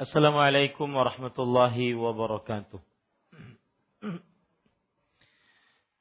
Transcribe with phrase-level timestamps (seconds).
[0.00, 2.80] Assalamualaikum warahmatullahi wabarakatuh.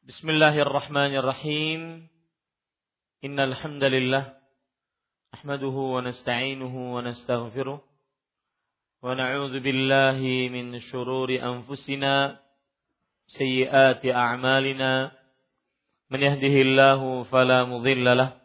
[0.08, 2.08] Bismillahirrahmanirrahim.
[3.20, 4.40] Innal hamdalillah
[5.36, 7.84] nahmaduhu wa nasta'inuhu wa nastaghfiruh
[9.04, 12.40] wa na'udzu billahi min shururi anfusina
[13.36, 15.12] sayyiati a'malina
[16.08, 18.40] man yahdihillahu fala mudilla lahu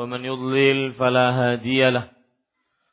[0.00, 2.11] wa man yudlil fala hadiya lahu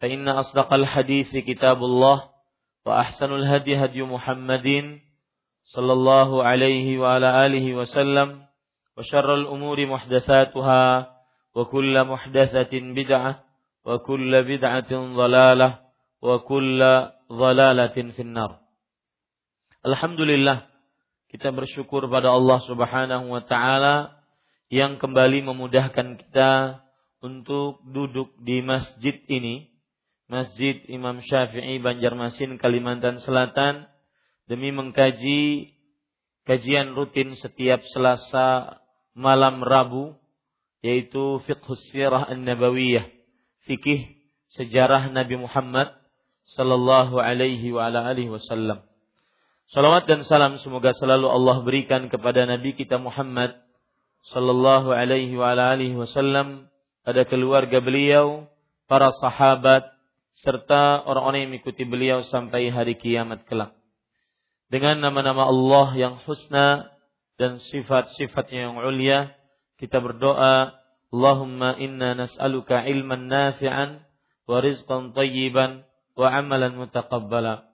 [0.00, 2.28] فإن أصدق الحديث كتاب الله
[2.86, 5.00] وأحسن الهدي هدي محمد
[5.64, 8.44] صلى الله عليه وعلى آله وسلم
[8.96, 10.84] وشر الأمور محدثاتها
[11.54, 13.32] وكل محدثة بدعة
[13.84, 15.78] وكل بدعة ضلالة
[16.22, 16.80] وكل
[17.32, 18.52] ضلالة في النار
[19.84, 20.64] Alhamdulillah
[21.28, 24.16] kita bersyukur pada Allah Subhanahu wa taala
[24.72, 26.80] yang kembali memudahkan kita
[27.20, 29.67] untuk duduk di masjid ini
[30.29, 33.89] Masjid Imam Syafi'i Banjarmasin Kalimantan Selatan
[34.45, 35.73] demi mengkaji
[36.45, 38.77] kajian rutin setiap Selasa
[39.17, 40.13] malam Rabu
[40.85, 43.09] yaitu Fiqhus Sirah An-Nabawiyah
[43.65, 44.21] fikih
[44.53, 45.97] sejarah Nabi Muhammad
[46.53, 48.85] sallallahu alaihi wa ala alihi wasallam.
[49.69, 53.53] Salawat dan salam semoga selalu Allah berikan kepada Nabi kita Muhammad
[54.33, 56.69] sallallahu alaihi wa ala alihi wasallam,
[57.05, 58.49] pada keluarga beliau,
[58.89, 59.98] para sahabat,
[60.43, 63.75] serta orang-orang yang mengikuti beliau sampai hari kiamat kelak.
[64.69, 66.93] Dengan nama-nama Allah yang husna
[67.41, 69.33] dan sifat-sifatnya yang ulia,
[69.81, 70.77] kita berdoa,
[71.09, 74.05] Allahumma inna nas'aluka ilman nafi'an
[74.45, 77.65] wa rizqan tayyiban wa amalan mutaqabbala.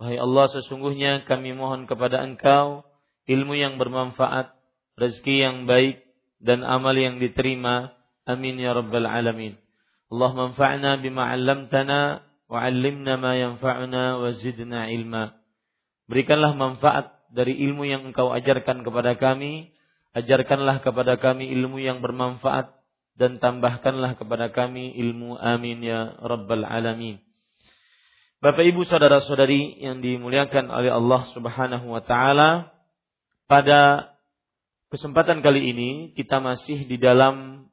[0.00, 2.82] Wahai Allah, sesungguhnya kami mohon kepada Engkau
[3.28, 4.56] ilmu yang bermanfaat,
[4.96, 6.02] rezeki yang baik,
[6.40, 7.92] dan amal yang diterima.
[8.24, 9.59] Amin ya rabbal alamin.
[10.10, 12.66] Allah manfa'na bima 'allamtana wa
[13.14, 15.38] ma yanfa'una wa zidna ilma.
[16.10, 19.70] Berikanlah manfaat dari ilmu yang Engkau ajarkan kepada kami,
[20.18, 22.74] ajarkanlah kepada kami ilmu yang bermanfaat
[23.14, 27.22] dan tambahkanlah kepada kami ilmu amin ya rabbal alamin.
[28.42, 32.74] Bapak Ibu saudara-saudari yang dimuliakan oleh Allah Subhanahu wa taala,
[33.46, 34.10] pada
[34.90, 37.68] kesempatan kali ini kita masih di dalam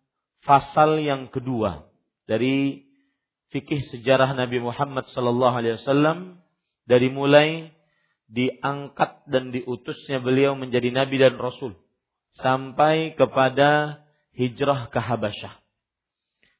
[0.45, 1.87] fasal yang kedua
[2.27, 2.83] dari
[3.49, 6.43] fikih sejarah Nabi Muhammad sallallahu alaihi wasallam
[6.83, 7.71] dari mulai
[8.27, 11.79] diangkat dan diutusnya beliau menjadi nabi dan rasul
[12.43, 14.03] sampai kepada
[14.35, 15.63] hijrah ke Habasyah.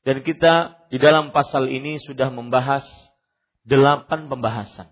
[0.08, 2.88] Dan kita di dalam pasal ini sudah membahas
[3.68, 4.88] delapan pembahasan.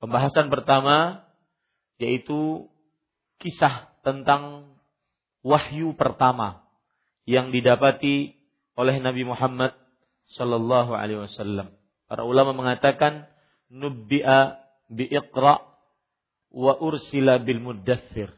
[0.00, 1.28] Pembahasan pertama
[2.00, 2.68] yaitu
[3.36, 4.72] kisah tentang
[5.44, 6.64] wahyu pertama
[7.28, 8.36] yang didapati
[8.76, 9.72] oleh Nabi Muhammad
[10.36, 11.72] sallallahu alaihi wasallam.
[12.06, 13.26] Para ulama mengatakan
[13.72, 14.60] nubbi'a
[14.92, 15.64] bi iqra
[16.52, 18.30] wa ursila bil muddathir.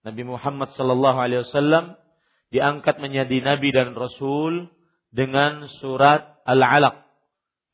[0.00, 2.00] Nabi Muhammad sallallahu alaihi wasallam
[2.48, 4.72] diangkat menjadi nabi dan rasul
[5.12, 7.04] dengan surat Al-Alaq.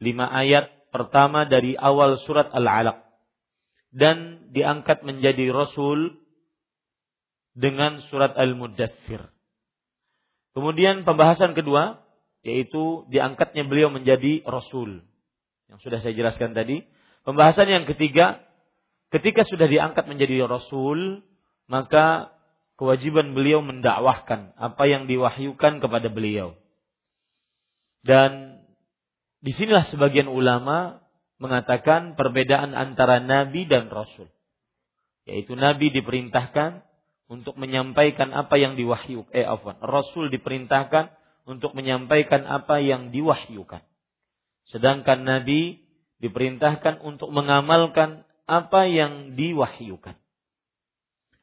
[0.02, 3.04] Lima ayat pertama dari awal surat Al-Alaq.
[3.94, 6.20] Dan diangkat menjadi rasul
[7.56, 9.24] dengan surat Al-Muddathir.
[10.52, 12.05] Kemudian pembahasan kedua
[12.42, 15.04] yaitu diangkatnya beliau menjadi rasul.
[15.70, 16.84] Yang sudah saya jelaskan tadi.
[17.26, 18.42] Pembahasan yang ketiga,
[19.10, 21.26] ketika sudah diangkat menjadi rasul,
[21.66, 22.36] maka
[22.78, 26.54] kewajiban beliau mendakwahkan apa yang diwahyukan kepada beliau.
[28.06, 28.62] Dan
[29.42, 31.02] di sinilah sebagian ulama
[31.42, 34.30] mengatakan perbedaan antara nabi dan rasul.
[35.26, 36.86] Yaitu nabi diperintahkan
[37.26, 39.34] untuk menyampaikan apa yang diwahyukan.
[39.34, 39.46] Eh.
[39.82, 41.10] Rasul diperintahkan
[41.46, 43.80] untuk menyampaikan apa yang diwahyukan.
[44.66, 45.78] Sedangkan Nabi
[46.18, 50.18] diperintahkan untuk mengamalkan apa yang diwahyukan.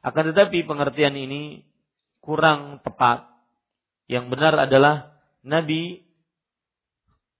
[0.03, 1.63] Akan tetapi pengertian ini
[2.19, 3.31] kurang tepat.
[4.11, 5.15] Yang benar adalah
[5.47, 6.03] Nabi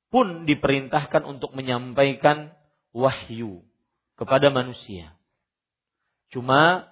[0.07, 2.55] pun diperintahkan untuk menyampaikan
[2.95, 3.67] wahyu
[4.15, 5.11] kepada manusia.
[6.31, 6.87] Cuma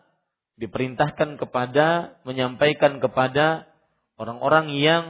[0.60, 3.72] diperintahkan kepada menyampaikan kepada
[4.20, 5.04] orang-orang yang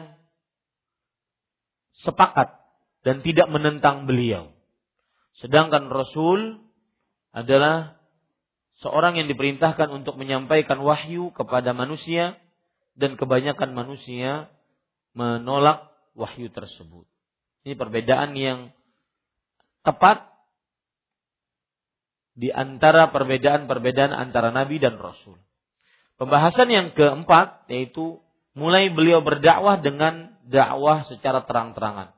[1.99, 2.55] sepakat
[3.03, 4.53] dan tidak menentang beliau.
[5.39, 6.61] Sedangkan Rasul
[7.31, 7.99] adalah
[8.83, 12.37] seorang yang diperintahkan untuk menyampaikan wahyu kepada manusia
[12.95, 14.51] dan kebanyakan manusia
[15.15, 17.07] menolak wahyu tersebut.
[17.63, 18.59] Ini perbedaan yang
[19.85, 20.31] tepat
[22.35, 25.37] di antara perbedaan-perbedaan antara nabi dan rasul.
[26.15, 28.21] Pembahasan yang keempat yaitu
[28.53, 32.13] mulai beliau berdakwah dengan dakwah secara terang-terangan.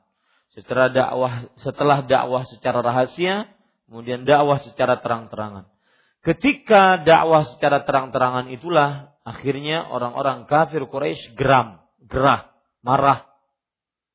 [0.54, 3.50] Setelah dakwah setelah dakwah secara rahasia,
[3.90, 5.66] kemudian dakwah secara terang-terangan.
[6.24, 12.48] Ketika dakwah secara terang-terangan itulah akhirnya orang-orang kafir Quraisy geram, gerah,
[12.80, 13.28] marah,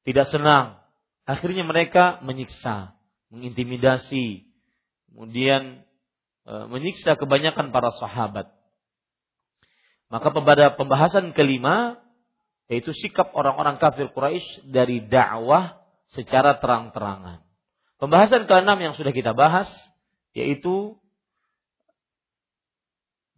[0.08, 0.82] tidak senang.
[1.30, 2.98] Akhirnya mereka menyiksa,
[3.30, 4.50] mengintimidasi,
[5.14, 5.86] kemudian
[6.50, 8.50] e, menyiksa kebanyakan para sahabat.
[10.10, 12.02] Maka pada pembahasan kelima
[12.69, 15.81] yaitu sikap orang-orang kafir Quraisy dari dakwah
[16.13, 17.42] secara terang-terangan.
[17.98, 19.68] Pembahasan keenam yang sudah kita bahas
[20.38, 20.95] yaitu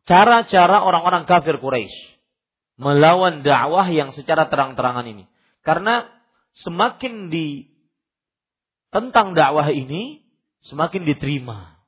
[0.05, 1.95] cara-cara orang-orang kafir Quraisy
[2.75, 5.25] melawan dakwah yang secara terang-terangan ini.
[5.63, 6.09] Karena
[6.65, 7.71] semakin di
[8.91, 10.27] tentang dakwah ini
[10.67, 11.79] semakin diterima.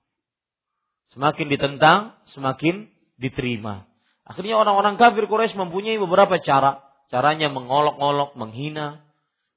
[1.14, 2.90] Semakin ditentang, semakin
[3.22, 3.86] diterima.
[4.24, 6.82] Akhirnya orang-orang kafir Quraisy mempunyai beberapa cara.
[7.14, 9.06] Caranya mengolok-olok, menghina.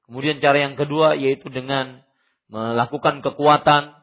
[0.05, 2.05] Kemudian cara yang kedua yaitu dengan
[2.53, 3.97] melakukan kekuatan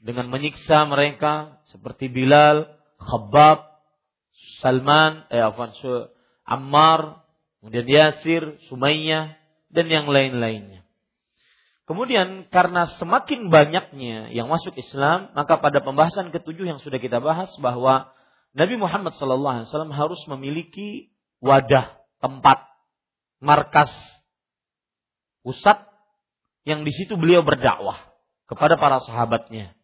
[0.00, 3.68] dengan menyiksa mereka seperti Bilal, Khabbab,
[4.64, 5.76] Salman, eh afwan,
[6.48, 7.20] Ammar,
[7.60, 9.36] kemudian Yasir, Sumayyah
[9.68, 10.88] dan yang lain-lainnya.
[11.84, 17.52] Kemudian karena semakin banyaknya yang masuk Islam, maka pada pembahasan ketujuh yang sudah kita bahas
[17.60, 18.10] bahwa
[18.56, 22.64] Nabi Muhammad SAW harus memiliki wadah, tempat,
[23.40, 23.92] markas,
[25.46, 25.78] pusat
[26.66, 28.10] yang di situ beliau berdakwah
[28.50, 29.78] kepada para sahabatnya.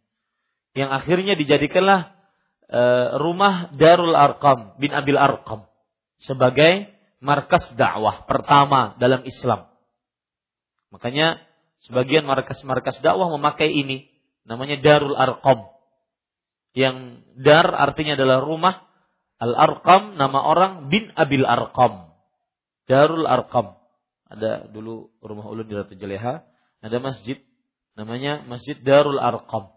[0.75, 2.17] Yang akhirnya dijadikanlah
[2.67, 2.81] e,
[3.23, 5.69] rumah Darul Arqam bin Abil Arqam
[6.25, 6.91] sebagai
[7.23, 9.71] markas dakwah pertama dalam Islam.
[10.91, 11.39] Makanya
[11.87, 14.11] sebagian markas-markas dakwah memakai ini
[14.43, 15.71] namanya Darul Arqam.
[16.73, 18.89] Yang dar artinya adalah rumah,
[19.43, 22.15] Al Arqam nama orang bin Abil Arqam.
[22.87, 23.75] Darul Arqam.
[24.31, 26.47] Ada dulu rumah ulun di Ratu Jaleha
[26.83, 27.39] ada masjid
[27.95, 29.71] namanya Masjid Darul Arqam.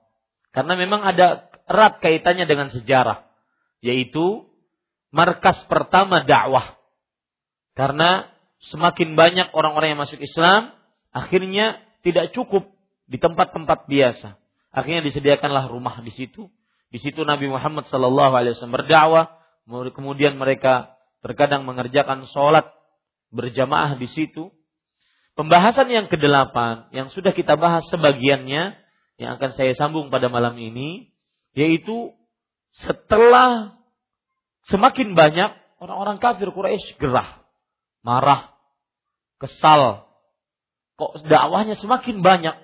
[0.49, 3.29] Karena memang ada erat kaitannya dengan sejarah,
[3.85, 4.49] yaitu
[5.13, 6.77] markas pertama dakwah.
[7.77, 8.25] Karena
[8.71, 10.73] semakin banyak orang-orang yang masuk Islam,
[11.13, 12.71] akhirnya tidak cukup
[13.05, 14.39] di tempat-tempat biasa.
[14.73, 16.49] Akhirnya disediakanlah rumah di situ.
[16.89, 19.44] Di situ Nabi Muhammad Wasallam berdakwah.
[19.67, 20.95] Kemudian mereka
[21.25, 22.69] terkadang mengerjakan sholat
[23.33, 24.53] berjamaah di situ
[25.35, 28.71] Pembahasan yang kedelapan yang sudah kita bahas sebagiannya
[29.19, 31.11] yang akan saya sambung pada malam ini
[31.51, 32.15] yaitu
[32.79, 33.75] setelah
[34.71, 35.51] semakin banyak
[35.83, 37.43] orang-orang kafir Quraisy gerah,
[37.99, 38.55] marah,
[39.35, 40.07] kesal.
[40.95, 42.55] Kok dakwahnya semakin banyak?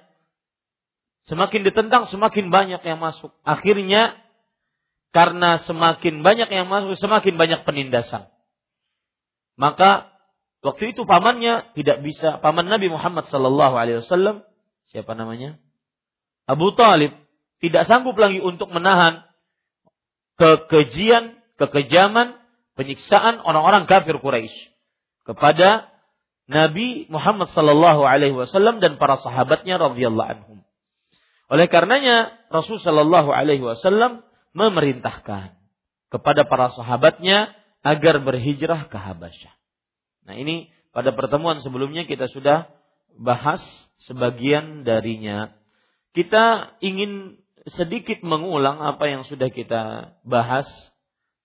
[1.28, 3.36] Semakin ditentang semakin banyak yang masuk.
[3.44, 4.16] Akhirnya
[5.12, 8.32] karena semakin banyak yang masuk semakin banyak penindasan.
[9.60, 10.12] Maka
[10.62, 14.46] Waktu itu pamannya tidak bisa, paman Nabi Muhammad Sallallahu Alaihi Wasallam,
[14.94, 15.58] siapa namanya?
[16.46, 17.18] Abu Talib
[17.58, 19.26] tidak sanggup lagi untuk menahan
[20.38, 22.38] kekejian, kekejaman,
[22.78, 24.54] penyiksaan orang-orang kafir Quraisy
[25.26, 25.90] kepada
[26.46, 30.58] Nabi Muhammad Sallallahu Alaihi Wasallam dan para sahabatnya radhiyallahu anhum.
[31.50, 35.56] Oleh karenanya Rasul Sallallahu Alaihi Wasallam memerintahkan
[36.12, 39.54] kepada para sahabatnya agar berhijrah ke Habasyah.
[40.28, 42.70] Nah ini pada pertemuan sebelumnya kita sudah
[43.16, 43.64] bahas
[44.06, 45.56] sebagian darinya.
[46.12, 47.40] Kita ingin
[47.72, 50.68] sedikit mengulang apa yang sudah kita bahas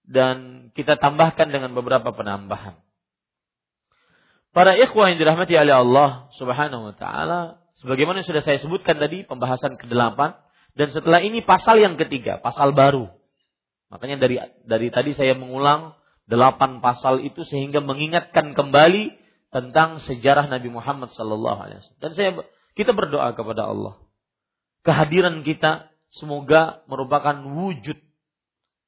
[0.07, 2.79] dan kita tambahkan dengan beberapa penambahan.
[4.57, 9.29] Para ikhwah yang dirahmati oleh Allah Subhanahu wa taala, sebagaimana yang sudah saya sebutkan tadi
[9.29, 10.17] pembahasan ke-8
[10.77, 13.09] dan setelah ini pasal yang ketiga, pasal baru.
[13.89, 14.37] Makanya dari
[14.69, 15.97] dari tadi saya mengulang
[16.29, 19.17] delapan pasal itu sehingga mengingatkan kembali
[19.49, 22.03] tentang sejarah Nabi Muhammad sallallahu alaihi wasallam.
[22.03, 22.31] Dan saya
[22.77, 23.97] kita berdoa kepada Allah
[24.87, 27.99] kehadiran kita semoga merupakan wujud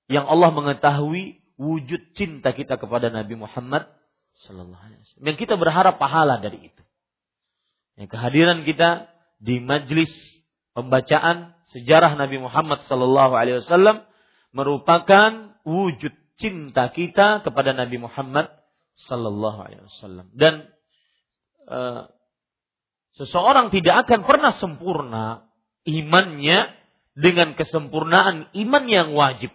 [0.07, 3.91] yang Allah mengetahui wujud cinta kita kepada Nabi Muhammad
[4.47, 5.27] Sallallahu Alaihi Wasallam.
[5.27, 6.83] Yang kita berharap pahala dari itu.
[7.99, 9.11] Yang kehadiran kita
[9.43, 10.09] di majlis
[10.79, 14.05] pembacaan sejarah Nabi Muhammad Sallallahu Alaihi Wasallam
[14.57, 18.49] merupakan wujud cinta kita kepada Nabi Muhammad
[19.09, 20.27] Sallallahu Alaihi Wasallam.
[20.33, 20.69] Dan
[21.69, 22.09] uh,
[23.21, 25.25] seseorang tidak akan pernah sempurna
[25.85, 26.73] imannya
[27.19, 29.51] dengan kesempurnaan iman yang wajib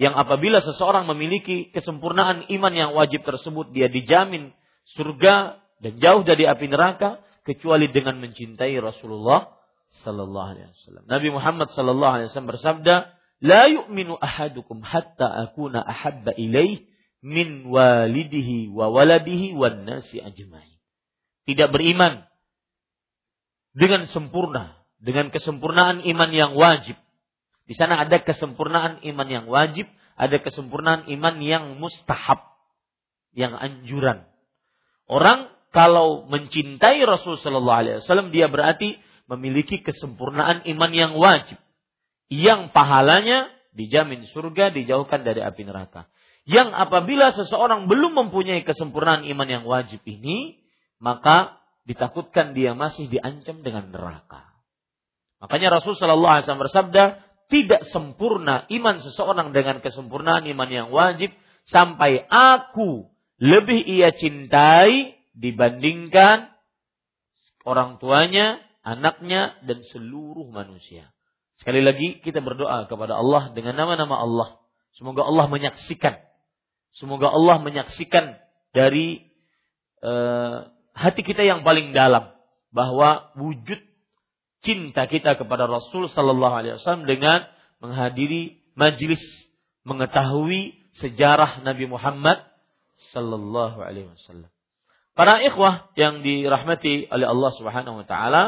[0.00, 4.52] yang apabila seseorang memiliki kesempurnaan iman yang wajib tersebut dia dijamin
[4.96, 9.59] surga dan jauh dari api neraka kecuali dengan mencintai Rasulullah
[10.02, 11.04] sallallahu alaihi wasallam.
[11.10, 12.94] Nabi Muhammad sallallahu alaihi wasallam bersabda,
[13.42, 16.86] "La yu'minu ahadukum hatta akuna ahabba ilaih
[17.20, 20.78] min walidihi wa waladihi wan nasi ajmain."
[21.44, 22.24] Tidak beriman
[23.74, 26.94] dengan sempurna, dengan kesempurnaan iman yang wajib
[27.70, 29.86] di sana ada kesempurnaan iman yang wajib,
[30.18, 32.42] ada kesempurnaan iman yang mustahab,
[33.30, 34.26] yang anjuran.
[35.06, 38.98] Orang kalau mencintai Rasul Shallallahu Alaihi Wasallam dia berarti
[39.30, 41.56] memiliki kesempurnaan iman yang wajib,
[42.26, 46.10] yang pahalanya dijamin surga, dijauhkan dari api neraka.
[46.42, 50.58] Yang apabila seseorang belum mempunyai kesempurnaan iman yang wajib ini,
[50.98, 54.50] maka ditakutkan dia masih diancam dengan neraka.
[55.38, 57.04] Makanya Rasul Shallallahu Alaihi Wasallam bersabda,
[57.50, 61.34] tidak sempurna iman seseorang dengan kesempurnaan iman yang wajib
[61.66, 63.10] sampai aku
[63.40, 66.52] lebih ia cintai dibandingkan
[67.64, 71.12] orang tuanya, anaknya dan seluruh manusia.
[71.60, 74.48] Sekali lagi kita berdoa kepada Allah dengan nama-nama Allah.
[74.96, 76.16] Semoga Allah menyaksikan.
[76.96, 78.40] Semoga Allah menyaksikan
[78.72, 79.28] dari
[80.02, 82.32] uh, hati kita yang paling dalam
[82.72, 83.78] bahwa wujud
[84.64, 87.46] cinta kita kepada Rasul Sallallahu Alaihi Wasallam dengan
[87.80, 89.22] menghadiri majlis
[89.84, 92.44] mengetahui sejarah Nabi Muhammad
[93.12, 94.50] Sallallahu Alaihi Wasallam.
[95.16, 98.42] Para ikhwah yang dirahmati oleh Allah Subhanahu Wa Taala,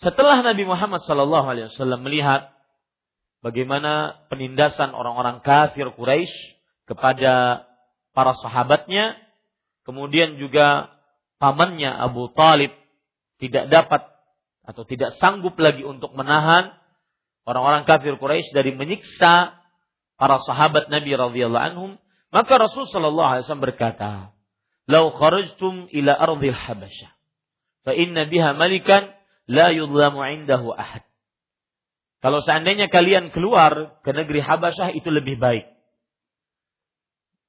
[0.00, 2.56] setelah Nabi Muhammad Wasallam melihat
[3.44, 6.32] bagaimana penindasan orang-orang kafir Quraisy
[6.88, 7.64] kepada
[8.16, 9.20] para sahabatnya,
[9.84, 10.88] kemudian juga
[11.36, 12.72] pamannya Abu Talib
[13.40, 14.08] tidak dapat
[14.64, 16.72] atau tidak sanggup lagi untuk menahan
[17.44, 19.52] orang-orang kafir Quraisy dari menyiksa
[20.16, 21.90] para sahabat Nabi radhiyallahu anhum,
[22.32, 24.32] maka Rasul sallallahu alaihi wasallam berkata,
[24.88, 27.10] "Lau kharajtum ila ardhil Habasyah,
[27.84, 29.19] fa inna biha malikan
[29.50, 31.02] la yudlamu indahu ahad."
[32.22, 35.66] Kalau seandainya kalian keluar ke negeri Habasyah itu lebih baik.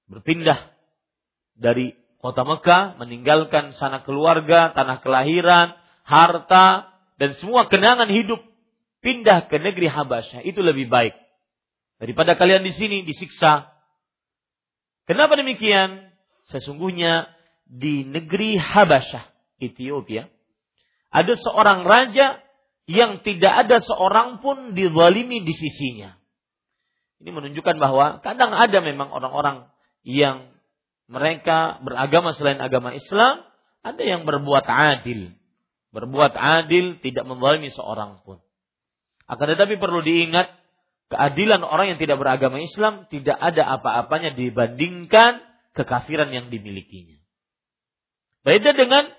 [0.08, 0.72] Berpindah
[1.60, 1.94] dari
[2.24, 5.76] kota Mekah, meninggalkan sana keluarga, tanah kelahiran,
[6.08, 8.40] harta, dan semua kenangan hidup
[9.04, 11.14] pindah ke negeri Habasyah itu lebih baik
[12.02, 13.70] daripada kalian di sini disiksa.
[15.06, 16.14] Kenapa demikian?
[16.50, 17.30] Sesungguhnya
[17.68, 19.28] di negeri Habasyah,
[19.62, 20.32] Ethiopia,
[21.12, 22.40] ada seorang raja
[22.88, 26.18] yang tidak ada seorang pun dizalimi di sisinya.
[27.22, 29.70] Ini menunjukkan bahwa kadang ada memang orang-orang
[30.02, 30.50] yang
[31.06, 33.46] mereka beragama selain agama Islam,
[33.86, 35.36] ada yang berbuat adil
[35.92, 38.40] berbuat adil, tidak menzalimi seorang pun.
[39.28, 40.52] Akan tetapi perlu diingat,
[41.12, 45.44] keadilan orang yang tidak beragama Islam tidak ada apa-apanya dibandingkan
[45.76, 47.20] kekafiran yang dimilikinya.
[48.42, 49.12] Beda dengan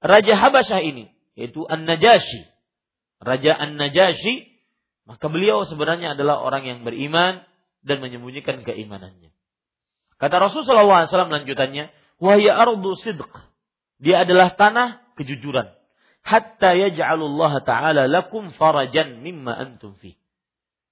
[0.00, 2.44] Raja Habasyah ini, yaitu An-Najashi.
[3.24, 4.52] Raja An-Najashi,
[5.08, 7.40] maka beliau sebenarnya adalah orang yang beriman
[7.80, 9.32] dan menyembunyikan keimanannya.
[10.20, 11.88] Kata Rasulullah SAW lanjutannya,
[12.20, 13.32] wahya ardu sidq.
[13.96, 15.80] Dia adalah tanah kejujuran
[16.24, 20.16] hatta yaj'alullah taala lakum farajan mimma antum fi.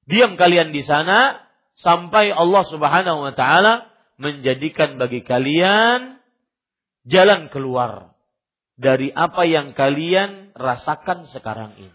[0.09, 1.45] Diam kalian di sana
[1.77, 6.19] sampai Allah Subhanahu wa taala menjadikan bagi kalian
[7.05, 8.17] jalan keluar
[8.79, 11.95] dari apa yang kalian rasakan sekarang ini.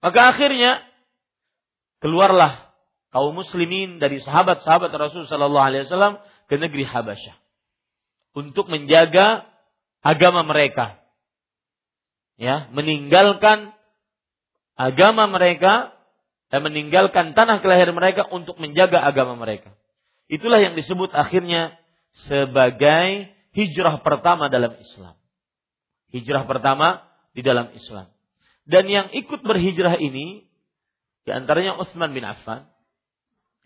[0.00, 0.80] Maka akhirnya
[2.00, 2.72] keluarlah
[3.12, 6.16] kaum muslimin dari sahabat-sahabat Rasul sallallahu alaihi wasallam
[6.48, 7.36] ke negeri Habasyah
[8.32, 9.44] untuk menjaga
[10.00, 10.96] agama mereka
[12.40, 13.76] ya meninggalkan
[14.80, 15.92] agama mereka
[16.48, 19.76] dan meninggalkan tanah kelahiran mereka untuk menjaga agama mereka.
[20.26, 21.76] Itulah yang disebut akhirnya
[22.26, 25.19] sebagai hijrah pertama dalam Islam.
[26.10, 28.10] Hijrah pertama di dalam Islam.
[28.66, 30.46] Dan yang ikut berhijrah ini
[31.26, 32.66] di antaranya Utsman bin Affan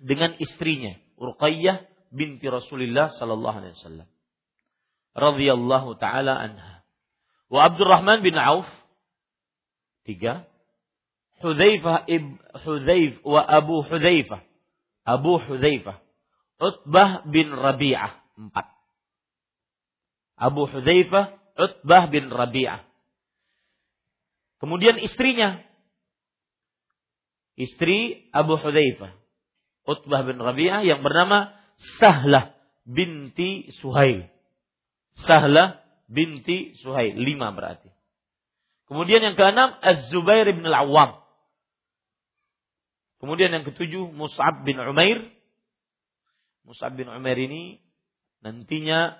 [0.00, 4.08] dengan istrinya Urqayyah binti Rasulullah sallallahu alaihi wasallam
[5.14, 6.82] radhiyallahu taala anha.
[7.48, 8.66] Wa Abdurrahman bin Auf
[10.02, 10.44] tiga
[11.44, 14.40] Hudzaifah ib Hudzaif wa Abu Hudzaifah.
[15.04, 16.00] Abu Hudzaifah.
[16.56, 18.16] Utbah bin Rabi'ah.
[18.40, 18.66] Empat.
[20.40, 22.82] Abu Hudzaifah, Utbah bin Rabi'ah.
[24.58, 25.62] Kemudian istrinya.
[27.54, 29.14] Istri Abu Hudzaifah.
[29.86, 31.54] Utbah bin Rabi'ah yang bernama
[32.00, 34.26] Sahlah binti Suhail.
[35.22, 37.14] Sahlah binti Suhail.
[37.14, 37.94] Lima berarti.
[38.90, 41.24] Kemudian yang keenam Az-Zubair bin Al-Awwam.
[43.22, 45.24] Kemudian yang ketujuh Mus'ab bin Umair.
[46.68, 47.80] Mus'ab bin Umair ini
[48.44, 49.16] nantinya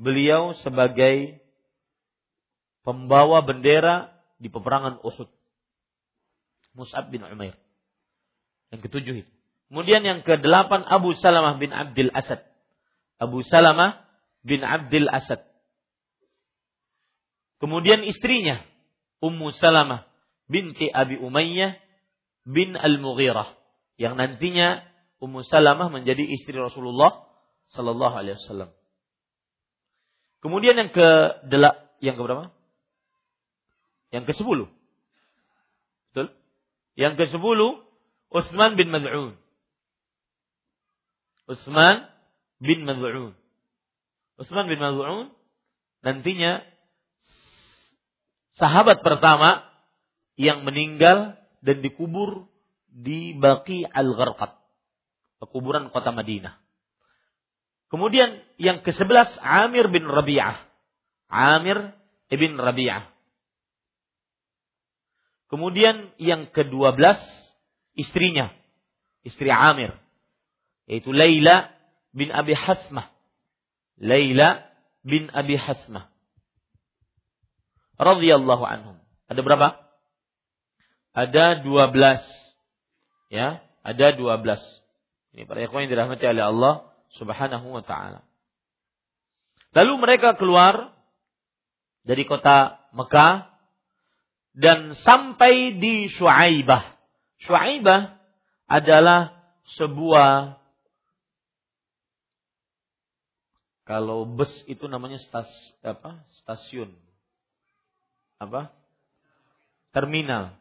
[0.00, 1.43] beliau sebagai
[2.84, 5.26] pembawa bendera di peperangan Uhud.
[6.76, 7.56] Mus'ab bin Umair.
[8.70, 9.32] Yang ketujuh itu.
[9.72, 12.44] Kemudian yang kedelapan Abu Salamah bin Abdul Asad.
[13.18, 14.04] Abu Salamah
[14.44, 15.42] bin Abdul Asad.
[17.58, 18.60] Kemudian istrinya
[19.24, 20.04] Ummu Salamah
[20.52, 21.80] binti Abi Umayyah
[22.44, 23.56] bin Al-Mughirah
[23.96, 24.84] yang nantinya
[25.22, 27.24] Ummu Salamah menjadi istri Rasulullah
[27.72, 28.70] sallallahu alaihi wasallam.
[30.44, 31.08] Kemudian yang ke
[32.04, 32.52] yang ke berapa?
[34.14, 34.58] Yang ke-10.
[36.14, 36.28] Betul?
[36.94, 37.60] Yang ke-10
[38.30, 39.34] Utsman bin Mad'un.
[41.50, 42.06] Utsman
[42.62, 43.34] bin Mad'un.
[44.38, 45.34] Utsman bin Mad'un
[46.06, 46.62] nantinya
[48.54, 49.66] sahabat pertama
[50.38, 52.50] yang meninggal dan dikubur
[52.90, 54.54] di Baqi al-Gharqad,
[55.42, 56.58] pekuburan kota Madinah.
[57.90, 60.66] Kemudian yang ke-11 Amir bin Rabi'ah.
[61.30, 61.94] Amir
[62.26, 63.13] ibn Rabi'ah.
[65.54, 66.98] Kemudian yang ke-12
[67.94, 68.50] istrinya,
[69.22, 69.94] istri Amir,
[70.90, 71.70] yaitu Laila
[72.10, 73.14] bin Abi Hasmah.
[74.02, 74.66] Laila
[75.06, 76.10] bin Abi Hasmah.
[77.94, 78.98] radhiyallahu anhum.
[79.30, 79.84] Ada berapa?
[81.14, 82.18] ada 12.
[83.30, 84.58] Ya, ada 12.
[85.34, 86.74] Ini para ikhwan yang dirahmati oleh Allah
[87.14, 88.26] Subhanahu wa taala.
[89.74, 90.90] Lalu mereka keluar
[92.02, 93.53] dari kota Mekah
[94.54, 96.94] dan sampai di Shu'aibah.
[97.42, 98.14] Shu'aibah
[98.70, 99.34] adalah
[99.74, 100.62] sebuah
[103.84, 105.50] kalau bus itu namanya stas,
[105.84, 106.24] apa?
[106.40, 106.94] stasiun.
[108.40, 108.72] Apa?
[109.92, 110.56] Terminal.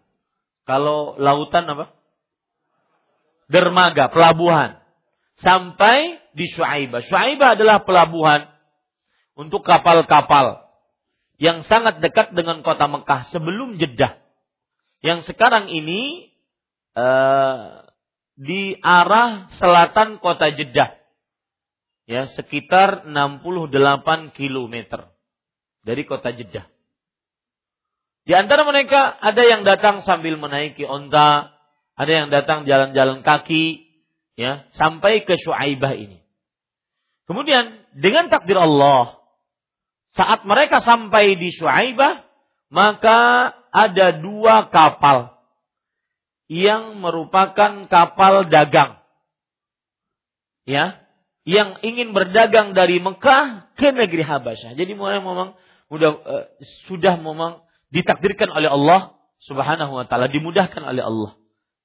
[0.68, 1.94] Kalau lautan apa?
[3.48, 4.82] Dermaga, pelabuhan.
[5.40, 7.06] Sampai di Shu'aibah.
[7.06, 8.50] Shu'aibah adalah pelabuhan
[9.38, 10.63] untuk kapal-kapal
[11.42, 14.20] yang sangat dekat dengan kota Mekah sebelum Jeddah.
[15.04, 16.32] Yang sekarang ini
[16.96, 17.84] uh,
[18.38, 20.96] di arah selatan kota Jeddah.
[22.04, 24.76] Ya, sekitar 68 km
[25.88, 26.68] dari kota Jeddah.
[28.24, 31.52] Di antara mereka ada yang datang sambil menaiki onta,
[31.96, 33.84] ada yang datang jalan-jalan kaki,
[34.40, 36.24] ya, sampai ke Syuaibah ini.
[37.28, 39.23] Kemudian dengan takdir Allah,
[40.14, 42.22] saat mereka sampai di Syuaibah,
[42.70, 45.34] maka ada dua kapal
[46.46, 49.02] yang merupakan kapal dagang.
[50.64, 51.02] Ya,
[51.44, 54.80] yang ingin berdagang dari Mekah ke negeri Habasyah.
[54.80, 55.58] Jadi mulai memang
[55.92, 56.46] sudah uh,
[56.88, 61.36] sudah memang ditakdirkan oleh Allah Subhanahu wa taala, dimudahkan oleh Allah.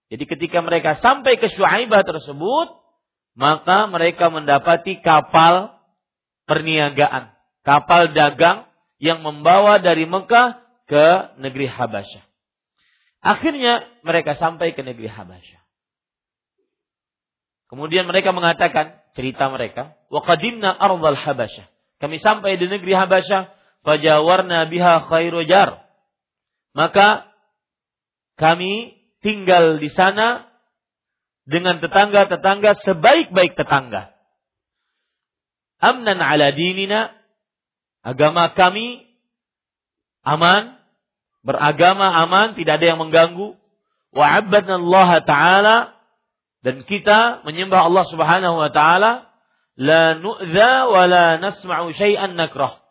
[0.09, 2.69] Jadi ketika mereka sampai ke Syuaibah tersebut,
[3.35, 5.75] maka mereka mendapati kapal
[6.49, 8.67] perniagaan, kapal dagang
[8.99, 11.07] yang membawa dari Mekah ke
[11.39, 12.25] negeri Habasyah.
[13.19, 15.61] Akhirnya mereka sampai ke negeri Habasyah.
[17.69, 21.67] Kemudian mereka mengatakan cerita mereka, "Wa qadimna ardhal Habasyah."
[21.99, 25.89] Kami sampai di negeri Habasyah, fajawarna biha khairu jar
[26.79, 27.27] maka
[28.39, 30.47] kami tinggal di sana
[31.43, 34.15] dengan tetangga-tetangga sebaik-baik tetangga.
[35.83, 37.18] Amnan ala dinina,
[38.03, 39.07] agama kami
[40.23, 40.77] aman,
[41.43, 43.57] beragama aman, tidak ada yang mengganggu.
[44.13, 45.77] Wa Allah taala
[46.65, 49.31] dan kita menyembah Allah Subhanahu wa taala
[49.79, 52.83] la nu'dha wa la nasma'u syai'an nakrah.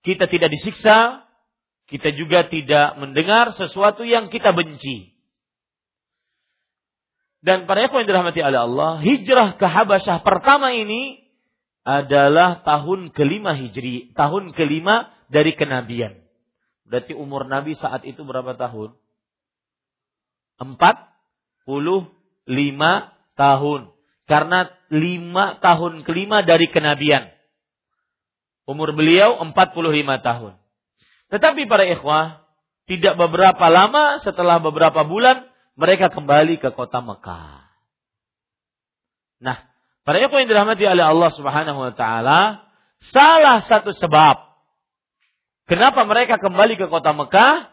[0.00, 1.28] Kita tidak disiksa,
[1.86, 5.12] kita juga tidak mendengar sesuatu yang kita benci.
[7.40, 11.19] Dan para ikhwan yang dirahmati oleh Allah, hijrah ke Habasyah pertama ini
[11.90, 16.22] adalah tahun kelima hijri, tahun kelima dari kenabian.
[16.86, 18.94] Berarti umur Nabi saat itu berapa tahun?
[20.62, 21.10] Empat
[21.66, 22.06] puluh
[22.46, 23.90] lima tahun.
[24.30, 27.26] Karena lima tahun kelima dari kenabian.
[28.70, 30.54] Umur beliau empat puluh lima tahun.
[31.34, 32.46] Tetapi para ikhwah,
[32.90, 35.46] Tidak beberapa lama setelah beberapa bulan
[35.78, 37.70] mereka kembali ke kota Mekah.
[39.38, 39.69] Nah,
[40.02, 42.40] para ikhwan yang dirahmati oleh Allah Subhanahu wa taala,
[43.12, 44.36] salah satu sebab
[45.68, 47.70] kenapa mereka kembali ke kota Mekah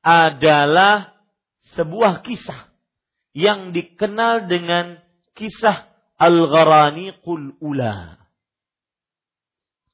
[0.00, 1.16] adalah
[1.76, 2.72] sebuah kisah
[3.36, 4.98] yang dikenal dengan
[5.38, 5.86] kisah
[6.20, 8.20] Al-Gharaniqul Ula.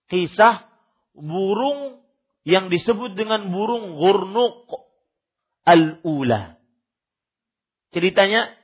[0.06, 0.66] Kisah
[1.14, 2.02] burung
[2.46, 4.70] yang disebut dengan burung gurnuq
[5.66, 6.56] al-ula.
[7.90, 8.54] Ceritanya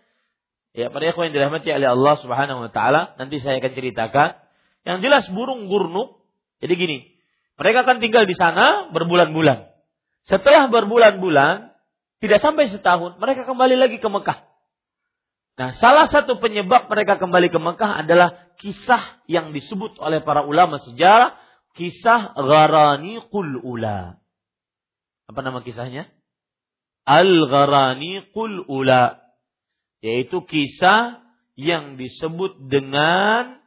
[0.72, 4.28] ya pada ikhwan yang dirahmati oleh Allah Subhanahu wa taala, nanti saya akan ceritakan.
[4.82, 6.18] Yang jelas burung gurnuq
[6.58, 6.98] jadi gini,
[7.58, 9.70] mereka akan tinggal di sana berbulan-bulan.
[10.26, 11.74] Setelah berbulan-bulan,
[12.22, 14.46] tidak sampai setahun, mereka kembali lagi ke Mekah.
[15.58, 20.80] Nah, salah satu penyebab mereka kembali ke Mekah adalah kisah yang disebut oleh para ulama
[20.80, 21.36] sejarah
[21.76, 24.16] kisah Gharani Qul Ula.
[25.28, 26.08] Apa nama kisahnya?
[27.06, 29.21] Al-Gharani Qul Ula.
[30.02, 31.22] Yaitu kisah
[31.54, 33.62] yang disebut dengan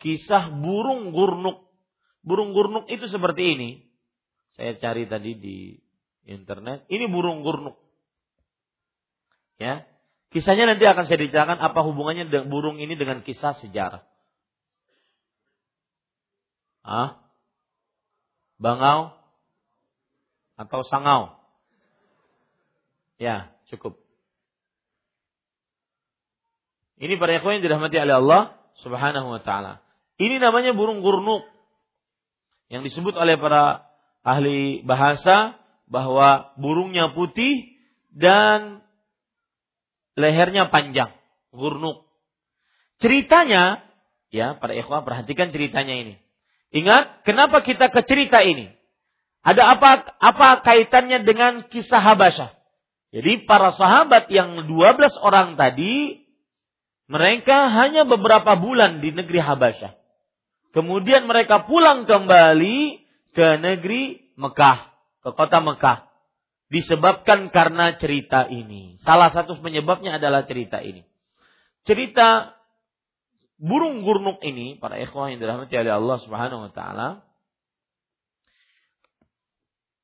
[0.00, 1.68] kisah burung gurnuk.
[2.24, 3.70] Burung gurnuk itu seperti ini.
[4.56, 5.76] Saya cari tadi di
[6.24, 6.88] internet.
[6.88, 7.76] Ini burung gurnuk.
[9.60, 9.84] Ya.
[10.32, 14.02] Kisahnya nanti akan saya diceritakan apa hubungannya burung ini dengan kisah sejarah.
[16.84, 17.24] Ah?
[18.58, 19.12] bangau,
[20.54, 21.34] atau sangau?
[23.18, 24.03] Ya, cukup.
[26.98, 28.42] Ini para ikhwan yang dirahmati oleh Allah
[28.82, 29.82] Subhanahu wa taala.
[30.18, 31.42] Ini namanya burung gurnuk
[32.70, 33.86] yang disebut oleh para
[34.22, 35.58] ahli bahasa
[35.90, 37.76] bahwa burungnya putih
[38.14, 38.82] dan
[40.14, 41.12] lehernya panjang,
[41.50, 42.06] gurnuk.
[43.02, 43.82] Ceritanya,
[44.30, 46.14] ya para ikhwan perhatikan ceritanya ini.
[46.74, 48.70] Ingat, kenapa kita ke cerita ini?
[49.44, 52.50] Ada apa apa kaitannya dengan kisah Habasyah?
[53.14, 54.74] Jadi para sahabat yang 12
[55.22, 56.23] orang tadi
[57.04, 59.92] mereka hanya beberapa bulan di negeri Habasyah.
[60.72, 63.04] Kemudian mereka pulang kembali
[63.36, 64.90] ke negeri Mekah,
[65.22, 66.08] ke kota Mekah.
[66.72, 68.98] Disebabkan karena cerita ini.
[69.04, 71.06] Salah satu penyebabnya adalah cerita ini.
[71.84, 72.56] Cerita
[73.60, 77.08] burung gurnuk ini, para ikhwah yang dirahmati oleh Allah Subhanahu wa taala,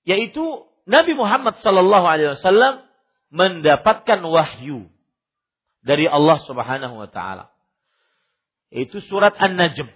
[0.05, 0.43] yaitu
[0.87, 2.85] Nabi Muhammad sallallahu alaihi wasallam
[3.31, 4.91] mendapatkan wahyu
[5.81, 7.49] dari Allah Subhanahu wa taala.
[8.71, 9.89] Itu surat An-Najm.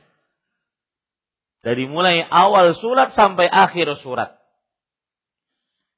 [1.64, 4.36] Dari mulai awal surat sampai akhir surat.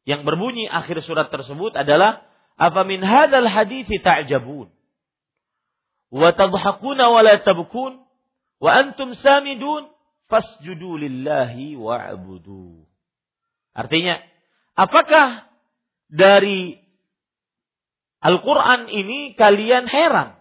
[0.06, 2.22] Yang berbunyi akhir surat tersebut adalah
[2.54, 4.70] apa min hadzal hadithi ta'jabun
[6.14, 7.98] wa tadhakuna wa la tabkun
[8.62, 9.90] wa antum samidun
[10.30, 12.86] fasjudu lillahi wa'budu.
[13.74, 14.22] Artinya,
[14.78, 15.50] apakah
[16.06, 16.78] dari
[18.26, 20.34] Al-Quran ini kalian heran.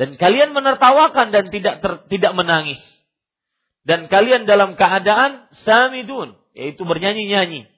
[0.00, 2.80] Dan kalian menertawakan dan tidak ter, tidak menangis.
[3.84, 7.68] Dan kalian dalam keadaan samidun yaitu bernyanyi-nyanyi.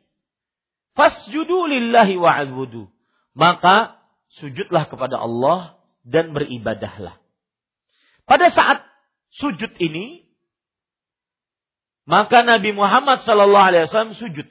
[0.95, 2.87] Fasjudu lillahi wa'budu.
[3.35, 3.99] Maka
[4.39, 7.19] sujudlah kepada Allah dan beribadahlah.
[8.29, 8.87] Pada saat
[9.35, 10.31] sujud ini,
[12.07, 14.47] maka Nabi Muhammad Wasallam sujud,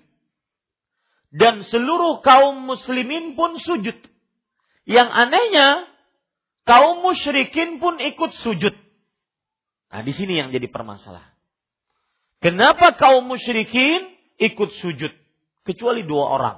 [1.31, 3.95] dan seluruh kaum muslimin pun sujud.
[4.83, 5.87] Yang anehnya,
[6.67, 8.75] kaum musyrikin pun ikut sujud.
[9.91, 11.31] Nah, di sini yang jadi permasalahan.
[12.43, 15.13] Kenapa kaum musyrikin ikut sujud?
[15.63, 16.57] Kecuali dua orang.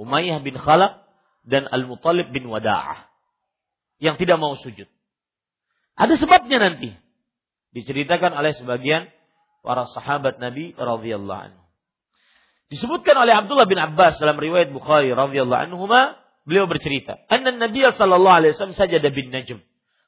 [0.00, 1.04] Umayyah bin Khalaf
[1.44, 3.10] dan Al-Muttalib bin Wada'ah
[4.00, 4.88] yang tidak mau sujud.
[5.98, 6.96] Ada sebabnya nanti.
[7.76, 9.12] Diceritakan oleh sebagian
[9.60, 11.59] para sahabat Nabi radhiyallahu anhu.
[12.70, 15.90] Disebutkan oleh Abdullah bin Abbas dalam riwayat Bukhari radhiyallahu anhu
[16.46, 19.58] beliau bercerita, "Anna Nabi sallallahu alaihi wasallam sajada bin najm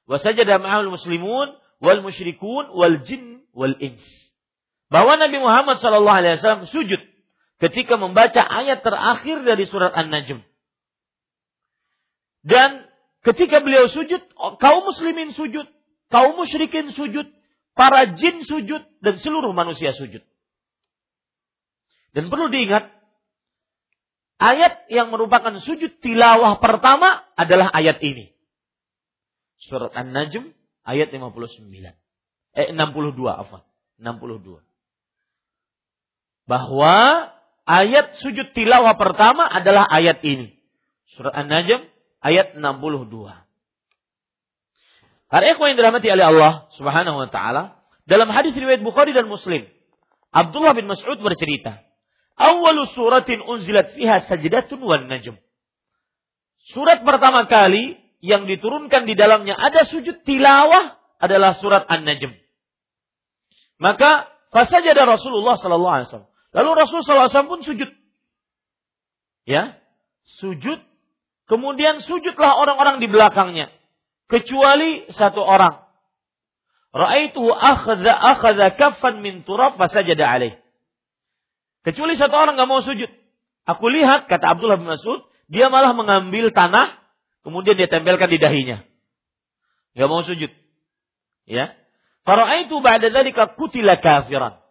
[0.06, 4.02] wa sajada ma'al muslimun wal musyrikun wal jin wal ins."
[4.88, 7.02] Bahwa Nabi Muhammad sallallahu alaihi wasallam sujud
[7.58, 10.46] ketika membaca ayat terakhir dari surat An-Najm.
[12.42, 14.18] Dan Ketika beliau sujud,
[14.58, 15.66] kaum muslimin sujud,
[16.10, 17.30] kaum musyrikin sujud,
[17.78, 20.26] para jin sujud, dan seluruh manusia sujud.
[22.12, 22.92] Dan perlu diingat,
[24.36, 28.32] ayat yang merupakan sujud tilawah pertama adalah ayat ini.
[29.64, 30.52] Surat An-Najm
[30.84, 31.72] ayat 59.
[32.52, 33.64] Eh 62, apa?
[33.96, 34.60] 62.
[36.44, 36.94] Bahwa
[37.64, 40.52] ayat sujud tilawah pertama adalah ayat ini.
[41.16, 41.80] Surat An-Najm
[42.20, 43.42] ayat 62.
[45.32, 49.64] Para ikhwan yang dirahmati oleh Allah Subhanahu wa taala, dalam hadis riwayat Bukhari dan Muslim,
[50.28, 51.80] Abdullah bin Mas'ud bercerita,
[52.36, 55.36] Awalu suratin unzilat fiha sajdatun wan najm.
[56.72, 62.34] Surat pertama kali yang diturunkan di dalamnya ada sujud tilawah adalah surat An-Najm.
[63.82, 66.30] Maka fasajada Rasulullah sallallahu alaihi wasallam.
[66.54, 67.90] Lalu Rasul sallallahu alaihi wasallam pun sujud.
[69.42, 69.62] Ya,
[70.38, 70.78] sujud.
[71.50, 73.74] Kemudian sujudlah orang-orang di belakangnya
[74.30, 75.82] kecuali satu orang.
[76.94, 80.61] Ra'aitu akhadha akhadha kaffan min turab fasajada alaih.
[81.82, 83.10] Kecuali satu orang nggak mau sujud.
[83.66, 86.98] Aku lihat kata Abdullah bin Mas'ud, dia malah mengambil tanah
[87.46, 88.82] kemudian dia tempelkan di dahinya.
[89.94, 90.50] Gak mau sujud.
[91.46, 91.74] Ya.
[92.22, 94.62] Fara'aitu ba'da dzalika kutila kafiran.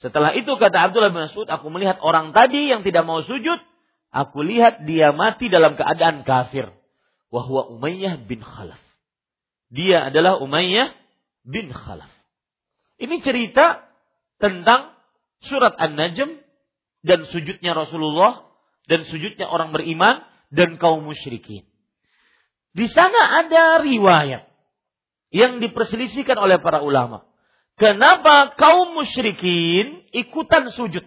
[0.00, 3.60] Setelah itu kata Abdullah bin Mas'ud, aku melihat orang tadi yang tidak mau sujud,
[4.08, 6.72] aku lihat dia mati dalam keadaan kafir.
[7.28, 8.80] Wahwa Umayyah bin Khalaf.
[9.70, 10.96] Dia adalah Umayyah
[11.46, 12.10] bin Khalaf.
[12.98, 13.86] Ini cerita
[14.40, 14.99] tentang
[15.44, 16.40] surat An-Najm
[17.04, 18.44] dan sujudnya Rasulullah
[18.88, 21.64] dan sujudnya orang beriman dan kaum musyrikin.
[22.70, 24.46] Di sana ada riwayat
[25.30, 27.26] yang diperselisihkan oleh para ulama.
[27.78, 31.06] Kenapa kaum musyrikin ikutan sujud?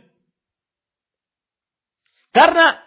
[2.34, 2.82] Karena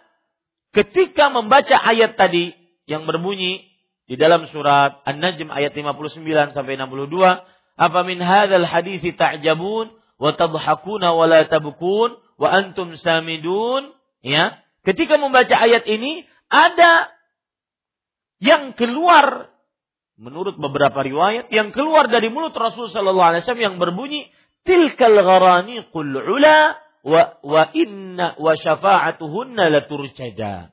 [0.74, 2.50] ketika membaca ayat tadi
[2.90, 3.62] yang berbunyi
[4.10, 11.12] di dalam surat An-Najm ayat 59 sampai 62, apa min hadzal hadithi ta'jabun wa tadhakuna
[11.12, 14.60] wa la tabkun wa antum samidun, ya.
[14.86, 17.10] Ketika membaca ayat ini ada
[18.38, 19.50] yang keluar
[20.16, 24.32] menurut beberapa riwayat yang keluar dari mulut Rasul sallallahu alaihi wasallam yang berbunyi
[24.64, 30.72] tilkal gharani qul ula wa wa inna wa syafa'atuhunna laturjada.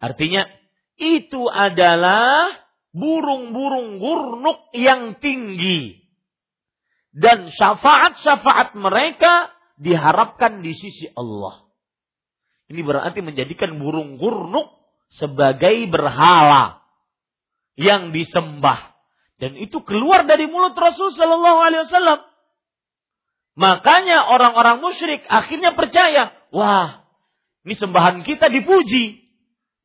[0.00, 0.48] Artinya
[0.96, 2.56] itu adalah
[2.90, 5.99] burung-burung gurnuk yang tinggi.
[7.10, 11.66] Dan syafaat-syafaat mereka diharapkan di sisi Allah.
[12.70, 14.70] Ini berarti menjadikan burung gurnuk
[15.10, 16.86] sebagai berhala
[17.74, 18.90] yang disembah
[19.40, 22.20] dan itu keluar dari mulut Rasul Shallallahu Alaihi Wasallam.
[23.56, 27.08] Makanya orang-orang musyrik akhirnya percaya, wah,
[27.64, 29.24] ini sembahan kita dipuji.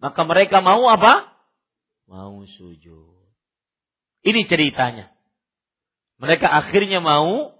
[0.03, 1.31] Maka mereka mau apa?
[2.11, 3.15] Mau sujud.
[4.27, 5.14] Ini ceritanya.
[6.19, 7.56] Mereka akhirnya mau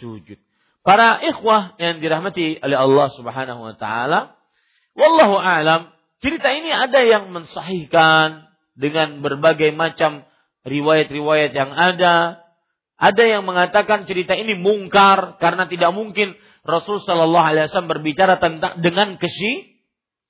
[0.00, 0.38] sujud.
[0.80, 4.34] Para ikhwah yang dirahmati oleh Allah Subhanahu wa taala,
[4.96, 5.92] wallahu alam,
[6.24, 10.24] cerita ini ada yang mensahihkan, dengan berbagai macam
[10.64, 12.40] riwayat-riwayat yang ada.
[12.96, 18.80] Ada yang mengatakan cerita ini mungkar karena tidak mungkin Rasul Shallallahu Alaihi Wasallam berbicara tentang
[18.80, 19.84] dengan kesy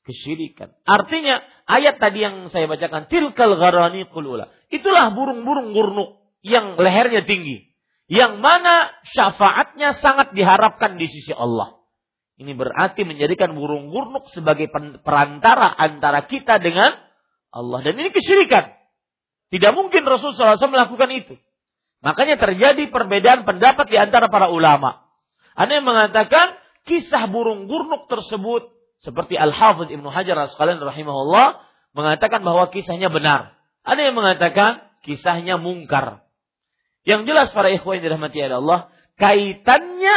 [0.07, 0.75] kesyirikan.
[0.87, 4.51] Artinya ayat tadi yang saya bacakan tilkal gharani kulula.
[4.71, 7.70] Itulah burung-burung gurnuk yang lehernya tinggi.
[8.11, 11.79] Yang mana syafaatnya sangat diharapkan di sisi Allah.
[12.43, 14.67] Ini berarti menjadikan burung gurnuk sebagai
[15.07, 16.91] perantara antara kita dengan
[17.55, 17.79] Allah.
[17.87, 18.75] Dan ini kesyirikan.
[19.55, 21.35] Tidak mungkin Rasulullah SAW melakukan itu.
[22.03, 25.07] Makanya terjadi perbedaan pendapat di antara para ulama.
[25.55, 26.59] Ada yang mengatakan
[26.91, 28.73] kisah burung gurnuk tersebut
[29.07, 31.63] seperti Al-Hafidh Ibnu Hajar Asqalani rahimahullah
[31.95, 33.55] mengatakan bahwa kisahnya benar.
[33.85, 36.25] Ada yang mengatakan kisahnya mungkar.
[37.05, 40.17] Yang jelas para ikhwan yang dirahmati Allah, kaitannya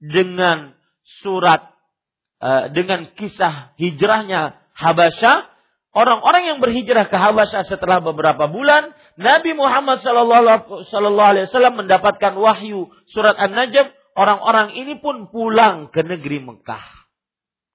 [0.00, 0.76] dengan
[1.22, 1.72] surat
[2.40, 5.56] uh, dengan kisah hijrahnya Habasyah
[5.96, 12.92] orang-orang yang berhijrah ke Habasyah setelah beberapa bulan, Nabi Muhammad Sallallahu Alaihi Wasallam mendapatkan wahyu
[13.08, 13.96] surat An-Najm.
[14.16, 16.96] Orang-orang ini pun pulang ke negeri Mekah.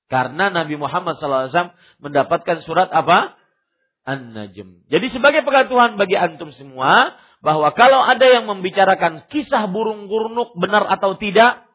[0.10, 1.72] Karena Nabi Muhammad SAW
[2.04, 3.38] mendapatkan surat apa?
[4.04, 4.90] An-Najm.
[4.90, 10.86] Jadi sebagai pengetahuan bagi antum semua, bahwa kalau ada yang membicarakan kisah burung gurnuk benar
[10.86, 11.66] atau tidak,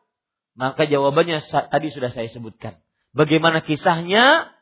[0.55, 2.79] maka jawabannya tadi sudah saya sebutkan.
[3.12, 4.55] Bagaimana kisahnya?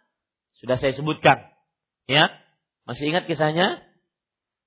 [0.59, 1.45] Sudah saya sebutkan.
[2.09, 2.33] Ya,
[2.89, 3.85] masih ingat kisahnya?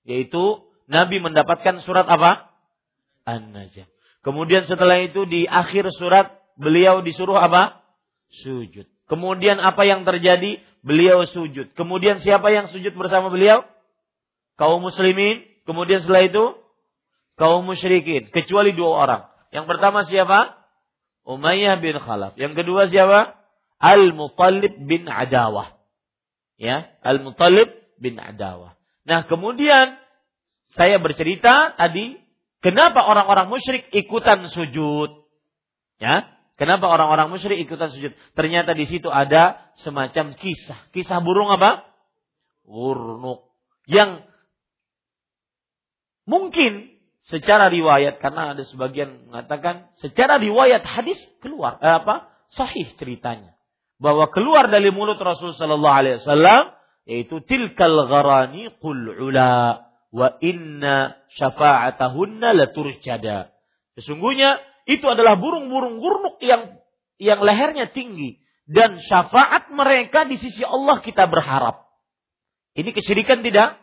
[0.06, 2.54] Yaitu Nabi mendapatkan surat apa?
[3.28, 3.90] An-Najm.
[4.24, 7.84] Kemudian setelah itu di akhir surat beliau disuruh apa?
[8.44, 8.88] Sujud.
[9.08, 10.60] Kemudian apa yang terjadi?
[10.84, 11.72] Beliau sujud.
[11.76, 13.64] Kemudian siapa yang sujud bersama beliau?
[14.60, 15.44] Kaum muslimin.
[15.68, 16.56] Kemudian setelah itu
[17.36, 18.32] kaum musyrikin.
[18.32, 19.22] Kecuali dua orang.
[19.52, 20.56] Yang pertama siapa?
[21.28, 22.40] Umayyah bin Khalaf.
[22.40, 23.36] Yang kedua siapa?
[23.78, 25.78] Al-Muttalib bin Adawah
[26.60, 27.70] ya Al-Muttalib
[28.02, 28.76] bin Adawah.
[29.08, 29.96] Nah, kemudian
[30.76, 32.20] saya bercerita tadi
[32.60, 35.24] kenapa orang-orang musyrik ikutan sujud.
[35.98, 36.28] Ya,
[36.60, 38.12] kenapa orang-orang musyrik ikutan sujud?
[38.36, 40.92] Ternyata di situ ada semacam kisah.
[40.92, 41.88] Kisah burung apa?
[42.68, 43.48] Urnuk.
[43.88, 44.28] Yang
[46.28, 46.94] mungkin
[47.28, 52.30] secara riwayat karena ada sebagian mengatakan secara riwayat hadis keluar eh, apa?
[52.54, 53.58] Sahih ceritanya.
[53.98, 56.64] bahwa keluar dari mulut Rasul sallallahu alaihi wasallam
[57.10, 63.52] yaitu tilkal gharani qul ula wa inna syafa'atahunna laturjada.
[63.98, 66.78] Sesungguhnya itu adalah burung-burung gurnuk yang
[67.18, 68.38] yang lehernya tinggi
[68.70, 71.88] dan syafaat mereka di sisi Allah kita berharap.
[72.78, 73.82] Ini kesyirikan tidak?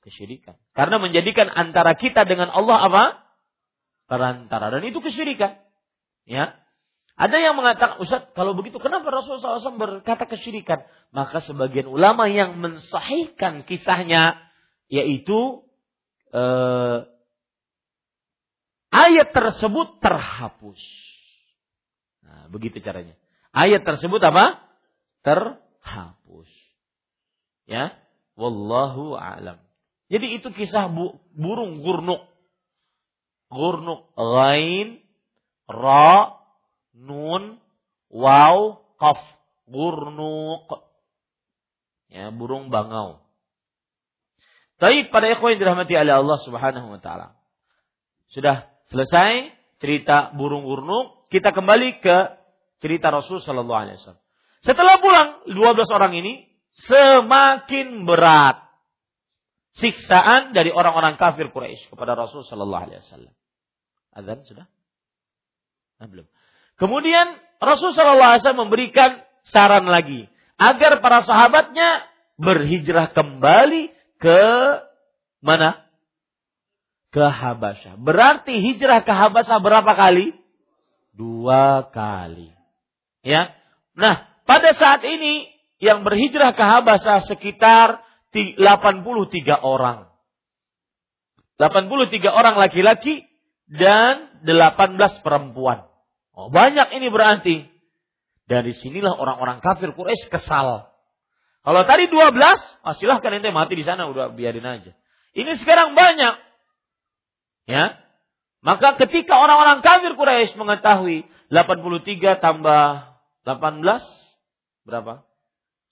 [0.00, 0.56] Kesyirikan.
[0.72, 3.04] Karena menjadikan antara kita dengan Allah apa?
[4.08, 5.60] Perantara dan itu kesyirikan.
[6.24, 6.56] Ya.
[7.20, 10.88] Ada yang mengatakan, Ustaz, kalau begitu kenapa Rasulullah SAW berkata kesyirikan?
[11.12, 14.40] Maka sebagian ulama yang mensahihkan kisahnya,
[14.88, 15.68] yaitu
[16.32, 16.98] eh,
[18.88, 20.80] ayat tersebut terhapus.
[22.24, 23.20] Nah, begitu caranya.
[23.52, 24.64] Ayat tersebut apa?
[25.20, 26.48] Terhapus.
[27.68, 28.00] Ya,
[28.32, 29.60] wallahu a'lam.
[30.10, 32.26] Jadi itu kisah bu, burung gurnuk.
[33.46, 34.98] Gurnuk ghain
[35.70, 36.34] ra
[36.98, 37.62] nun,
[38.10, 39.22] waw, qaf,
[39.70, 40.66] gurnuk.
[42.10, 43.22] Ya, burung bangau.
[44.82, 47.38] Tapi pada ikhwan yang dirahmati oleh Allah Subhanahu wa taala.
[48.34, 52.16] Sudah selesai cerita burung gurnuk, kita kembali ke
[52.82, 54.22] cerita Rasul sallallahu alaihi wasallam.
[54.66, 56.50] Setelah pulang 12 orang ini
[56.90, 58.69] semakin berat
[59.80, 63.34] siksaan dari orang-orang kafir Quraisy kepada Rasul sallallahu alaihi wasallam.
[64.14, 64.66] Azan sudah?
[66.00, 66.26] Nah, belum.
[66.80, 72.08] Kemudian Rasulullah SAW memberikan saran lagi agar para sahabatnya
[72.40, 74.40] berhijrah kembali ke
[75.44, 75.84] mana?
[77.12, 78.00] Ke Habasyah.
[78.00, 80.32] Berarti hijrah ke Habasyah berapa kali?
[81.12, 82.48] Dua kali.
[83.20, 83.52] Ya.
[83.92, 88.00] Nah, pada saat ini yang berhijrah ke Habasyah sekitar
[88.32, 89.06] 83
[89.60, 90.06] orang.
[91.58, 93.26] 83 orang laki-laki
[93.68, 95.86] dan 18 perempuan.
[96.32, 97.56] Oh, banyak ini berarti.
[98.50, 100.90] Dari sinilah orang-orang kafir Quraisy kesal.
[101.60, 102.34] Kalau tadi 12,
[102.82, 104.90] oh silahkan ente mati di sana udah biarin aja.
[105.38, 106.34] Ini sekarang banyak.
[107.70, 108.02] Ya.
[108.64, 112.82] Maka ketika orang-orang kafir Quraisy mengetahui 83 tambah
[113.46, 113.86] 18
[114.82, 115.22] berapa?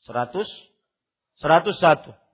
[0.03, 0.43] 100
[1.39, 2.28] 101.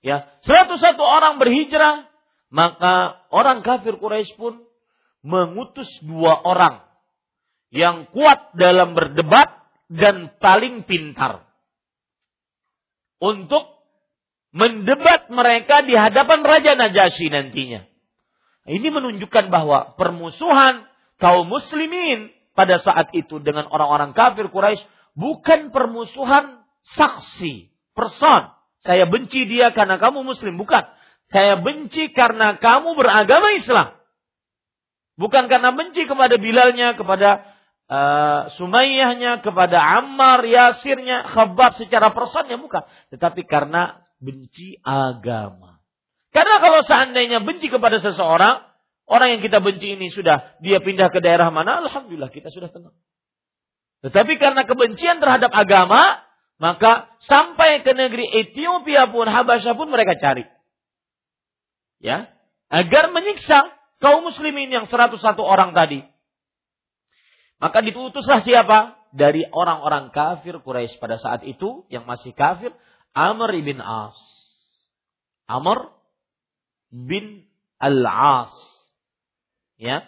[0.00, 2.08] Ya, 101 orang berhijrah,
[2.48, 4.64] maka orang kafir Quraisy pun
[5.20, 6.80] mengutus dua orang
[7.68, 9.60] yang kuat dalam berdebat
[9.92, 11.44] dan paling pintar
[13.20, 13.80] untuk
[14.50, 17.86] mendebat mereka di hadapan Raja Najasyi nantinya.
[18.66, 20.88] Ini menunjukkan bahwa permusuhan
[21.20, 24.82] kaum muslimin pada saat itu dengan orang-orang kafir Quraisy
[25.14, 26.64] bukan permusuhan
[26.96, 28.59] saksi, person.
[28.80, 30.84] Saya benci dia karena kamu muslim, bukan.
[31.30, 33.94] Saya benci karena kamu beragama Islam.
[35.20, 37.44] Bukan karena benci kepada Bilalnya, kepada
[37.92, 42.82] uh, Sumayyahnya, kepada Ammar, Yasirnya, Khabab secara personnya bukan.
[43.12, 45.80] Tetapi karena benci agama.
[46.32, 48.64] Karena kalau seandainya benci kepada seseorang,
[49.10, 52.94] orang yang kita benci ini sudah dia pindah ke daerah mana, Alhamdulillah kita sudah tenang.
[54.00, 56.22] Tetapi karena kebencian terhadap agama,
[56.60, 60.44] maka sampai ke negeri Ethiopia pun, Habasyah pun mereka cari.
[62.04, 62.28] Ya,
[62.68, 66.04] agar menyiksa kaum muslimin yang 101 orang tadi.
[67.60, 69.00] Maka diutuslah siapa?
[69.10, 72.76] Dari orang-orang kafir Quraisy pada saat itu yang masih kafir,
[73.16, 74.16] Amr bin As.
[75.48, 75.96] Amr
[76.92, 77.48] bin
[77.80, 78.52] Al-As.
[79.80, 80.04] Ya.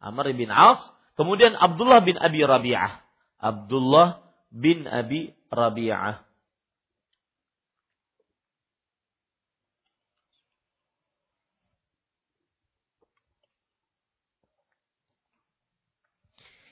[0.00, 0.80] Amr bin As,
[1.16, 3.00] kemudian Abdullah bin Abi Rabi'ah.
[3.40, 6.30] Abdullah bin Abi Rabi'ah.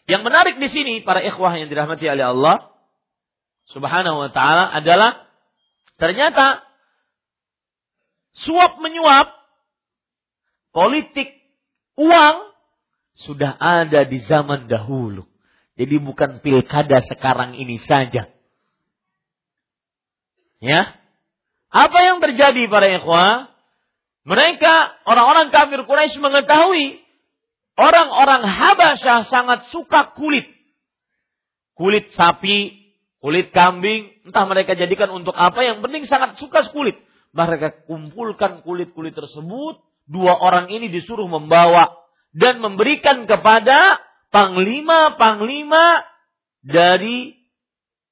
[0.09, 2.73] Yang menarik di sini para ikhwah yang dirahmati oleh Allah
[3.69, 5.29] Subhanahu wa taala adalah
[6.01, 6.65] ternyata
[8.33, 9.29] suap menyuap
[10.73, 11.29] politik
[12.01, 12.49] uang
[13.21, 15.29] sudah ada di zaman dahulu.
[15.77, 18.38] Jadi bukan pilkada sekarang ini saja.
[20.59, 20.99] Ya.
[21.69, 23.53] Apa yang terjadi para ikhwah?
[24.29, 27.01] Mereka orang-orang kafir Quraisy mengetahui
[27.79, 30.51] Orang-orang Habasyah sangat suka kulit.
[31.79, 32.91] Kulit sapi,
[33.23, 36.99] kulit kambing, entah mereka jadikan untuk apa, yang penting sangat suka kulit.
[37.31, 39.79] Mereka kumpulkan kulit-kulit tersebut,
[40.11, 41.95] dua orang ini disuruh membawa
[42.35, 44.03] dan memberikan kepada
[44.35, 46.03] panglima-panglima
[46.67, 47.39] dari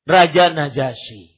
[0.07, 1.36] Raja Najasyi.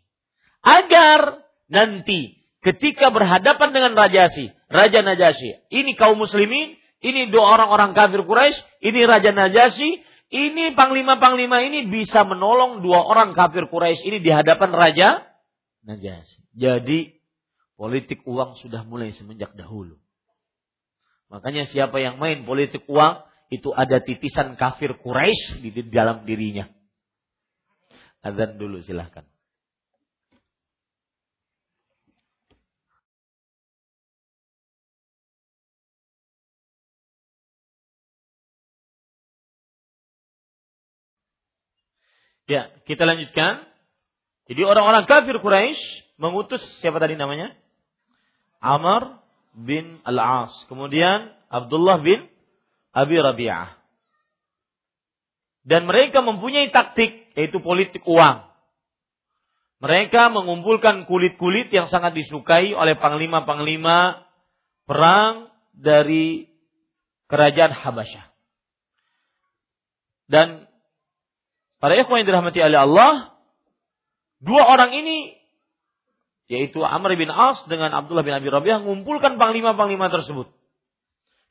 [0.69, 8.27] Agar nanti ketika berhadapan dengan Rajasi, Raja Najasyi, ini kaum muslimin ini dua orang-orang kafir
[8.27, 14.29] Quraisy, ini Raja Najasyi Ini panglima-panglima ini bisa menolong dua orang kafir Quraisy ini di
[14.29, 15.25] hadapan raja
[15.89, 16.53] Najasyi.
[16.53, 17.17] Jadi
[17.81, 19.97] politik uang sudah mulai semenjak dahulu.
[21.33, 26.69] Makanya siapa yang main politik uang itu ada titisan kafir Quraisy di dalam dirinya.
[28.21, 29.25] Azan dulu silahkan.
[42.49, 43.69] Ya, kita lanjutkan.
[44.49, 45.77] Jadi orang-orang kafir Quraisy
[46.17, 47.53] mengutus siapa tadi namanya?
[48.65, 49.21] Amr
[49.53, 50.65] bin Al-As.
[50.73, 52.25] Kemudian Abdullah bin
[52.97, 53.77] Abi Rabi'ah.
[55.69, 58.49] Dan mereka mempunyai taktik yaitu politik uang.
[59.85, 64.25] Mereka mengumpulkan kulit-kulit yang sangat disukai oleh panglima-panglima
[64.89, 66.49] perang dari
[67.29, 68.27] kerajaan Habasyah.
[70.29, 70.68] Dan
[71.79, 73.13] Para ikhwan yang dirahmati oleh Allah,
[74.43, 75.39] dua orang ini
[76.49, 80.49] yaitu Amr bin As dengan Abdullah bin Abi Rabi'ah mengumpulkan panglima-panglima tersebut.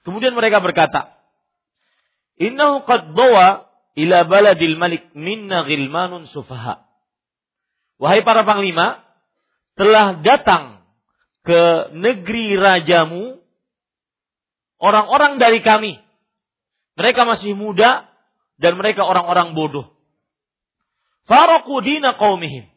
[0.02, 1.14] Kemudian mereka berkata,
[2.42, 6.90] "Innahu qad dawa ila baladil malik minna ghilmanun sufaha."
[8.02, 9.06] Wahai para panglima,
[9.78, 10.82] telah datang
[11.46, 13.38] ke negeri rajamu
[14.82, 15.98] orang-orang dari kami.
[16.98, 18.10] Mereka masih muda
[18.58, 19.97] dan mereka orang-orang bodoh.
[21.28, 22.72] Faraku dina qaumihim.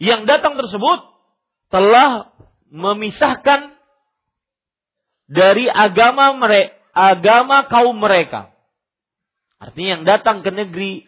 [0.00, 0.98] Yang datang tersebut
[1.68, 2.32] telah
[2.72, 3.76] memisahkan
[5.28, 8.52] dari agama mereka, agama kaum mereka.
[9.60, 11.04] Artinya yang datang ke negeri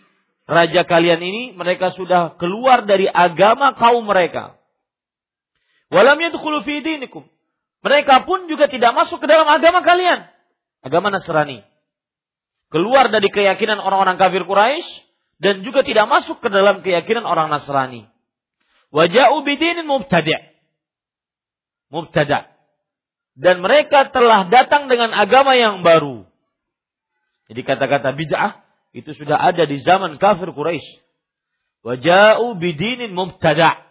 [0.48, 4.56] raja kalian ini mereka sudah keluar dari agama kaum mereka.
[5.88, 7.24] Walam yadkhulu fi dinikum.
[7.80, 10.28] Mereka pun juga tidak masuk ke dalam agama kalian.
[10.84, 11.64] Agama Nasrani.
[12.68, 15.07] Keluar dari keyakinan orang-orang kafir Quraisy
[15.38, 18.10] dan juga tidak masuk ke dalam keyakinan orang Nasrani.
[18.90, 20.54] Waja'u bidinin mubtada'
[21.88, 22.50] mubtada'
[23.38, 26.26] dan mereka telah datang dengan agama yang baru.
[27.48, 28.60] Jadi kata-kata bid'ah
[28.92, 31.04] itu sudah ada di zaman kafir Quraisy.
[31.86, 33.88] Waja'u bidinin mubtada'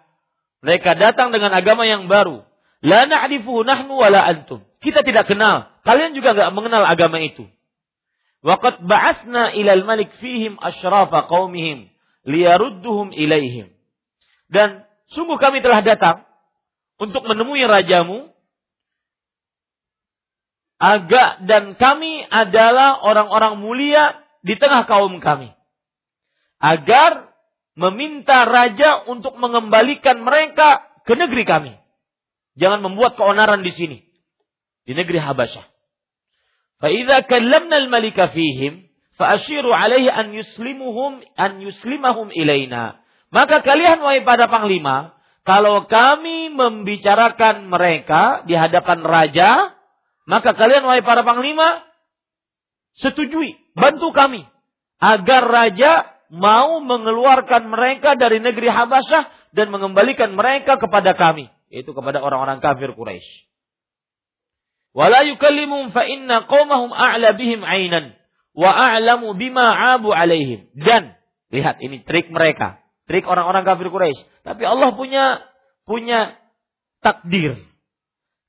[0.62, 2.42] Mereka datang dengan agama yang baru.
[2.82, 4.66] La na'rifuhu nahnu wala antum.
[4.82, 5.70] Kita tidak kenal.
[5.86, 7.46] Kalian juga nggak mengenal agama itu.
[8.46, 11.90] Waqad ba'atsna ilal malik fihim asyrafa qaumihim
[12.28, 13.74] liyarudduhum ilaihim.
[14.48, 16.18] Dan sungguh kami telah datang
[17.02, 18.30] untuk menemui rajamu
[20.78, 25.52] agak dan kami adalah orang-orang mulia di tengah kaum kami.
[26.62, 27.34] Agar
[27.78, 31.74] meminta raja untuk mengembalikan mereka ke negeri kami.
[32.58, 33.98] Jangan membuat keonaran di sini.
[34.86, 35.77] Di negeri Habasyah.
[36.83, 38.83] فإذا كلمنا الملك فيهم
[39.19, 42.85] فأشيروا عليه أن يسلمهم أن يسلمهم إلينا.
[43.33, 45.17] Maka kalian wahai pada panglima,
[45.47, 49.73] kalau kami membicarakan mereka di hadapan raja,
[50.29, 51.81] maka kalian wahai para panglima
[53.01, 54.45] setujui, bantu kami
[55.01, 62.21] agar raja mau mengeluarkan mereka dari negeri Habasyah dan mengembalikan mereka kepada kami, yaitu kepada
[62.21, 63.46] orang-orang kafir Quraisy.
[64.98, 68.18] Fa inna a'la bihim ainan
[68.58, 69.38] wa a'lamu.
[70.74, 71.14] Dan
[71.54, 74.26] lihat ini trik mereka, trik orang-orang kafir Quraisy.
[74.42, 75.46] Tapi Allah punya
[75.86, 76.42] punya
[77.06, 77.62] takdir.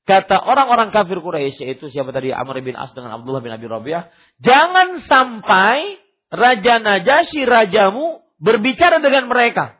[0.08, 4.08] Kata orang-orang kafir Quraisy yaitu siapa tadi Amr bin As dengan Abdullah bin Abi Rabi'ah,
[4.40, 6.00] jangan sampai
[6.32, 9.76] raja Najasyi rajamu berbicara dengan mereka.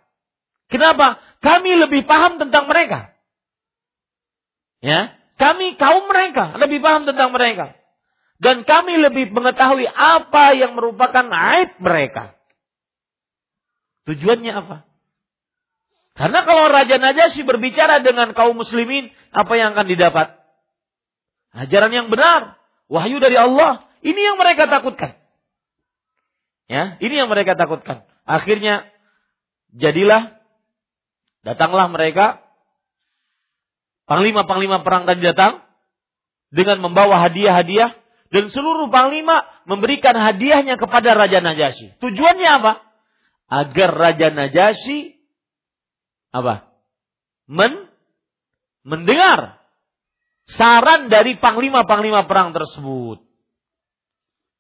[0.69, 1.17] Kenapa?
[1.41, 3.17] Kami lebih paham tentang mereka.
[4.85, 7.79] Ya, kami kaum mereka lebih paham tentang mereka.
[8.39, 12.39] Dan kami lebih mengetahui apa yang merupakan aib mereka.
[14.07, 14.77] Tujuannya apa?
[16.19, 20.35] Karena kalau Raja Najasyi berbicara dengan kaum muslimin, apa yang akan didapat?
[21.55, 22.59] Ajaran yang benar,
[22.91, 23.87] wahyu dari Allah.
[24.03, 25.19] Ini yang mereka takutkan.
[26.67, 28.07] Ya, ini yang mereka takutkan.
[28.27, 28.87] Akhirnya
[29.75, 30.39] jadilah
[31.47, 32.43] datanglah mereka
[34.09, 35.61] Panglima-panglima perang tadi datang
[36.49, 37.93] dengan membawa hadiah-hadiah
[38.33, 42.01] dan seluruh panglima memberikan hadiahnya kepada Raja Najasyi.
[42.01, 42.73] Tujuannya apa?
[43.53, 45.21] Agar Raja Najasyi
[46.33, 46.73] apa?
[47.49, 47.93] Men
[48.85, 49.61] mendengar
[50.49, 53.21] saran dari panglima-panglima perang tersebut.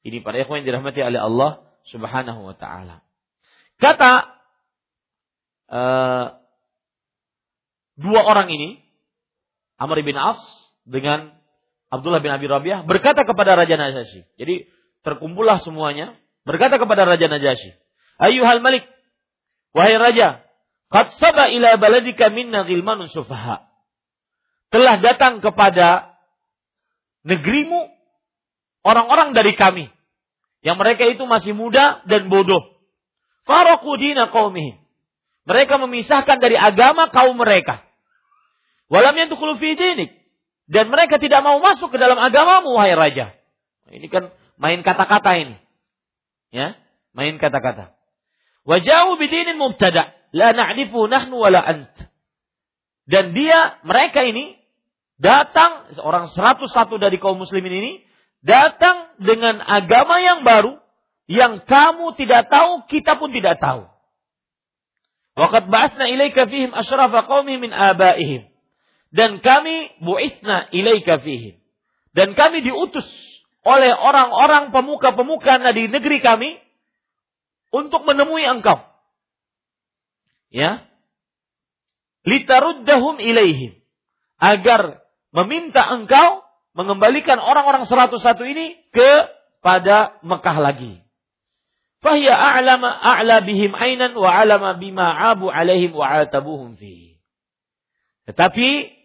[0.04, 1.50] Ini para ikhwan yang dirahmati oleh Allah
[1.88, 3.00] Subhanahu wa taala.
[3.80, 4.12] Kata
[5.72, 6.26] uh,
[7.96, 8.87] dua orang ini
[9.78, 10.38] Amr bin As
[10.82, 11.38] dengan
[11.88, 14.26] Abdullah bin Abi Rabi'ah berkata kepada Raja Najasyi.
[14.36, 14.68] Jadi
[15.06, 17.72] terkumpullah semuanya berkata kepada Raja Najasyi,
[18.20, 18.84] "Ayuhal Malik,
[19.72, 20.44] wahai raja,
[20.92, 23.64] qad saba ila baladika minna ghilmanun sufaha."
[24.68, 26.12] Telah datang kepada
[27.24, 27.88] negerimu
[28.84, 29.88] orang-orang dari kami
[30.60, 32.60] yang mereka itu masih muda dan bodoh.
[33.48, 34.28] Faraku dina.
[35.48, 37.87] Mereka memisahkan dari agama kaum mereka.
[38.88, 40.10] Walam yadkhulu fi dinik.
[40.68, 43.32] Dan mereka tidak mau masuk ke dalam agamamu wahai raja.
[43.88, 45.56] Ini kan main kata-kata ini.
[46.52, 46.76] Ya,
[47.16, 47.96] main kata-kata.
[48.68, 51.92] Wajau bidinin mubtada, la na'rifu nahnu wala ant.
[53.08, 54.60] Dan dia, mereka ini
[55.16, 56.68] datang orang 101
[57.00, 57.92] dari kaum muslimin ini
[58.44, 60.76] datang dengan agama yang baru
[61.28, 63.88] yang kamu tidak tahu, kita pun tidak tahu.
[65.36, 68.48] Waqad ba'atsna ilaika fihim asyrafa qaumihim min abaihim.
[69.08, 71.56] Dan kami bu'itsna ilaika fihim.
[72.12, 73.06] Dan kami diutus
[73.64, 76.50] oleh orang-orang pemuka-pemuka di negeri kami
[77.72, 78.80] untuk menemui engkau.
[80.52, 80.88] Ya.
[82.24, 83.76] Litaruddahum ilaihim.
[84.38, 85.02] Agar
[85.32, 86.44] meminta engkau
[86.76, 88.22] mengembalikan orang-orang 101
[88.54, 91.02] ini kepada Mekah lagi.
[91.98, 97.18] Fahya a'lama a'la bihim ainan wa a'lama bima abu alaihim wa atabuhum fi.
[98.30, 98.97] Tetapi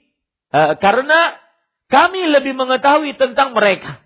[0.54, 1.42] uh, karena
[1.90, 4.02] kami lebih mengetahui tentang mereka.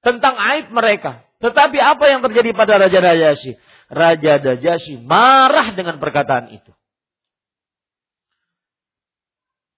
[0.00, 1.26] Tentang aib mereka.
[1.38, 3.58] Tetapi apa yang terjadi pada Raja Najasyi?
[3.90, 6.72] Raja Najasyi marah dengan perkataan itu.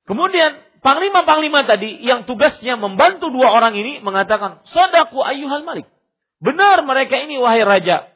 [0.08, 5.86] Kemudian panglima-panglima tadi yang tugasnya membantu dua orang ini mengatakan, "Sadaku ayyuhal malik."
[6.40, 8.08] Benar mereka ini wahai raja.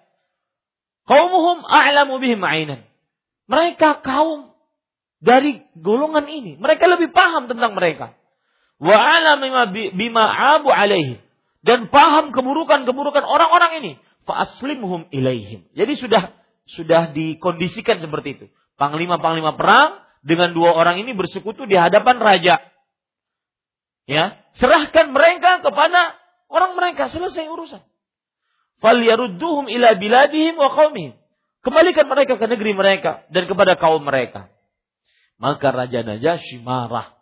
[1.04, 2.80] Kaumuhum a'lamu bihim ainan.
[3.44, 4.53] Mereka kaum
[5.24, 6.60] dari golongan ini.
[6.60, 8.12] Mereka lebih paham tentang mereka.
[8.76, 9.40] Wa alam
[9.96, 11.24] bima abu alaihim.
[11.64, 13.92] Dan paham keburukan-keburukan orang-orang ini.
[14.28, 15.64] Fa aslimhum ilaihim.
[15.72, 16.36] Jadi sudah
[16.68, 18.46] sudah dikondisikan seperti itu.
[18.76, 22.60] Panglima-panglima perang dengan dua orang ini bersekutu di hadapan raja.
[24.04, 26.12] Ya, serahkan mereka kepada
[26.52, 27.80] orang mereka, selesai urusan.
[28.84, 31.16] Fal yarudduhum ila biladihim wa qaumihim.
[31.64, 34.52] Kembalikan mereka ke negeri mereka dan kepada kaum mereka.
[35.38, 37.14] Maka Raja Najasyi marah.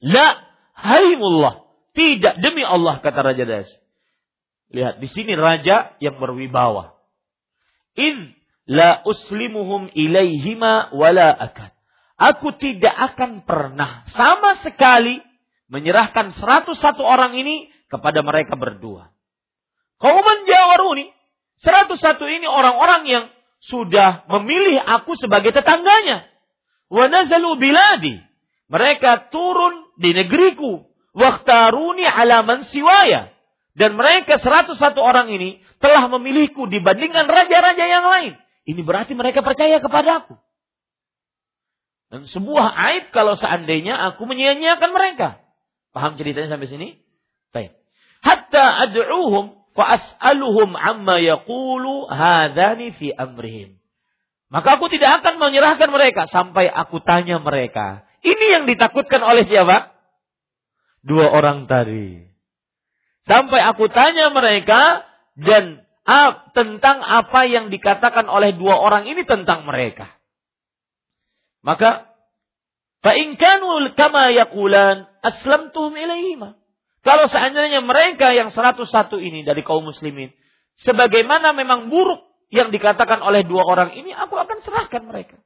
[0.00, 0.40] La
[0.76, 1.66] haimullah.
[1.90, 3.80] Tidak demi Allah kata Raja Najasyi.
[4.70, 6.94] Lihat di sini raja yang berwibawa.
[7.98, 8.30] In
[8.70, 11.74] la uslimuhum ilaihima wala akad.
[12.20, 15.18] Aku tidak akan pernah sama sekali
[15.72, 19.10] menyerahkan 101 orang ini kepada mereka berdua.
[19.98, 21.10] Kauman Jawaruni,
[21.64, 23.24] 101 ini orang-orang yang
[23.60, 26.28] sudah memilih aku sebagai tetangganya.
[26.90, 28.18] Wa nazalu biladi.
[28.66, 30.84] Mereka turun di negeriku.
[31.14, 33.30] Waktaruni alaman siwaya.
[33.74, 38.34] Dan mereka 101 orang ini telah memilihku dibandingkan raja-raja yang lain.
[38.66, 40.36] Ini berarti mereka percaya kepadaku.
[42.10, 45.38] Dan sebuah aib kalau seandainya aku menyia-nyiakan mereka.
[45.94, 46.88] Paham ceritanya sampai sini?
[47.54, 47.74] Baik.
[48.20, 53.79] Hatta ad'uhum fa as'aluhum amma yaqulu hadani fi amrihim.
[54.50, 58.02] Maka aku tidak akan menyerahkan mereka sampai aku tanya mereka.
[58.20, 59.94] Ini yang ditakutkan oleh siapa?
[61.06, 62.18] Dua orang tadi.
[63.24, 65.06] Sampai aku tanya mereka
[65.38, 70.10] dan ah, tentang apa yang dikatakan oleh dua orang ini tentang mereka.
[71.62, 72.10] Maka
[73.06, 75.94] fa in kanu kama yaqulan aslamtuhum.
[77.00, 78.84] Kalau seandainya mereka yang 101
[79.24, 80.36] ini dari kaum muslimin
[80.84, 85.38] sebagaimana memang buruk yang dikatakan oleh dua orang ini, aku akan serahkan mereka.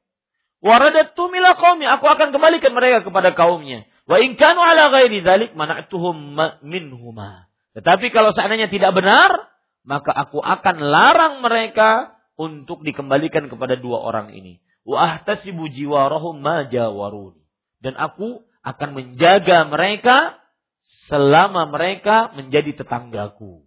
[0.59, 3.85] Waradatu mila qaumi, aku akan kembalikan mereka kepada kaumnya.
[4.09, 7.49] Wa in kanu ala ghairi dzalik mana'tuhum minhuma.
[7.77, 9.53] Tetapi kalau seandainya tidak benar,
[9.85, 16.63] maka aku akan larang mereka untuk dikembalikan kepada dua orang ini wa ahtasibu jiwarahum ma.
[17.81, 20.37] Dan aku akan menjaga mereka
[21.09, 23.64] selama mereka menjadi tetanggaku.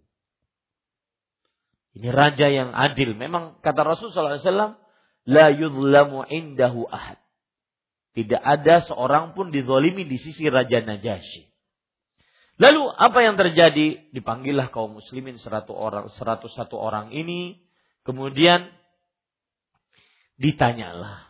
[1.97, 3.17] Ini raja yang adil.
[3.17, 4.77] Memang kata Rasulullah SAW,
[5.25, 7.17] la yudlamu indahu ahad.
[8.13, 11.49] Tidak ada seorang pun dizolimi di sisi Raja Najasyi.
[12.59, 14.11] Lalu apa yang terjadi?
[14.11, 17.63] Dipanggillah kaum muslimin 100 orang, 101 orang ini.
[18.03, 18.67] Kemudian
[20.35, 21.29] ditanyalah.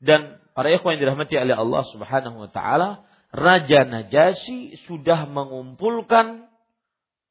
[0.00, 6.50] Dan para ikhwan yang dirahmati oleh Allah Subhanahu wa taala, Raja Najasyi sudah mengumpulkan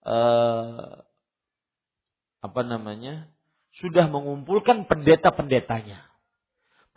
[0.07, 1.03] uh,
[2.39, 3.27] apa namanya?
[3.79, 6.03] Sudah mengumpulkan pendeta-pendetanya.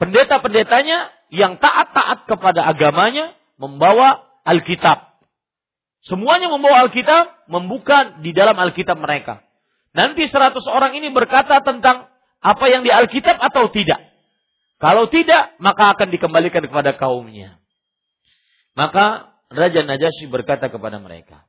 [0.01, 5.15] Pendeta-pendetanya yang taat-taat kepada agamanya membawa Alkitab.
[6.03, 9.47] Semuanya membawa Alkitab, membuka di dalam Alkitab mereka.
[9.95, 12.11] Nanti seratus orang ini berkata tentang
[12.43, 14.03] apa yang di Alkitab atau tidak.
[14.83, 17.63] Kalau tidak, maka akan dikembalikan kepada kaumnya.
[18.75, 21.47] Maka Raja Najasyi berkata kepada mereka,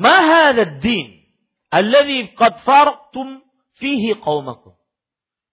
[0.00, 1.28] Ma hadha ad-din
[1.68, 3.44] alladhi qad faraqtum
[3.76, 4.72] fihi qaumakum.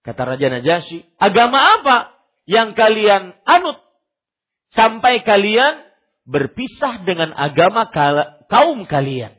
[0.02, 2.16] Kata Raja Najasyi, agama apa
[2.48, 3.76] yang kalian anut
[4.72, 5.84] sampai kalian
[6.24, 7.92] berpisah dengan agama
[8.48, 9.36] kaum kalian.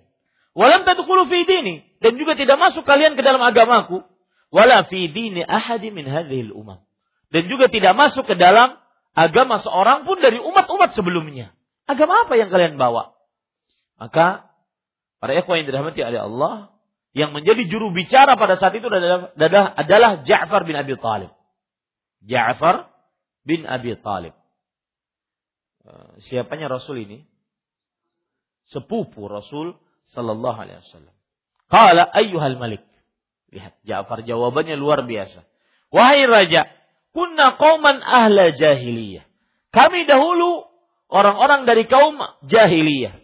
[0.54, 4.06] Walam tadkhulu fi dini dan juga tidak masuk kalian ke dalam agamaku
[4.50, 6.82] wala fi dini ahadi min hadhil umam.
[7.30, 8.78] Dan juga tidak masuk ke dalam
[9.14, 11.54] agama seorang pun dari umat-umat sebelumnya.
[11.86, 13.14] Agama apa yang kalian bawa?
[14.02, 14.49] Maka
[15.20, 16.56] Para ikhwan yang dirahmati oleh Allah,
[17.12, 19.36] yang menjadi juru bicara pada saat itu adalah,
[19.76, 21.32] adalah Ja'far bin Abi Talib.
[22.24, 22.88] Ja'far
[23.44, 24.34] bin Abi Talib.
[25.84, 27.28] Eh, siapanya Rasul ini?
[28.70, 29.76] Sepupu Rasul
[30.14, 31.16] sallallahu alaihi wasallam.
[31.68, 32.86] Qala ayyuhal malik.
[33.50, 35.44] Lihat, Ja'far jawabannya luar biasa.
[35.90, 36.70] Wahai raja,
[37.18, 39.26] kunna qauman ahla jahiliyah.
[39.74, 40.70] Kami dahulu
[41.10, 43.18] orang-orang dari kaum jahiliyah.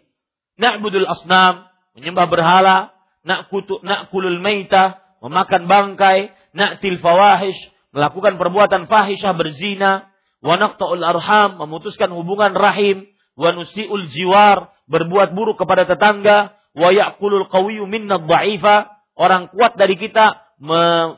[0.57, 7.57] Na'budul asnam, menyembah berhala, nak kutu, nak kulul maita, memakan bangkai, nak fawahish,
[7.95, 10.11] melakukan perbuatan fahisyah berzina,
[10.43, 17.49] wa naqta'ul arham, memutuskan hubungan rahim, wa nusi'ul jiwar, berbuat buruk kepada tetangga, wa ya'kulul
[17.49, 21.15] qawiyyu minna dha'ifa, orang kuat dari kita me,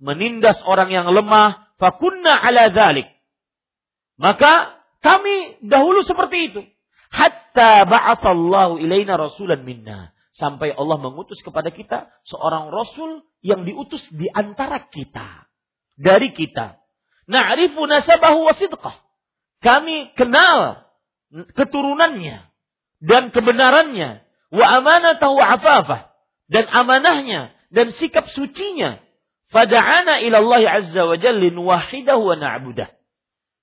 [0.00, 3.10] menindas orang yang lemah, fakunna ala dhalik.
[4.16, 6.60] Maka kami dahulu seperti itu.
[7.10, 14.26] Hatta ba'athallahu ilaina rasulan minna sampai Allah mengutus kepada kita seorang rasul yang diutus di
[14.32, 15.44] antara kita
[16.00, 16.80] dari kita.
[17.28, 18.96] Na'rifu nasabahu wa sidqah.
[19.60, 20.88] Kami kenal
[21.52, 22.48] keturunannya
[23.04, 26.10] dan kebenarannya wa amanatahu afafah
[26.48, 28.98] dan amanahnya dan sikap sucinya.
[29.52, 32.88] Fada'ana ila Allah azza wa jalla nuwahidahu wa na'budah.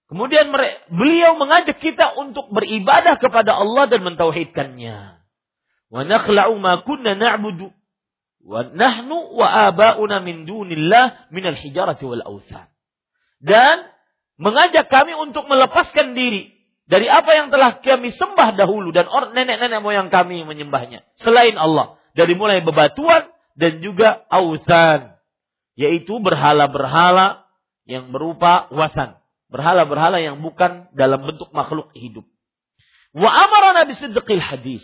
[0.08, 0.54] Kemudian
[0.88, 5.17] beliau mengajak kita untuk beribadah kepada Allah dan mentauhidkannya
[5.92, 7.72] wa nakhla'u ma kunna na'budu.
[8.48, 12.08] Wa nahnu wa aba'una min dunillah min al-hijarati.
[13.44, 13.76] Dan
[14.40, 16.56] mengajak kami untuk melepaskan diri
[16.88, 21.04] dari apa yang telah kami sembah dahulu dan orang nenek-nenek moyang kami menyembahnya.
[21.20, 22.00] Selain Allah.
[22.18, 25.14] Dari mulai bebatuan dan juga ausan
[25.78, 27.46] yaitu berhala-berhala
[27.86, 29.22] yang berupa wasan.
[29.54, 32.26] Berhala-berhala yang bukan dalam bentuk makhluk hidup.
[33.14, 34.82] Wa amarana bisidqil hadis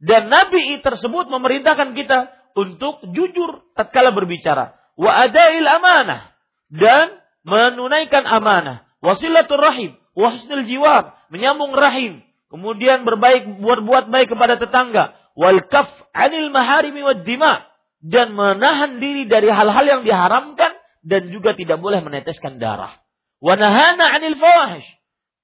[0.00, 4.72] dan Nabi tersebut memerintahkan kita untuk jujur tatkala berbicara.
[4.96, 6.32] Wa adail amanah.
[6.72, 8.88] Dan menunaikan amanah.
[9.04, 9.92] Wasilatul rahim.
[10.16, 11.20] Wahsnul jiwar.
[11.28, 12.24] Menyambung rahim.
[12.48, 15.14] Kemudian berbaik, buat-buat baik kepada tetangga.
[15.36, 17.68] Wal kaf anil maharimi wad dima.
[18.00, 20.80] Dan menahan diri dari hal-hal yang diharamkan.
[21.04, 22.96] Dan juga tidak boleh meneteskan darah.
[23.36, 24.88] Wa nahana anil fawahish.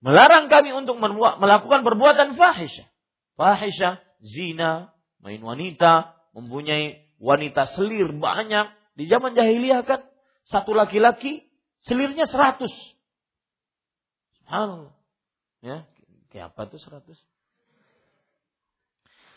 [0.00, 2.88] Melarang kami untuk melakukan perbuatan fahisyah.
[3.36, 8.73] Fahisyah zina, main wanita, mempunyai wanita selir banyak.
[8.97, 10.05] Di zaman jahiliyah kan
[10.49, 11.45] satu laki-laki
[11.85, 12.73] selirnya seratus.
[14.41, 14.95] Subhanallah.
[15.64, 15.89] Ya,
[16.31, 17.19] kayak apa tuh seratus?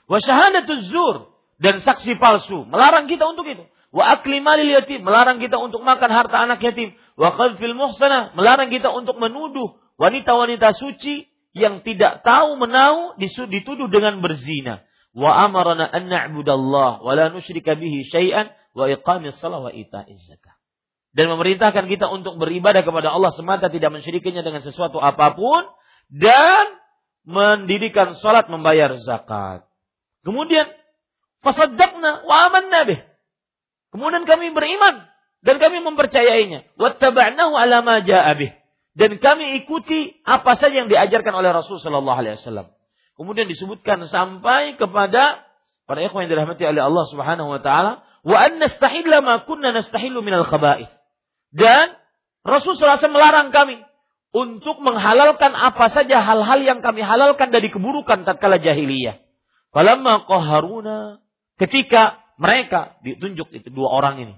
[0.09, 1.15] Wa zur
[1.61, 3.65] dan saksi palsu melarang kita untuk itu.
[3.89, 6.93] Wa akli malil yatim melarang kita untuk makan harta anak yatim.
[7.17, 14.21] Wa qadfil muhsanah melarang kita untuk menuduh wanita-wanita suci yang tidak tahu menau dituduh dengan
[14.21, 14.85] berzina.
[15.09, 20.53] Wa amarana an na'budallah wa la nusyrika bihi syai'an wa iqamis salah wa ita'iz zakah.
[21.09, 25.65] Dan memerintahkan kita untuk beribadah kepada Allah semata tidak mensyirikinya dengan sesuatu apa pun
[26.13, 26.77] dan
[27.25, 29.65] mendirikan salat membayar zakat.
[30.21, 30.69] Kemudian
[31.41, 33.01] fasaddaqna wa amanna bih.
[33.89, 35.09] Kemudian kami beriman
[35.41, 36.69] dan kami mempercayainya.
[36.77, 38.58] Wattaba'nahu ala ma ja'a bih
[38.97, 42.73] dan kami ikuti apa saja yang diajarkan oleh Rasul Shallallahu Alaihi Wasallam.
[43.19, 45.43] Kemudian disebutkan sampai kepada
[45.85, 47.91] para ikhwan yang dirahmati oleh Allah Subhanahu Wa Taala,
[48.23, 50.89] wa an nastahilla ma kunna nastahilu minal khaba'ith.
[51.49, 51.97] Dan
[52.45, 53.81] Rasul SAW melarang kami
[54.29, 59.17] untuk menghalalkan apa saja hal-hal yang kami halalkan dari keburukan tatkala jahiliyah.
[59.73, 61.21] Falamma qaharuna
[61.57, 64.35] ketika mereka ditunjuk itu dua orang ini.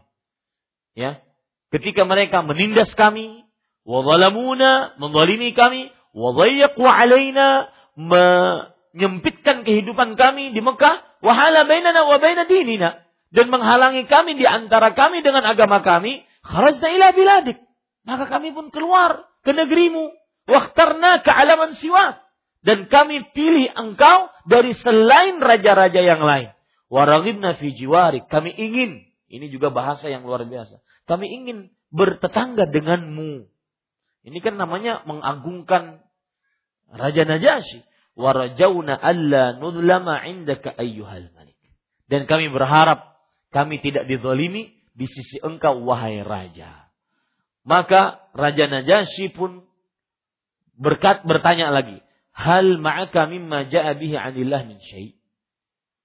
[0.96, 1.24] Ya.
[1.72, 3.48] Ketika mereka menindas kami,
[3.88, 13.02] Wadhalamuna, menzalimi kami, wadhayyaqu alaina, menyempitkan kehidupan kami di Mekah, wahala bainana wa baina dinina
[13.32, 17.58] dan menghalangi kami di antara kami dengan agama kami, kharajna ila biladik.
[18.04, 20.12] Maka kami pun keluar ke negerimu.
[20.52, 22.20] Wakhtarna kealaman siwa.
[22.62, 26.54] Dan kami pilih engkau dari selain raja-raja yang lain.
[26.92, 28.28] Waragibna fi jiwarik.
[28.28, 29.08] Kami ingin.
[29.32, 30.84] Ini juga bahasa yang luar biasa.
[31.08, 33.48] Kami ingin bertetangga denganmu.
[34.22, 36.04] Ini kan namanya mengagungkan
[36.92, 37.88] Raja Najasyi.
[38.12, 41.58] Warajawna alla nudlama indaka ayyuhal malik.
[42.12, 43.16] Dan kami berharap
[43.56, 46.92] kami tidak dizalimi di sisi engkau wahai raja.
[47.64, 49.64] Maka Raja Najasyi pun
[50.76, 52.02] berkat bertanya lagi,
[52.34, 55.14] hal ma'aka mimma ja'a bihi 'anillah min syai'?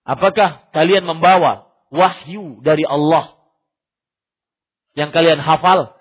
[0.07, 3.35] Apakah kalian membawa wahyu dari Allah
[4.95, 5.99] yang kalian hafal?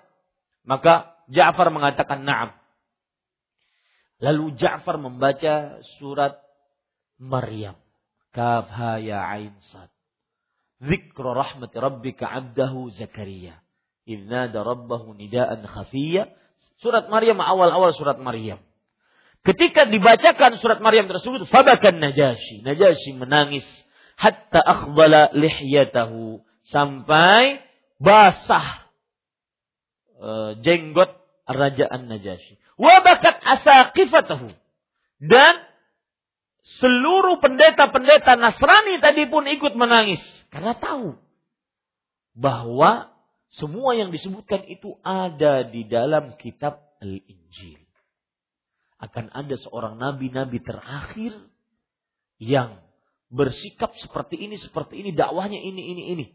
[0.62, 2.54] Maka Ja'far mengatakan na'am.
[4.22, 6.40] Lalu Ja'far membaca surat
[7.20, 7.76] Maryam.
[8.32, 9.88] Kafha ya ain sad.
[10.80, 13.58] Zikra rahmat rabbika abdahu Zakaria.
[14.06, 16.30] Idnada rabbahu nidaan khafiyya.
[16.78, 18.60] Surat Maryam awal-awal surat Maryam.
[19.42, 22.66] Ketika dibacakan surat Maryam tersebut, fabakan Najasyi.
[22.66, 23.64] Najasyi menangis
[24.18, 27.62] hatta akhbala lihyatahu sampai
[28.02, 28.85] basah
[30.64, 31.10] jenggot
[31.46, 32.58] rajaan Najasyi.
[32.76, 34.52] Wa bakat asaqifatahu.
[35.22, 35.54] Dan
[36.82, 41.14] seluruh pendeta-pendeta Nasrani tadi pun ikut menangis karena tahu
[42.36, 43.14] bahwa
[43.54, 47.86] semua yang disebutkan itu ada di dalam kitab Al-Injil
[49.00, 51.32] akan ada seorang nabi-nabi terakhir
[52.36, 52.80] yang
[53.28, 56.26] bersikap seperti ini, seperti ini, dakwahnya ini, ini, ini.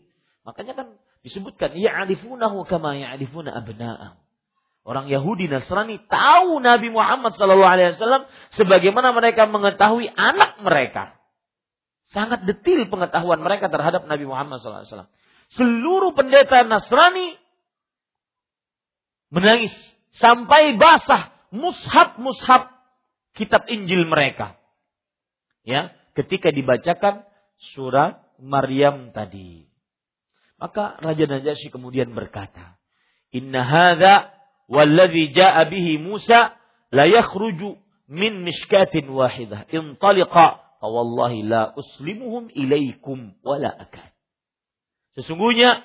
[0.45, 0.87] Makanya kan
[1.25, 4.21] disebutkan, ya'arifunahu kama ya'arifuna abna'am.
[4.81, 8.25] Orang Yahudi Nasrani tahu Nabi Muhammad SAW
[8.57, 11.21] sebagaimana mereka mengetahui anak mereka.
[12.09, 15.05] Sangat detil pengetahuan mereka terhadap Nabi Muhammad SAW.
[15.53, 17.37] Seluruh pendeta Nasrani
[19.29, 19.71] menangis
[20.17, 22.67] sampai basah mushaf-mushaf
[23.37, 24.59] kitab Injil mereka.
[25.61, 27.23] Ya, ketika dibacakan
[27.77, 29.70] surat Maryam tadi.
[30.61, 32.77] Maka Raja Najasyi kemudian berkata,
[33.33, 34.29] "Inna hadza
[34.69, 36.53] walladhi ja'a bihi Musa
[36.93, 39.65] la yakhruju min mishkatin wahidah.
[39.73, 44.13] Intaliqa wallahi la uslimuhum ilaikum wala akad."
[45.17, 45.81] Sesungguhnya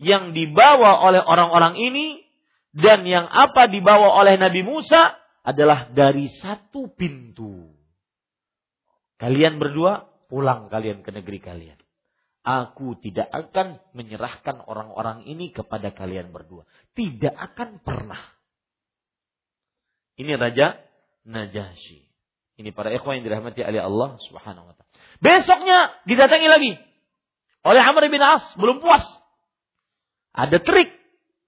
[0.00, 2.24] yang dibawa oleh orang-orang ini
[2.72, 7.76] dan yang apa dibawa oleh Nabi Musa adalah dari satu pintu.
[9.20, 11.83] Kalian berdua pulang kalian ke negeri kalian.
[12.44, 16.68] Aku tidak akan menyerahkan orang-orang ini kepada kalian berdua.
[16.92, 18.20] Tidak akan pernah.
[20.20, 20.76] Ini Raja
[21.24, 22.04] Najasyi.
[22.60, 24.92] Ini para ikhwan yang dirahmati oleh Allah Subhanahu wa taala.
[25.18, 26.72] Besoknya didatangi lagi
[27.64, 29.02] oleh Amr bin As, belum puas.
[30.36, 30.92] Ada trik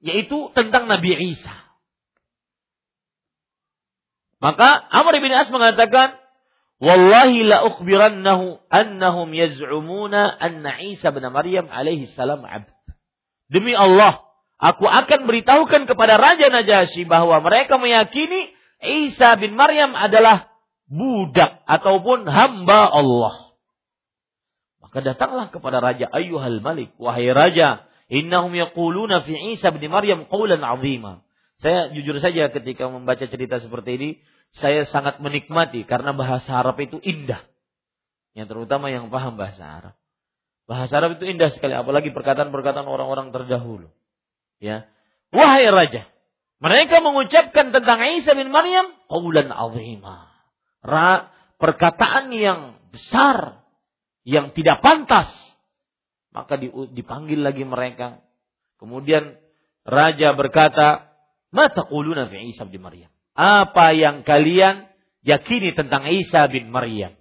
[0.00, 1.54] yaitu tentang Nabi Isa.
[4.40, 6.16] Maka Amr bin As mengatakan,
[6.76, 12.68] Wallahi la ukhbirannahu annahum yaz'umuna anna Isa bin Maryam alaihi salam abd.
[13.48, 14.20] Demi Allah,
[14.60, 18.52] aku akan beritahukan kepada Raja Najasyi bahwa mereka meyakini
[18.84, 20.52] Isa bin Maryam adalah
[20.84, 23.56] budak ataupun hamba Allah.
[24.84, 30.62] Maka datanglah kepada Raja Ayyuhal Malik, wahai Raja, Innahum yaquluna fi Isa bin Maryam qawlan
[30.62, 31.26] azima.
[31.58, 34.10] Saya jujur saja ketika membaca cerita seperti ini,
[34.54, 37.42] saya sangat menikmati karena bahasa Arab itu indah.
[38.36, 39.94] Yang terutama yang paham bahasa Arab.
[40.66, 43.88] Bahasa Arab itu indah sekali, apalagi perkataan-perkataan orang-orang terdahulu.
[44.58, 44.90] Ya.
[45.30, 46.06] Wahai raja,
[46.58, 50.30] mereka mengucapkan tentang Isa bin Maryam qawlan azima.
[50.82, 53.62] Ra, perkataan yang besar,
[54.22, 55.28] yang tidak pantas
[56.36, 56.60] maka
[56.92, 58.20] dipanggil lagi mereka.
[58.76, 59.40] Kemudian
[59.88, 61.08] raja berkata,
[61.48, 64.88] "Mata quluna fi Isa bin Maryam?" Apa yang kalian
[65.20, 67.12] yakini tentang Isa bin Maryam?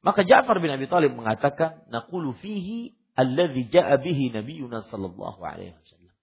[0.00, 6.14] Maka Ja'far bin Abi Thalib mengatakan, "Naqulu fihi alladhi ja'a bihi nabiyuna sallallahu alaihi wasallam."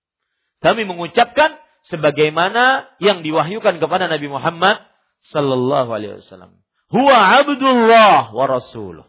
[0.63, 1.61] Kami mengucapkan
[1.91, 4.81] sebagaimana yang diwahyukan kepada Nabi Muhammad
[5.29, 6.57] sallallahu alaihi wasallam.
[6.89, 9.05] Huwa abdullah wa rasuluh.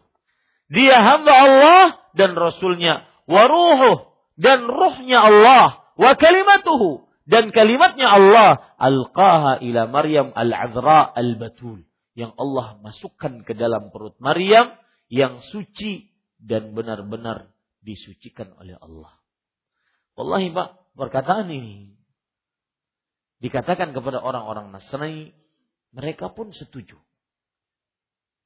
[0.69, 1.85] Dia hamba Allah
[2.17, 3.05] dan Rasulnya.
[3.29, 5.85] Waruhuh dan ruhnya Allah.
[5.93, 8.77] Wa kalimatuhu dan kalimatnya Allah.
[8.77, 11.83] Alqaha ila Maryam al-azra al-batul.
[12.15, 14.71] Yang Allah masukkan ke dalam perut Maryam
[15.11, 16.07] yang suci
[16.39, 17.51] dan benar-benar
[17.83, 19.11] disucikan oleh Allah.
[20.15, 21.91] Wallahi Pak, perkataan ini
[23.43, 25.35] dikatakan kepada orang-orang Nasrani,
[25.91, 26.95] mereka pun setuju.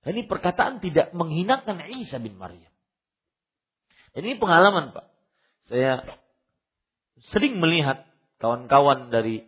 [0.01, 2.71] Ini perkataan tidak menghinakan Isa bin Maryam.
[4.17, 5.05] Ini pengalaman Pak.
[5.69, 6.01] Saya
[7.29, 8.08] sering melihat
[8.39, 9.45] kawan-kawan dari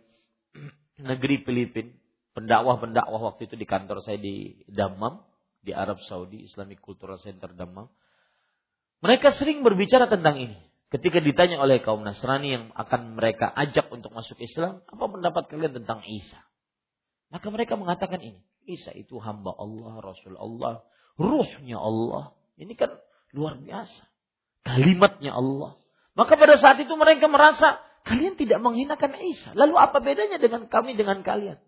[1.00, 1.92] negeri Filipina
[2.32, 5.20] pendakwah-pendakwah waktu itu di kantor saya di Dammam,
[5.60, 7.92] di Arab Saudi, Islamic Cultural Center Dammam.
[9.04, 10.58] Mereka sering berbicara tentang ini.
[10.92, 15.72] Ketika ditanya oleh kaum Nasrani yang akan mereka ajak untuk masuk Islam, apa pendapat kalian
[15.72, 16.36] tentang Isa?
[17.32, 20.84] Maka mereka mengatakan ini, Isa itu hamba Allah, Rasul Allah,
[21.16, 22.36] ruhnya Allah.
[22.60, 22.92] Ini kan
[23.32, 24.04] luar biasa.
[24.68, 25.80] Kalimatnya Allah.
[26.12, 29.54] Maka pada saat itu mereka merasa kalian tidak menghinakan Isa.
[29.54, 31.58] Lalu apa bedanya dengan kami dengan kalian?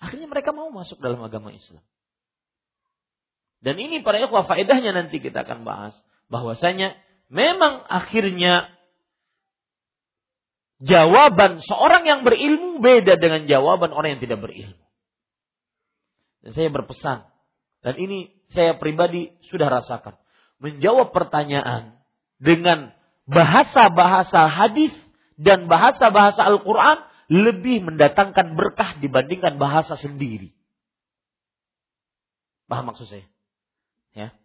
[0.00, 1.84] Akhirnya mereka mau masuk dalam agama Islam.
[3.60, 5.92] Dan ini para ikhwah faedahnya nanti kita akan bahas.
[6.32, 6.96] Bahwasanya
[7.28, 8.72] memang akhirnya
[10.80, 14.80] jawaban seorang yang berilmu beda dengan jawaban orang yang tidak berilmu.
[16.40, 17.28] Dan saya berpesan.
[17.84, 20.16] Dan ini saya pribadi sudah rasakan.
[20.60, 22.00] Menjawab pertanyaan
[22.40, 22.96] dengan
[23.28, 24.92] bahasa-bahasa hadis
[25.40, 27.00] dan bahasa-bahasa Al-Quran
[27.32, 30.52] lebih mendatangkan berkah dibandingkan bahasa sendiri.
[32.68, 33.24] Paham maksud saya?
[34.12, 34.36] Ya.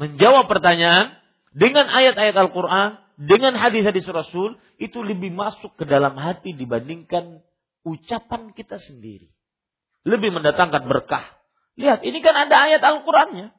[0.00, 1.20] Menjawab pertanyaan
[1.52, 7.44] dengan ayat-ayat Al-Quran, dengan hadis-hadis Rasul, itu lebih masuk ke dalam hati dibandingkan
[7.84, 9.28] ucapan kita sendiri.
[10.08, 11.26] Lebih mendatangkan berkah.
[11.76, 13.52] Lihat, ini kan ada ayat Al-Qurannya.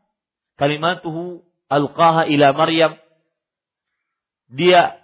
[0.58, 2.98] Kalimatuhu alqaha ila Maryam
[4.48, 4.96] dia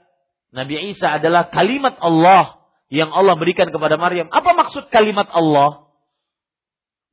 [0.54, 2.62] Nabi Isa adalah kalimat Allah
[2.94, 4.30] yang Allah berikan kepada Maryam.
[4.30, 5.90] Apa maksud kalimat Allah?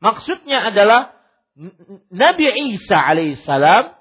[0.04, 1.16] Maksudnya adalah
[2.12, 3.96] Nabi Isa alaihissalam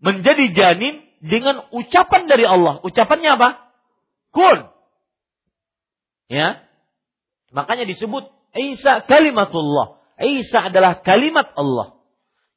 [0.00, 2.80] menjadi janin dengan ucapan dari Allah.
[2.80, 3.48] Ucapannya apa?
[4.32, 4.72] Kun.
[6.32, 6.64] Ya.
[7.52, 10.00] Makanya disebut Isa kalimatullah.
[10.16, 12.00] Isa adalah kalimat Allah.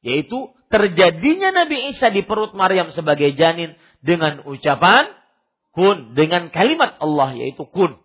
[0.00, 5.17] Yaitu terjadinya Nabi Isa di perut Maryam sebagai janin dengan ucapan
[5.78, 8.02] kun dengan kalimat Allah yaitu kun.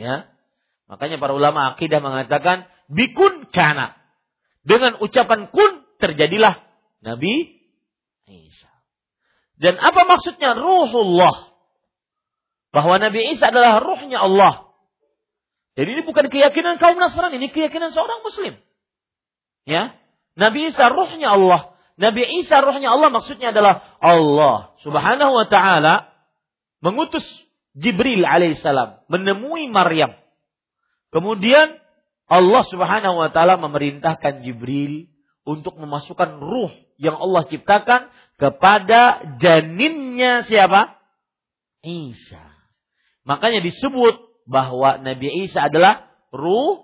[0.00, 0.32] Ya.
[0.88, 3.92] Makanya para ulama akidah mengatakan bikun kana.
[4.64, 6.64] Dengan ucapan kun terjadilah
[7.04, 7.60] Nabi
[8.24, 8.72] Isa.
[9.60, 11.52] Dan apa maksudnya ruhullah?
[12.72, 14.72] Bahwa Nabi Isa adalah ruhnya Allah.
[15.76, 18.56] Jadi ini bukan keyakinan kaum Nasrani, ini keyakinan seorang muslim.
[19.68, 19.92] Ya.
[20.40, 21.71] Nabi Isa ruhnya Allah.
[22.02, 26.10] Nabi Isa rohnya Allah maksudnya adalah Allah subhanahu wa ta'ala
[26.82, 27.22] mengutus
[27.78, 30.18] Jibril alaihissalam menemui Maryam.
[31.14, 31.78] Kemudian
[32.26, 35.06] Allah subhanahu wa ta'ala memerintahkan Jibril
[35.46, 40.98] untuk memasukkan ruh yang Allah ciptakan kepada janinnya siapa?
[41.86, 42.42] Isa.
[43.22, 44.18] Makanya disebut
[44.50, 46.82] bahwa Nabi Isa adalah ruh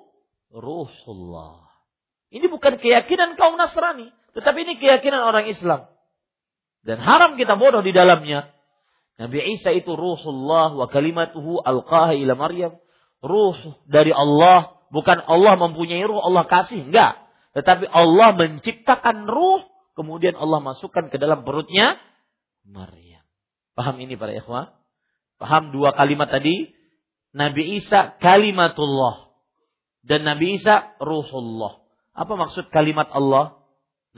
[0.55, 1.67] ruhullah.
[2.31, 4.15] Ini bukan keyakinan kaum Nasrani.
[4.39, 5.91] Tetapi ini keyakinan orang Islam.
[6.87, 8.55] Dan haram kita bodoh di dalamnya.
[9.19, 12.79] Nabi Isa itu ruhullah wa kalimatuhu alqaha ila Maryam.
[13.19, 13.59] Ruh
[13.91, 14.79] dari Allah.
[14.95, 16.87] Bukan Allah mempunyai ruh, Allah kasih.
[16.87, 17.19] Enggak.
[17.59, 19.67] Tetapi Allah menciptakan ruh.
[19.99, 21.99] Kemudian Allah masukkan ke dalam perutnya
[22.63, 23.27] Maryam.
[23.75, 24.71] Paham ini para ikhwah?
[25.43, 26.71] Paham dua kalimat tadi?
[27.35, 29.35] Nabi Isa kalimatullah.
[30.07, 31.83] Dan Nabi Isa ruhullah.
[32.15, 33.58] Apa maksud kalimat Allah?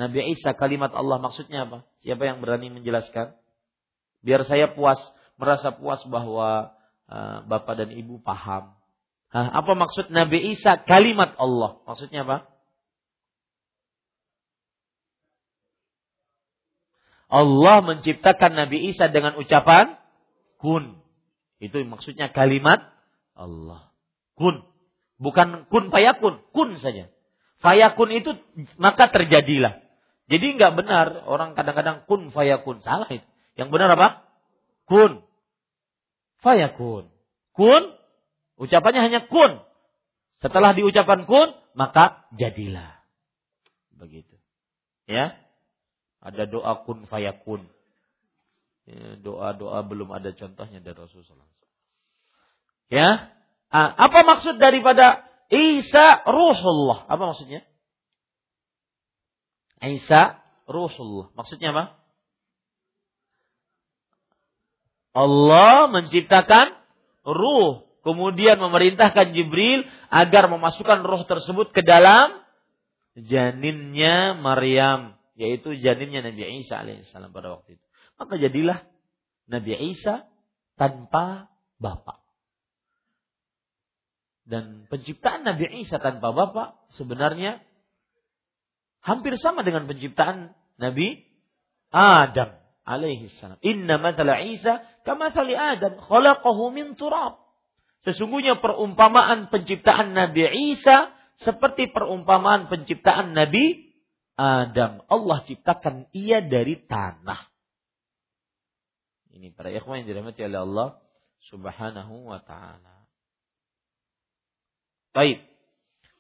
[0.01, 1.85] Nabi Isa kalimat Allah maksudnya apa?
[2.01, 3.37] Siapa yang berani menjelaskan?
[4.25, 4.97] Biar saya puas,
[5.37, 6.73] merasa puas bahwa
[7.13, 8.73] uh, Bapak dan Ibu paham.
[9.29, 11.85] Hah, apa maksud Nabi Isa kalimat Allah?
[11.85, 12.49] Maksudnya apa?
[17.31, 19.95] Allah menciptakan Nabi Isa dengan ucapan
[20.59, 20.99] kun.
[21.63, 22.83] Itu maksudnya kalimat
[23.37, 23.93] Allah.
[24.35, 24.65] Kun.
[25.21, 27.13] Bukan kun payakun, kun saja.
[27.61, 28.33] Fayakun itu
[28.81, 29.90] maka terjadilah.
[30.31, 32.87] Jadi nggak benar orang kadang-kadang kun fayakun.
[32.87, 33.27] Salah itu.
[33.59, 34.09] Yang benar apa?
[34.87, 35.27] Kun.
[36.39, 37.11] Fayakun.
[37.51, 37.83] Kun.
[38.55, 39.59] Ucapannya hanya kun.
[40.39, 43.03] Setelah diucapkan kun, maka jadilah.
[43.91, 44.39] Begitu.
[45.11, 45.35] Ya.
[46.23, 47.67] Ada doa kun fayakun.
[48.87, 51.47] Ya, doa-doa belum ada contohnya dari Rasulullah
[52.91, 53.31] Ya.
[53.71, 57.07] Ah, apa maksud daripada Isa ruhullah?
[57.07, 57.63] Apa maksudnya?
[59.81, 61.33] Isa Ruhullah.
[61.35, 61.85] Maksudnya apa?
[65.11, 66.79] Allah menciptakan
[67.27, 72.39] ruh, kemudian memerintahkan Jibril agar memasukkan ruh tersebut ke dalam
[73.19, 77.87] janinnya Maryam, yaitu janinnya Nabi Isa alaihissalam pada waktu itu.
[78.21, 78.87] Maka jadilah
[79.51, 80.31] Nabi Isa
[80.79, 81.51] tanpa
[81.83, 82.23] bapak.
[84.47, 87.63] Dan penciptaan Nabi Isa tanpa bapak sebenarnya
[89.01, 91.25] hampir sama dengan penciptaan Nabi
[91.93, 93.61] Adam alaihi salam.
[93.61, 97.41] Inna mathala Isa kama Adam khalaqahu min turab.
[98.05, 103.93] Sesungguhnya perumpamaan penciptaan Nabi Isa seperti perumpamaan penciptaan Nabi
[104.41, 105.05] Adam.
[105.05, 107.49] Allah ciptakan ia dari tanah.
[109.37, 110.89] Ini para ikhwan yang dirahmati oleh Allah
[111.49, 113.09] Subhanahu wa taala.
[115.17, 115.41] Baik.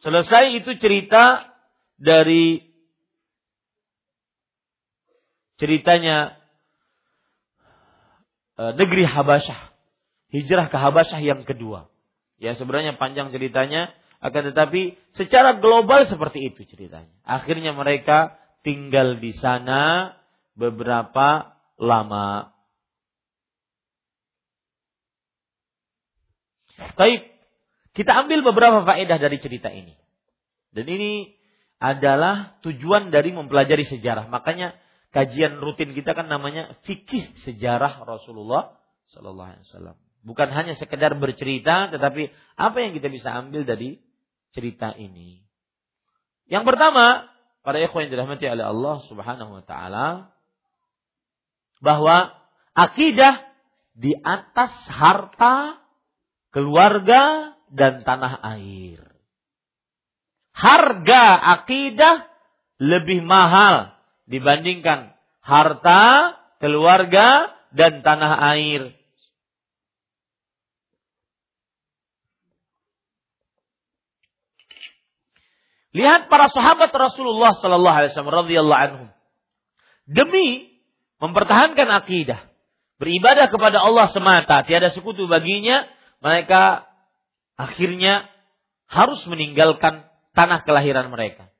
[0.00, 1.52] Selesai itu cerita
[2.00, 2.69] dari
[5.60, 6.40] ceritanya
[8.56, 9.70] e, negeri Habasyah.
[10.32, 11.92] Hijrah ke Habasyah yang kedua.
[12.40, 13.92] Ya sebenarnya panjang ceritanya,
[14.24, 17.12] akan tetapi secara global seperti itu ceritanya.
[17.28, 20.16] Akhirnya mereka tinggal di sana
[20.56, 22.56] beberapa lama.
[26.96, 27.28] Baik,
[27.92, 29.92] kita ambil beberapa faedah dari cerita ini.
[30.72, 31.36] Dan ini
[31.80, 34.28] adalah tujuan dari mempelajari sejarah.
[34.28, 34.76] Makanya
[35.10, 38.78] kajian rutin kita kan namanya fikih sejarah Rasulullah
[39.10, 39.96] Sallallahu Alaihi Wasallam.
[40.20, 43.98] Bukan hanya sekedar bercerita, tetapi apa yang kita bisa ambil dari
[44.52, 45.42] cerita ini.
[46.50, 47.30] Yang pertama,
[47.62, 50.08] para ikhwan yang dirahmati oleh Allah Subhanahu wa taala
[51.80, 52.36] bahwa
[52.76, 53.48] akidah
[53.96, 55.80] di atas harta,
[56.52, 59.00] keluarga dan tanah air.
[60.52, 62.28] Harga akidah
[62.80, 63.99] lebih mahal
[64.30, 68.94] dibandingkan harta, keluarga, dan tanah air.
[75.90, 79.08] Lihat para sahabat Rasulullah Sallallahu Alaihi Wasallam radhiyallahu anhum
[80.06, 80.70] demi
[81.18, 82.46] mempertahankan akidah,
[83.02, 85.90] beribadah kepada Allah semata, tiada sekutu baginya,
[86.22, 86.86] mereka
[87.58, 88.30] akhirnya
[88.86, 91.50] harus meninggalkan tanah kelahiran mereka,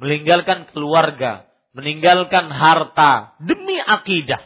[0.00, 1.44] meninggalkan keluarga,
[1.74, 4.40] meninggalkan harta demi akidah.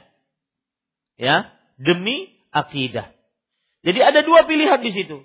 [1.20, 3.12] Ya, demi akidah.
[3.84, 5.22] Jadi ada dua pilihan di situ.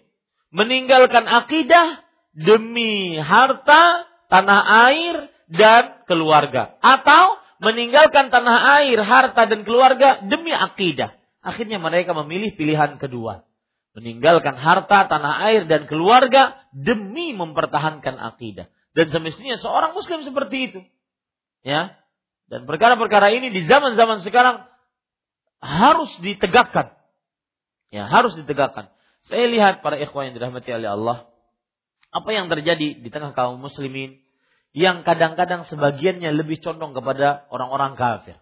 [0.53, 10.21] Meninggalkan akidah demi harta, tanah air dan keluarga atau meninggalkan tanah air, harta dan keluarga
[10.27, 11.15] demi akidah.
[11.41, 13.47] Akhirnya mereka memilih pilihan kedua.
[13.93, 18.67] Meninggalkan harta, tanah air dan keluarga demi mempertahankan akidah.
[18.93, 20.79] Dan semestinya seorang muslim seperti itu.
[21.63, 21.97] Ya.
[22.51, 24.67] Dan perkara-perkara ini di zaman-zaman sekarang
[25.63, 26.91] harus ditegakkan.
[27.89, 28.91] Ya, harus ditegakkan.
[29.31, 31.17] Saya lihat para ikhwan yang dirahmati oleh Allah,
[32.11, 34.19] apa yang terjadi di tengah kaum muslimin
[34.75, 38.35] yang kadang-kadang sebagiannya lebih condong kepada orang-orang kafir.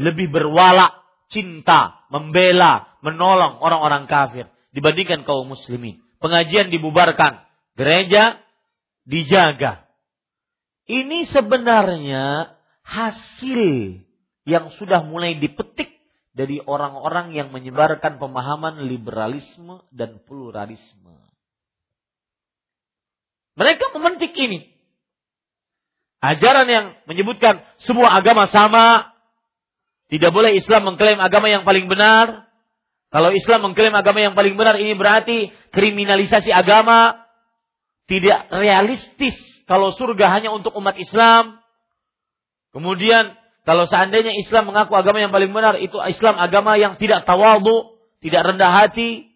[0.00, 6.00] Lebih berwala, cinta, membela, menolong orang-orang kafir dibandingkan kaum muslimin.
[6.18, 7.44] Pengajian dibubarkan,
[7.76, 8.40] gereja
[9.04, 9.86] dijaga.
[10.90, 12.50] Ini sebenarnya
[12.82, 13.62] hasil
[14.42, 15.94] yang sudah mulai dipetik
[16.34, 21.14] dari orang-orang yang menyebarkan pemahaman liberalisme dan pluralisme.
[23.54, 24.66] Mereka memetik ini.
[26.18, 29.14] Ajaran yang menyebutkan semua agama sama.
[30.10, 32.50] Tidak boleh Islam mengklaim agama yang paling benar.
[33.14, 37.14] Kalau Islam mengklaim agama yang paling benar ini berarti kriminalisasi agama.
[38.10, 41.62] Tidak realistis kalau surga hanya untuk umat Islam.
[42.74, 47.94] Kemudian kalau seandainya Islam mengaku agama yang paling benar, itu Islam agama yang tidak tawadu,
[48.18, 49.30] tidak rendah hati.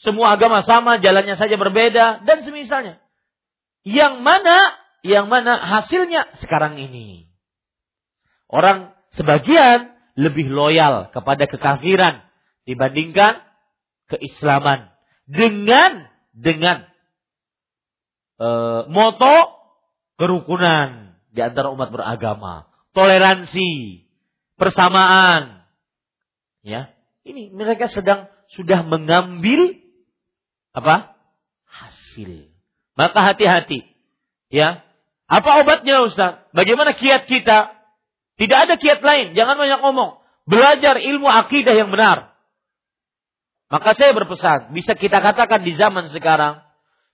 [0.00, 2.96] Semua agama sama, jalannya saja berbeda dan semisalnya.
[3.84, 4.56] Yang mana
[5.04, 7.28] yang mana hasilnya sekarang ini.
[8.48, 12.24] Orang sebagian lebih loyal kepada kekafiran
[12.64, 13.44] dibandingkan
[14.08, 14.88] keislaman
[15.28, 16.88] dengan dengan
[18.42, 18.48] e,
[18.90, 19.36] moto
[20.18, 24.02] kerukunan di antara umat beragama, toleransi,
[24.58, 25.62] persamaan.
[26.62, 29.78] Ya, ini mereka sedang sudah mengambil
[30.74, 31.14] apa?
[31.72, 32.52] hasil.
[32.92, 33.88] Maka hati-hati.
[34.52, 34.84] Ya.
[35.24, 36.44] Apa obatnya Ustaz?
[36.52, 37.72] Bagaimana kiat kita?
[38.36, 40.20] Tidak ada kiat lain, jangan banyak ngomong.
[40.44, 42.36] Belajar ilmu akidah yang benar.
[43.72, 46.60] Maka saya berpesan, bisa kita katakan di zaman sekarang,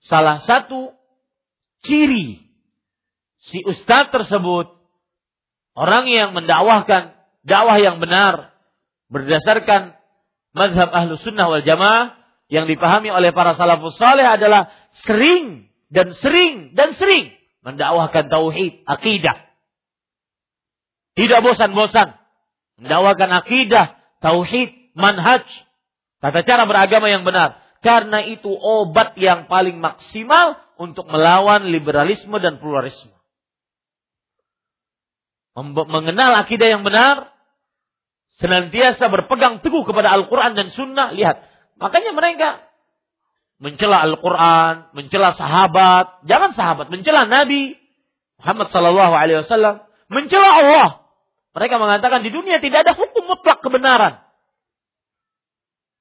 [0.02, 0.97] salah satu
[1.86, 2.42] ciri
[3.38, 4.74] si ustadz tersebut
[5.78, 7.14] orang yang mendakwahkan
[7.46, 8.54] dakwah yang benar
[9.08, 9.94] berdasarkan
[10.52, 12.18] madhab ahlu sunnah wal jamaah
[12.48, 14.72] yang dipahami oleh para salafus saleh adalah
[15.04, 19.36] sering dan sering dan sering mendakwahkan tauhid, akidah.
[21.18, 22.14] Tidak bosan-bosan
[22.78, 25.44] mendakwahkan akidah, tauhid, manhaj,
[26.22, 27.58] tata cara beragama yang benar.
[27.84, 33.18] Karena itu obat yang paling maksimal untuk melawan liberalisme dan pluralisme
[35.64, 37.34] mengenal akidah yang benar,
[38.38, 41.42] senantiasa berpegang teguh kepada Al-Quran dan Sunnah, lihat.
[41.78, 42.62] Makanya mereka
[43.58, 47.74] mencela Al-Quran, mencela sahabat, jangan sahabat, mencela Nabi
[48.38, 50.88] Muhammad Wasallam, mencela Allah.
[51.58, 54.22] Mereka mengatakan di dunia tidak ada hukum mutlak kebenaran.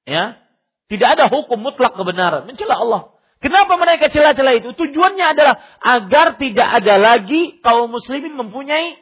[0.06, 0.38] Ya,
[0.86, 3.17] tidak ada hukum mutlak kebenaran, mencela Allah.
[3.38, 4.74] Kenapa mereka celah-celah itu?
[4.74, 8.98] Tujuannya adalah agar tidak ada lagi kaum muslimin mempunyai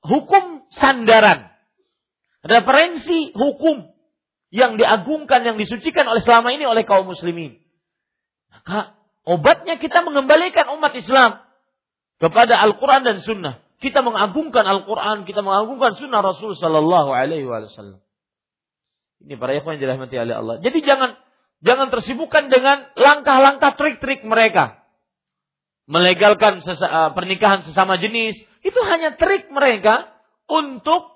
[0.00, 1.52] hukum sandaran.
[2.42, 3.92] Referensi hukum
[4.48, 7.60] yang diagungkan, yang disucikan oleh selama ini oleh kaum muslimin.
[8.48, 8.96] Maka
[9.28, 11.44] obatnya kita mengembalikan umat Islam
[12.16, 13.60] kepada Al-Quran dan Sunnah.
[13.82, 18.00] Kita mengagungkan Al-Quran, kita mengagungkan Sunnah Rasul Sallallahu Alaihi Wasallam.
[19.22, 20.56] Ini para ikhwan dirahmati oleh Allah.
[20.58, 21.14] Jadi jangan
[21.62, 24.82] jangan tersibukkan dengan langkah-langkah trik-trik mereka.
[25.90, 30.10] Melegalkan sesa, uh, pernikahan sesama jenis itu hanya trik mereka
[30.46, 31.10] untuk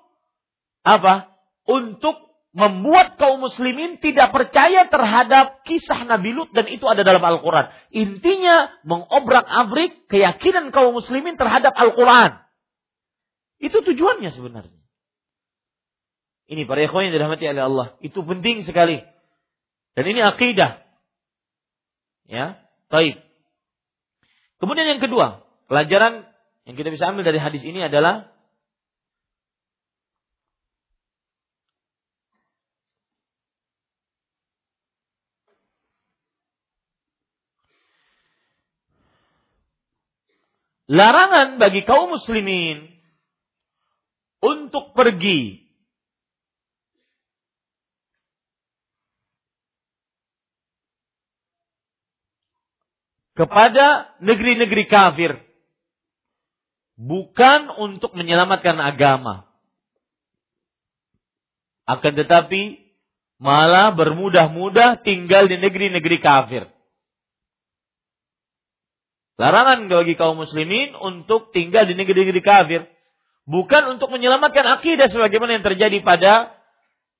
[0.83, 1.31] apa?
[1.67, 2.27] Untuk
[2.57, 7.69] membuat kaum muslimin tidak percaya terhadap kisah Nabi Lut dan itu ada dalam Al-Quran.
[7.93, 12.41] Intinya mengobrak-abrik keyakinan kaum muslimin terhadap Al-Quran.
[13.61, 14.81] Itu tujuannya sebenarnya.
[16.47, 17.87] Ini para ikhwan yang dirahmati oleh Allah.
[17.99, 19.03] Itu penting sekali.
[19.97, 20.85] Dan ini akidah.
[22.29, 22.61] Ya,
[22.93, 23.17] baik.
[24.61, 26.21] Kemudian yang kedua, pelajaran
[26.69, 28.29] yang kita bisa ambil dari hadis ini adalah
[40.85, 42.85] larangan bagi kaum muslimin
[44.45, 45.66] untuk pergi
[53.37, 55.37] kepada negeri-negeri kafir
[56.97, 59.45] bukan untuk menyelamatkan agama
[61.85, 62.81] akan tetapi
[63.37, 66.65] malah bermudah-mudah tinggal di negeri-negeri kafir
[69.37, 72.81] Larangan bagi kaum muslimin untuk tinggal di negeri-negeri kafir.
[73.45, 76.57] Bukan untuk menyelamatkan akidah sebagaimana yang terjadi pada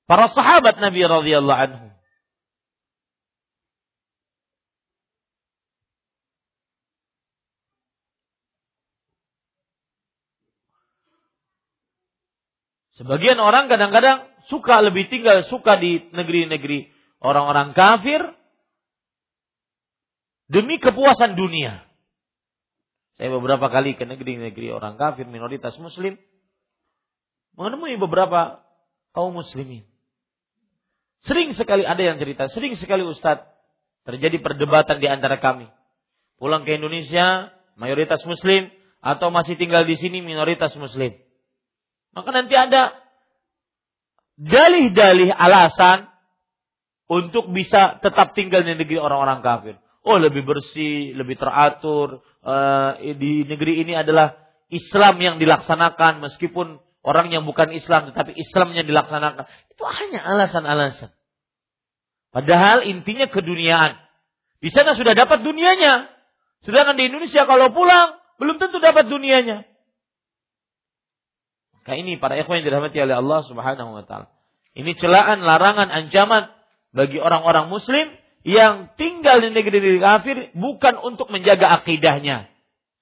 [0.04, 1.87] para sahabat Nabi radhiyallahu anhu.
[12.98, 16.90] Sebagian orang kadang-kadang suka lebih tinggal suka di negeri-negeri
[17.22, 18.26] orang-orang kafir
[20.50, 21.86] demi kepuasan dunia.
[23.14, 26.18] Saya beberapa kali ke negeri-negeri orang kafir minoritas muslim
[27.54, 28.66] menemui beberapa
[29.14, 29.86] kaum muslimin.
[31.22, 33.46] Sering sekali ada yang cerita, sering sekali Ustadz
[34.06, 35.70] terjadi perdebatan di antara kami.
[36.38, 41.14] Pulang ke Indonesia mayoritas muslim atau masih tinggal di sini minoritas muslim.
[42.12, 42.96] Maka nanti ada
[44.38, 46.06] dalih-dalih alasan
[47.08, 49.74] untuk bisa tetap tinggal di negeri orang-orang kafir.
[50.06, 54.36] Oh lebih bersih, lebih teratur, uh, di negeri ini adalah
[54.68, 59.44] Islam yang dilaksanakan meskipun orang yang bukan Islam tetapi Islamnya dilaksanakan.
[59.72, 61.10] Itu hanya alasan-alasan.
[62.28, 63.96] Padahal intinya keduniaan.
[64.60, 66.12] Di sana sudah dapat dunianya.
[66.62, 69.64] Sedangkan di Indonesia kalau pulang belum tentu dapat dunianya.
[71.88, 74.28] Maka ini para ikhwan yang dirahmati oleh Allah Subhanahu wa taala.
[74.76, 76.52] Ini celaan, larangan, ancaman
[76.92, 78.12] bagi orang-orang muslim
[78.44, 82.44] yang tinggal di negeri-negeri kafir bukan untuk menjaga akidahnya.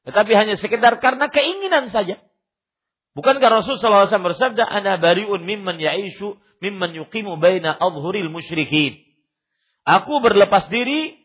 [0.06, 2.22] Tetapi hanya sekedar karena keinginan saja.
[3.18, 9.02] Bukankah Rasulullah SAW bersabda, Ana bariun mimman ya'ishu mimman yuqimu baina adhuril musyrikin.
[9.82, 11.18] Aku berlepas diri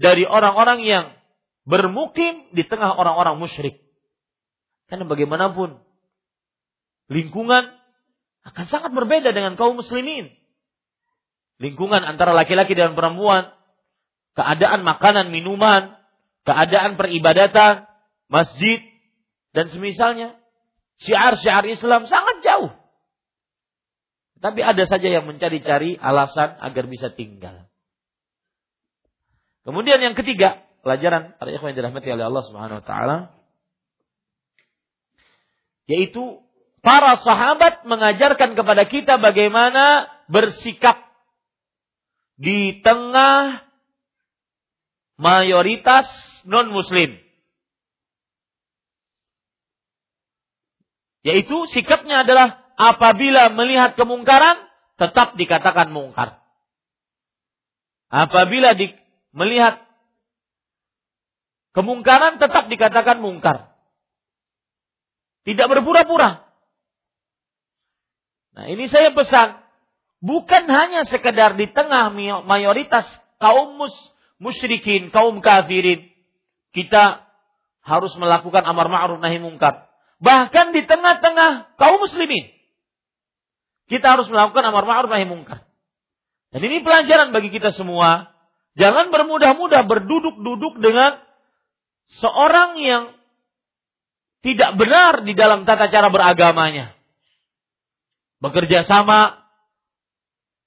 [0.00, 1.04] dari orang-orang yang
[1.68, 3.84] bermukim di tengah orang-orang musyrik.
[4.88, 5.91] Karena bagaimanapun,
[7.12, 7.70] lingkungan
[8.42, 10.32] akan sangat berbeda dengan kaum muslimin.
[11.62, 13.54] Lingkungan antara laki-laki dan perempuan
[14.34, 15.94] keadaan makanan, minuman,
[16.42, 17.86] keadaan peribadatan,
[18.26, 18.82] masjid,
[19.54, 20.34] dan semisalnya.
[21.02, 22.70] Syiar-syiar Islam sangat jauh.
[24.42, 27.70] Tapi ada saja yang mencari-cari alasan agar bisa tinggal.
[29.62, 33.16] Kemudian yang ketiga, pelajaran para ikhwan yang dirahmati oleh Allah Subhanahu wa taala
[35.86, 36.42] yaitu
[36.82, 40.98] para sahabat mengajarkan kepada kita bagaimana bersikap
[42.36, 43.62] di tengah
[45.16, 46.10] mayoritas
[46.42, 47.16] non-muslim.
[51.22, 54.58] Yaitu sikapnya adalah apabila melihat kemungkaran
[54.98, 56.42] tetap dikatakan mungkar.
[58.10, 58.90] Apabila di,
[59.30, 59.80] melihat
[61.72, 63.70] kemungkaran tetap dikatakan mungkar.
[65.46, 66.51] Tidak berpura-pura.
[68.52, 69.60] Nah, ini saya pesan
[70.20, 72.12] bukan hanya sekedar di tengah
[72.44, 73.08] mayoritas
[73.40, 73.94] kaum mus
[74.42, 76.10] musyrikin, kaum kafirin,
[76.74, 77.22] kita
[77.82, 79.86] harus melakukan amar ma'ruf nahi mungkar.
[80.22, 82.50] Bahkan di tengah-tengah kaum muslimin,
[83.86, 85.66] kita harus melakukan amar ma'ruf nahi mungkar.
[86.52, 88.28] Dan ini pelajaran bagi kita semua.
[88.76, 91.20] Jangan bermudah-mudah berduduk-duduk dengan
[92.20, 93.12] seorang yang
[94.42, 96.92] tidak benar di dalam tata cara beragamanya.
[98.42, 99.38] Bekerja sama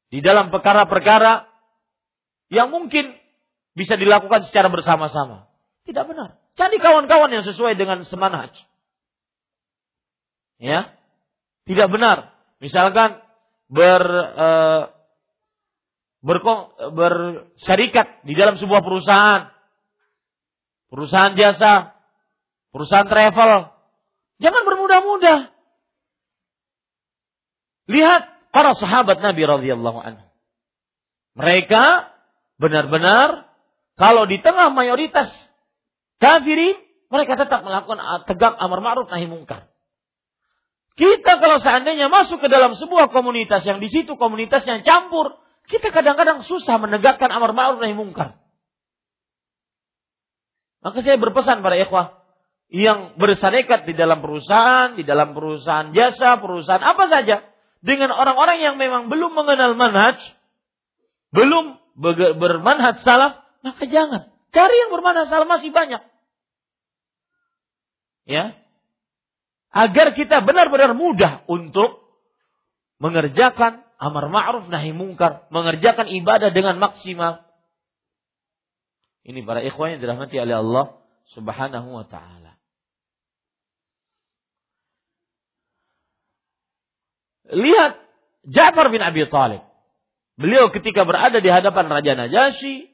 [0.08, 1.44] di dalam perkara-perkara
[2.48, 3.12] yang mungkin
[3.76, 5.52] bisa dilakukan secara bersama-sama.
[5.84, 6.40] Tidak benar.
[6.56, 8.56] Cari kawan-kawan yang sesuai dengan semanhaj.
[10.56, 10.96] Ya.
[11.68, 12.32] Tidak benar.
[12.64, 13.20] Misalkan
[13.68, 14.02] ber
[14.40, 14.48] e,
[16.96, 19.52] bersyarikat di dalam sebuah perusahaan.
[20.88, 21.92] Perusahaan jasa,
[22.72, 23.68] perusahaan travel.
[24.40, 25.55] Jangan bermudah-mudah.
[27.86, 30.26] Lihat para sahabat Nabi radhiyallahu anhu.
[31.36, 31.84] Mereka
[32.58, 33.52] benar-benar
[33.96, 35.32] kalau di tengah mayoritas
[36.20, 36.76] kafirin,
[37.08, 39.72] mereka tetap melakukan tegak amar ma'ruf nahi mungkar.
[40.96, 45.36] Kita kalau seandainya masuk ke dalam sebuah komunitas yang di situ komunitasnya campur,
[45.68, 48.40] kita kadang-kadang susah menegakkan amar ma'ruf nahi mungkar.
[50.84, 52.22] Maka saya berpesan pada ikhwah
[52.70, 57.55] yang bersanekat di dalam perusahaan, di dalam perusahaan jasa, perusahaan apa saja,
[57.86, 60.18] dengan orang-orang yang memang belum mengenal manhaj,
[61.30, 61.78] belum
[62.42, 64.34] bermanhaj salaf, maka jangan.
[64.50, 66.02] Cari yang bermanhaj salaf masih banyak.
[68.26, 68.58] Ya.
[69.70, 72.02] Agar kita benar-benar mudah untuk
[72.98, 77.46] mengerjakan amar ma'ruf nahi mungkar, mengerjakan ibadah dengan maksimal.
[79.26, 80.86] Ini para ikhwan yang dirahmati oleh Allah
[81.34, 82.45] Subhanahu wa taala.
[87.52, 87.94] Lihat
[88.50, 89.62] Ja'far bin Abi Thalib.
[90.36, 92.92] Beliau ketika berada di hadapan Raja Najasyi,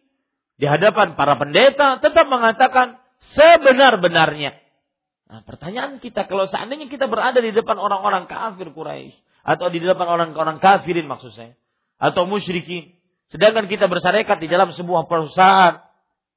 [0.62, 3.02] di hadapan para pendeta, tetap mengatakan
[3.34, 4.62] sebenar-benarnya
[5.32, 9.16] Nah, pertanyaan kita kalau seandainya kita berada di depan orang-orang kafir Quraisy
[9.48, 11.56] atau di depan orang-orang kafirin maksud saya
[11.96, 12.92] atau musyrikin,
[13.32, 15.80] sedangkan kita bersarekat di dalam sebuah perusahaan,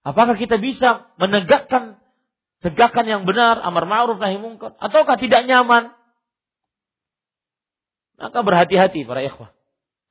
[0.07, 1.99] apakah kita bisa menegakkan
[2.63, 5.91] tegakan yang benar amar ma'ruf nahi munkar ataukah tidak nyaman?
[8.21, 9.51] Maka berhati-hati para ikhwah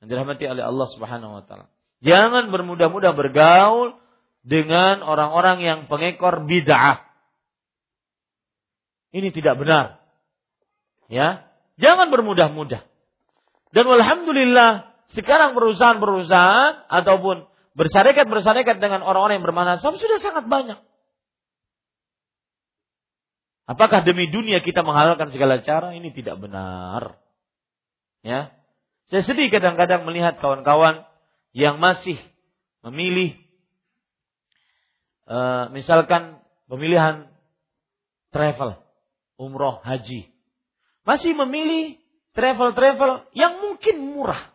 [0.04, 1.72] yang dirahmati oleh Allah Subhanahu wa taala.
[2.04, 3.96] Jangan bermudah-mudah bergaul
[4.44, 7.14] dengan orang-orang yang pengekor bid'ah
[9.14, 10.02] ini tidak benar.
[11.06, 11.46] Ya,
[11.78, 12.82] jangan bermudah-mudah.
[13.70, 17.46] Dan alhamdulillah sekarang perusahaan-perusahaan ataupun
[17.78, 20.82] bersarekat-bersarekat dengan orang-orang yang bermanfaat sudah sangat banyak.
[23.70, 25.94] Apakah demi dunia kita menghalalkan segala cara?
[25.94, 27.16] Ini tidak benar.
[28.24, 28.56] Ya.
[29.12, 31.04] Saya sedih kadang-kadang melihat kawan-kawan
[31.52, 32.18] yang masih
[32.82, 33.36] memilih
[35.28, 36.40] uh, misalkan
[36.72, 37.30] pemilihan
[38.34, 38.84] travel
[39.38, 40.32] umroh, haji.
[41.04, 42.00] Masih memilih
[42.32, 44.50] travel-travel yang mungkin murah.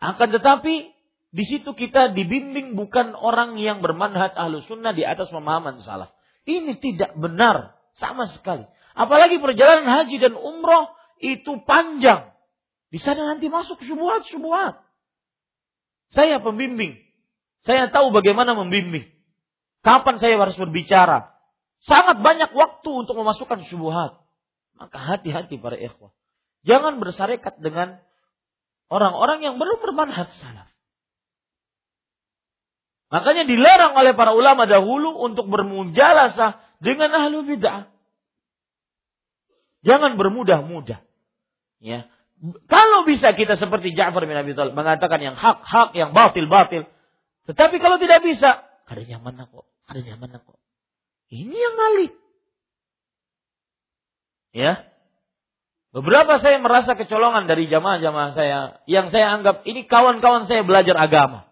[0.00, 0.94] Akan tetapi
[1.28, 6.08] di situ kita dibimbing bukan orang yang bermanhat ahlu sunnah di atas pemahaman salah.
[6.48, 8.64] Ini tidak benar sama sekali.
[8.96, 10.88] Apalagi perjalanan haji dan umroh
[11.20, 12.32] itu panjang.
[12.88, 14.80] Di sana nanti masuk subuhat-subuhat.
[16.12, 16.96] Saya pembimbing.
[17.68, 19.04] Saya tahu bagaimana membimbing.
[19.84, 21.36] Kapan saya harus berbicara.
[21.84, 24.18] Sangat banyak waktu untuk memasukkan syubhat.
[24.78, 26.14] Maka hati-hati para ikhwah.
[26.64, 28.00] Jangan bersarekat dengan
[28.88, 30.68] orang-orang yang belum bermanhaj salaf.
[33.08, 37.88] Makanya dilarang oleh para ulama dahulu untuk bermujalasah dengan ahlu bid'ah.
[39.80, 41.00] Jangan bermudah-mudah.
[41.80, 42.10] Ya.
[42.70, 46.86] Kalau bisa kita seperti Ja'far bin Abi Thalib mengatakan yang hak-hak, yang batil-batil.
[47.50, 50.58] Tetapi kalau tidak bisa, ada nyaman kok, ada nyaman kok.
[51.28, 52.10] Ini yang ngalih.
[54.54, 54.72] Ya.
[55.90, 61.48] Beberapa saya merasa kecolongan dari jamaah-jamaah saya yang saya anggap ini kawan-kawan saya belajar agama.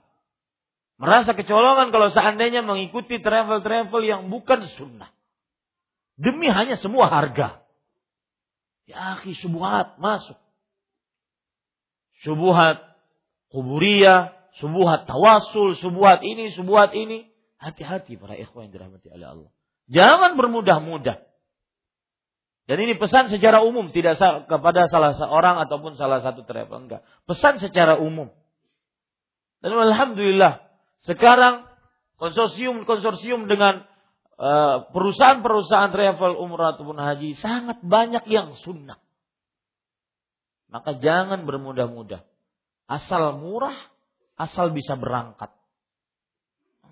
[0.97, 5.13] Merasa kecolongan kalau seandainya mengikuti travel-travel yang bukan sunnah.
[6.17, 7.61] Demi hanya semua harga.
[8.89, 10.41] Ya akhi subuhat masuk.
[12.25, 12.81] Subuhat
[13.53, 17.29] kuburia, subuhat tawasul, subuhat ini, subuhat ini.
[17.57, 19.51] Hati-hati para ikhwan yang dirahmati oleh Allah.
[19.89, 21.25] Jangan bermudah-mudah.
[22.67, 24.19] Dan ini pesan secara umum, tidak
[24.51, 27.07] kepada salah seorang ataupun salah satu travel enggak.
[27.25, 28.35] Pesan secara umum.
[29.63, 30.67] Dan alhamdulillah
[31.07, 31.65] sekarang
[32.19, 33.87] konsorsium-konsorsium dengan
[34.37, 38.99] eh, perusahaan-perusahaan travel umrah ataupun haji sangat banyak yang sunnah.
[40.71, 42.27] Maka jangan bermudah-mudah.
[42.87, 43.77] Asal murah,
[44.39, 45.51] asal bisa berangkat.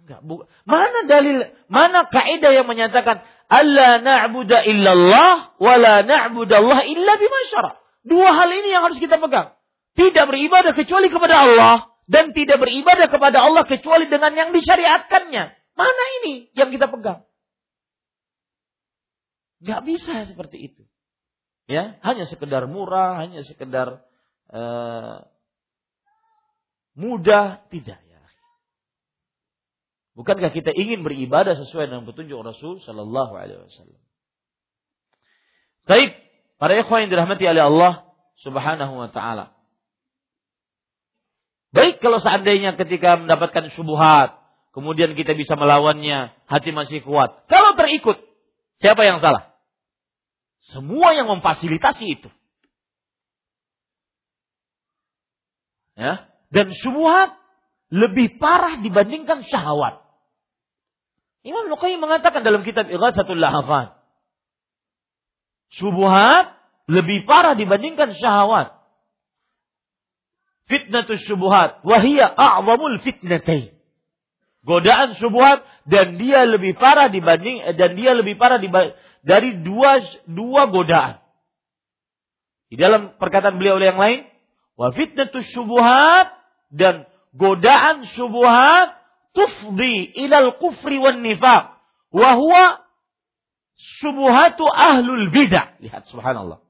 [0.04, 7.12] Enggak, bu, mana dalil, mana kaidah yang menyatakan alla na'budu illallah wa la na'budallah illa
[7.16, 7.72] bima syara.
[8.04, 9.56] Dua hal ini yang harus kita pegang.
[9.96, 15.44] Tidak beribadah kecuali kepada Allah dan tidak beribadah kepada Allah kecuali dengan yang disyariatkannya.
[15.74, 17.24] Mana ini yang kita pegang?
[19.64, 20.82] Gak bisa seperti itu.
[21.64, 24.04] Ya, hanya sekedar murah, hanya sekedar
[24.52, 25.24] uh,
[26.92, 28.20] mudah, tidak ya.
[30.14, 34.00] Bukankah kita ingin beribadah sesuai dengan petunjuk Rasul Sallallahu Alaihi Wasallam?
[35.88, 36.16] Baik,
[36.60, 37.92] para ikhwan yang dirahmati oleh Allah
[38.44, 39.56] Subhanahu Wa Taala.
[41.74, 44.38] Baik kalau seandainya ketika mendapatkan syubhat,
[44.76, 47.48] kemudian kita bisa melawannya, hati masih kuat.
[47.50, 48.20] Kalau terikut,
[48.78, 49.53] siapa yang salah?
[50.72, 52.30] Semua yang memfasilitasi itu.
[55.94, 57.38] Ya, dan syubhat
[57.92, 60.02] lebih parah dibandingkan syahwat.
[61.44, 63.94] Imam Nuqayyim mengatakan dalam kitab Ighatsatul Lahafan.
[65.70, 66.56] Syubhat
[66.90, 68.74] lebih parah dibandingkan syahwat
[70.68, 73.72] fitnatus syubuhat wahia a'zamul fitnatain.
[74.64, 78.56] Godaan syubhat dan dia lebih parah dibanding dan dia lebih parah
[79.24, 81.24] dari dua dua godaan.
[82.68, 84.28] Di dalam perkataan beliau yang lain,
[84.76, 86.28] wa fitnatus syubuhat
[86.68, 89.00] dan godaan syubhat
[89.32, 91.74] tufdi ilal kufri wan nifaq
[92.14, 92.64] wa huwa
[93.98, 95.80] syubuhatu ahlul bidah.
[95.80, 96.60] Lihat subhanallah.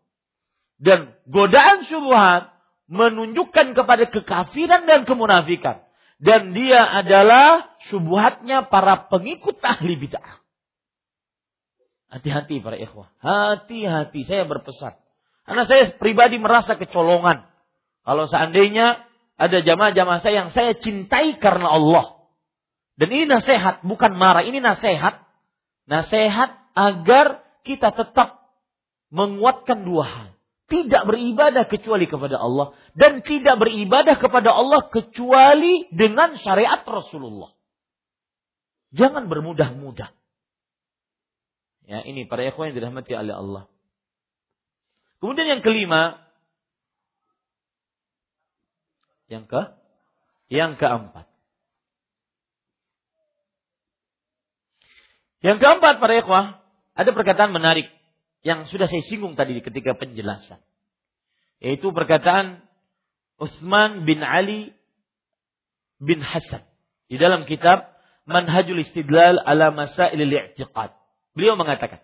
[0.79, 2.55] Dan godaan syubhat
[2.87, 5.83] menunjukkan kepada kekafiran dan kemunafikan.
[6.23, 10.44] Dan dia adalah subuhatnya para pengikut ahli bid'ah.
[12.15, 13.11] Hati-hati para ikhwah.
[13.19, 14.95] Hati-hati saya berpesan.
[15.45, 17.43] Karena saya pribadi merasa kecolongan.
[18.07, 19.03] Kalau seandainya
[19.35, 22.23] ada jamaah-jamaah saya yang saya cintai karena Allah.
[22.95, 24.47] Dan ini nasihat, bukan marah.
[24.47, 25.27] Ini nasihat.
[25.91, 28.47] Nasihat agar kita tetap
[29.11, 30.29] menguatkan dua hal
[30.65, 37.53] tidak beribadah kecuali kepada Allah dan tidak beribadah kepada Allah kecuali dengan syariat Rasulullah.
[38.95, 40.15] Jangan bermudah-mudah.
[41.85, 43.65] Ya, ini para ikhwan yang dirahmati oleh Allah.
[45.21, 46.21] Kemudian yang kelima,
[49.29, 49.63] yang ke
[50.53, 51.27] yang keempat.
[55.45, 56.45] Yang keempat para ikhwah,
[56.97, 57.93] ada perkataan menarik
[58.45, 60.61] yang sudah saya singgung tadi ketika penjelasan.
[61.61, 62.65] Yaitu perkataan
[63.37, 64.73] Utsman bin Ali
[66.01, 66.65] bin Hasan
[67.09, 67.93] di dalam kitab
[68.25, 71.04] Manhajul Istidlal ala Masailil I'tiqad.
[71.38, 72.02] Beliau mengatakan,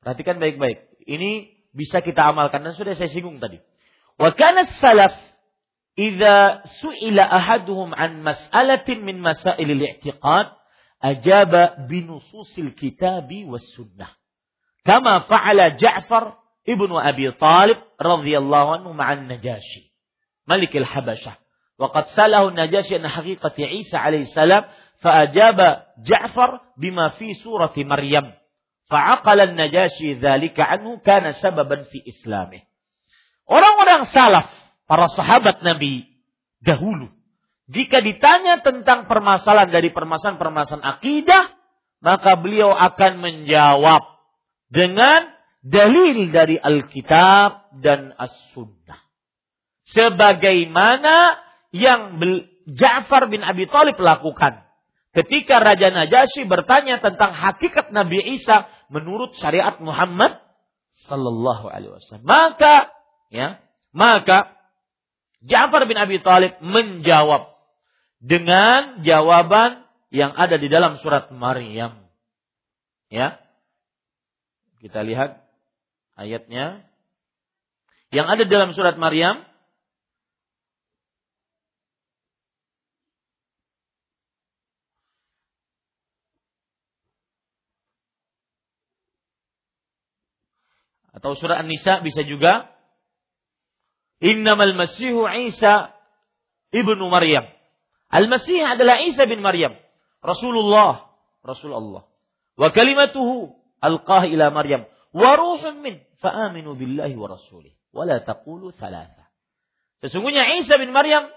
[0.00, 0.86] perhatikan baik-baik.
[1.04, 3.58] Ini bisa kita amalkan dan sudah saya singgung tadi.
[4.20, 5.12] Wa kana salaf
[5.98, 10.52] idza su'ila ahaduhum an mas'alatin min masailil i'tiqad
[11.02, 14.14] ajaba binususil kitabi was sunnah.
[14.86, 19.90] Kama fa'ala Ja'far ibnu Abi Talib radhiyallahu anhu ma'an Najashi.
[20.46, 21.42] Malik al-Habasyah.
[21.82, 24.64] وقد سأله النجاشي عن حقيقة عيسى عليه السلام
[25.02, 28.32] فأجاب جعفر بما في سورة مريم
[28.87, 32.63] Fa'aqala najasyi dzalika anhu kana sababan fi islamih.
[33.47, 34.47] Orang-orang salaf,
[34.87, 36.07] para sahabat Nabi
[36.63, 37.11] dahulu,
[37.67, 41.51] jika ditanya tentang permasalahan dari permasalahan-permasalahan akidah,
[41.99, 44.03] maka beliau akan menjawab
[44.71, 45.27] dengan
[45.59, 49.03] dalil dari Alkitab dan As-Sunnah.
[49.91, 51.39] Sebagaimana
[51.75, 52.19] yang
[52.67, 54.63] Ja'far bin Abi Thalib lakukan.
[55.15, 60.39] Ketika Raja Najasyi bertanya tentang hakikat Nabi Isa, menurut syariat Muhammad
[61.07, 62.25] sallallahu alaihi wasallam.
[62.25, 62.91] Maka
[63.29, 63.61] ya,
[63.93, 64.57] maka
[65.45, 67.53] Ja'far bin Abi Thalib menjawab
[68.17, 72.09] dengan jawaban yang ada di dalam surat Maryam.
[73.07, 73.39] Ya,
[74.83, 75.41] kita lihat
[76.19, 76.83] ayatnya.
[78.11, 79.46] Yang ada dalam surat Maryam.
[91.17, 92.69] Atau surat An-Nisa bisa juga.
[94.21, 95.93] Innamal Masihu Isa
[96.69, 97.49] ibnu Maryam.
[98.13, 99.73] Al-Masih adalah Isa bin Maryam.
[100.21, 101.09] Rasulullah.
[101.41, 102.05] Rasulullah.
[102.57, 108.73] Wa kalimatuhu alqah ila Maryam wa ruhun min fa'aminu billahi wa rasulih wa la taqulu
[108.73, 109.29] thalatha.
[110.01, 111.29] Sesungguhnya Isa bin Maryam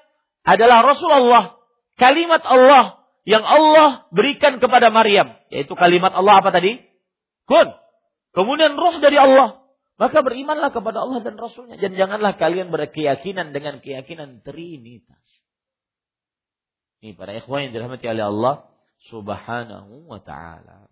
[0.44, 1.57] adalah Rasulullah,
[1.97, 6.81] kalimat Allah yang Allah berikan kepada Maryam, yaitu kalimat Allah apa tadi?
[7.44, 7.73] Kun.
[8.32, 9.60] Kemudian roh dari Allah.
[10.01, 11.77] Maka berimanlah kepada Allah dan Rasulnya.
[11.77, 15.20] Dan janganlah kalian berkeyakinan dengan keyakinan Trinitas.
[17.05, 18.55] Ini para ikhwan yang dirahmati oleh Allah
[19.12, 20.89] Subhanahu wa taala.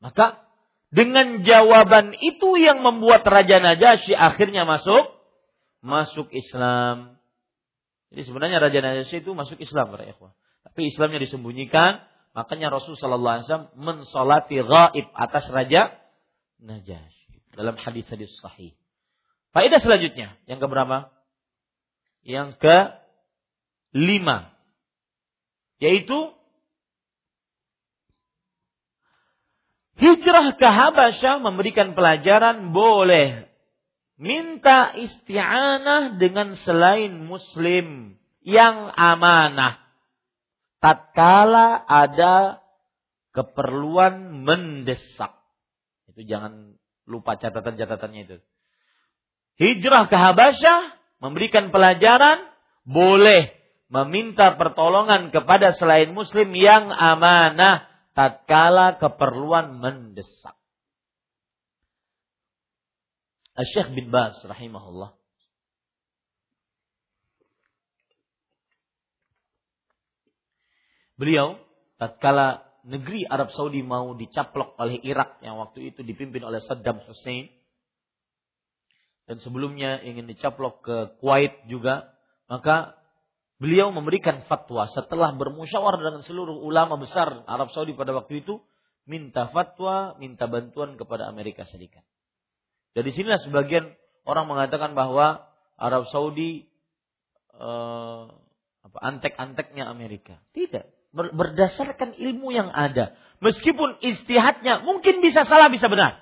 [0.00, 0.44] Maka
[0.92, 5.08] dengan jawaban itu yang membuat Raja Najasyi akhirnya masuk
[5.80, 7.16] masuk Islam.
[8.12, 10.36] Jadi sebenarnya Raja Najasyi itu masuk Islam para ikhwah.
[10.64, 12.04] Tapi Islamnya disembunyikan,
[12.36, 15.96] makanya Rasul sallallahu alaihi wasallam mensolati gaib atas Raja
[16.60, 18.76] Najasyi dalam hadis-hadis sahih.
[19.56, 21.10] Faedah selanjutnya yang keberapa?
[22.22, 22.76] Yang ke
[23.96, 24.54] lima,
[25.80, 26.36] yaitu
[29.98, 33.50] hijrah ke Habasyah memberikan pelajaran boleh
[34.20, 39.89] minta isti'anah dengan selain muslim yang amanah
[40.80, 42.64] tatkala ada
[43.30, 45.36] keperluan mendesak.
[46.10, 46.74] Itu jangan
[47.06, 48.36] lupa catatan-catatannya itu.
[49.60, 50.80] Hijrah ke Habasyah
[51.20, 52.48] memberikan pelajaran
[52.88, 53.52] boleh
[53.92, 57.86] meminta pertolongan kepada selain muslim yang amanah
[58.16, 60.56] tatkala keperluan mendesak.
[63.60, 65.19] Syekh bin Bas rahimahullah
[71.20, 71.60] Beliau
[72.00, 77.52] tatkala negeri Arab Saudi mau dicaplok oleh Irak yang waktu itu dipimpin oleh Saddam Hussein
[79.28, 82.10] dan sebelumnya ingin dicaplok ke Kuwait juga,
[82.50, 82.98] maka
[83.62, 88.58] beliau memberikan fatwa setelah bermusyawarah dengan seluruh ulama besar Arab Saudi pada waktu itu,
[89.06, 92.02] minta fatwa, minta bantuan kepada Amerika Serikat.
[92.90, 93.94] Dari sinilah sebagian
[94.26, 95.46] orang mengatakan bahwa
[95.78, 96.66] Arab Saudi
[97.54, 98.24] eh,
[98.98, 100.42] antek-anteknya Amerika.
[100.50, 103.14] Tidak, berdasarkan ilmu yang ada.
[103.40, 106.20] Meskipun istihadnya mungkin bisa salah bisa benar.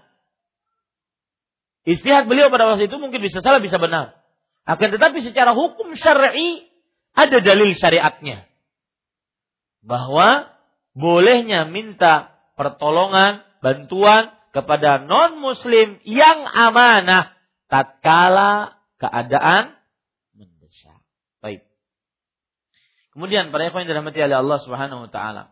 [1.88, 4.12] Istihad beliau pada waktu itu mungkin bisa salah, bisa benar.
[4.68, 6.68] Akan tetapi secara hukum syar'i
[7.16, 8.44] ada dalil syariatnya.
[9.80, 10.52] Bahwa
[10.92, 17.32] bolehnya minta pertolongan, bantuan kepada non-muslim yang amanah
[17.72, 19.72] tatkala keadaan
[20.36, 21.00] mendesak.
[21.40, 21.64] Baik.
[23.18, 25.50] Kemudian para ikhwan yang dirahmati oleh Allah Subhanahu wa taala.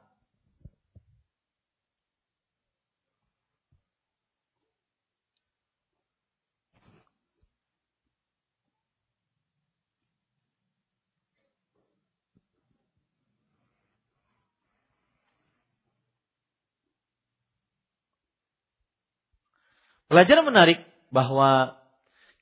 [20.07, 21.83] Pelajaran menarik bahwa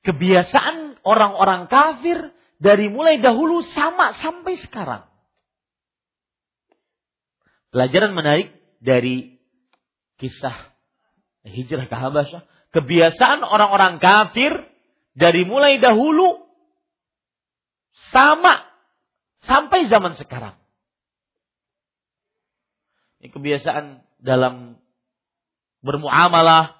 [0.05, 2.29] kebiasaan orang-orang kafir
[2.61, 5.14] dari mulai dahulu sama sampai sekarang.
[7.75, 9.35] Pelajaran menarik dari
[10.15, 10.71] kisah
[11.43, 12.47] hijrah ke Habasyah.
[12.71, 14.63] Kebiasaan orang-orang kafir
[15.11, 16.39] dari mulai dahulu
[18.15, 18.63] sama
[19.43, 20.55] sampai zaman sekarang.
[23.19, 24.79] Ini kebiasaan dalam
[25.83, 26.79] bermuamalah,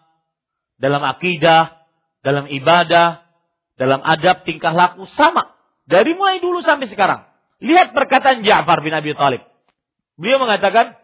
[0.80, 1.76] dalam akidah,
[2.24, 3.20] dalam ibadah,
[3.76, 5.60] dalam adab, tingkah laku sama.
[5.92, 7.28] Dari mulai dulu sampai sekarang.
[7.60, 9.55] Lihat perkataan Ja'far bin Abi Talib.
[10.16, 10.96] Beliau mengatakan,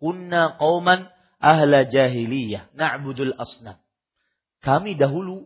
[0.00, 3.76] Kunna qauman ahla jahiliyah na'budul asnam.
[4.64, 5.44] Kami dahulu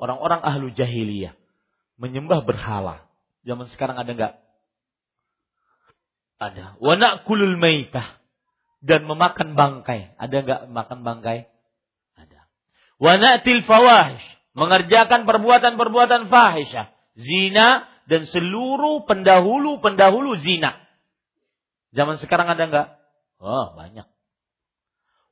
[0.00, 1.36] orang-orang ahlu jahiliyah
[2.00, 3.04] menyembah berhala.
[3.44, 4.34] Zaman sekarang ada enggak?
[6.40, 6.80] Ada.
[6.80, 8.16] Wa na'kulul maitah
[8.80, 10.16] dan memakan bangkai.
[10.16, 11.52] Ada enggak makan bangkai?
[13.02, 14.22] Wanatil fawahish.
[14.54, 16.94] Mengerjakan perbuatan-perbuatan fahisyah.
[17.18, 20.78] Zina dan seluruh pendahulu-pendahulu zina.
[21.92, 22.88] Zaman sekarang ada enggak?
[23.40, 24.08] Oh, banyak.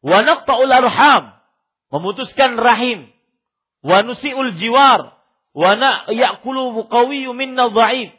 [0.04, 1.36] Wanaqta'ul arham.
[1.90, 3.08] Memutuskan rahim.
[3.80, 5.16] Wanusi'ul jiwar.
[5.56, 8.14] Wana ya'kulu qawiyyu minna dha'if.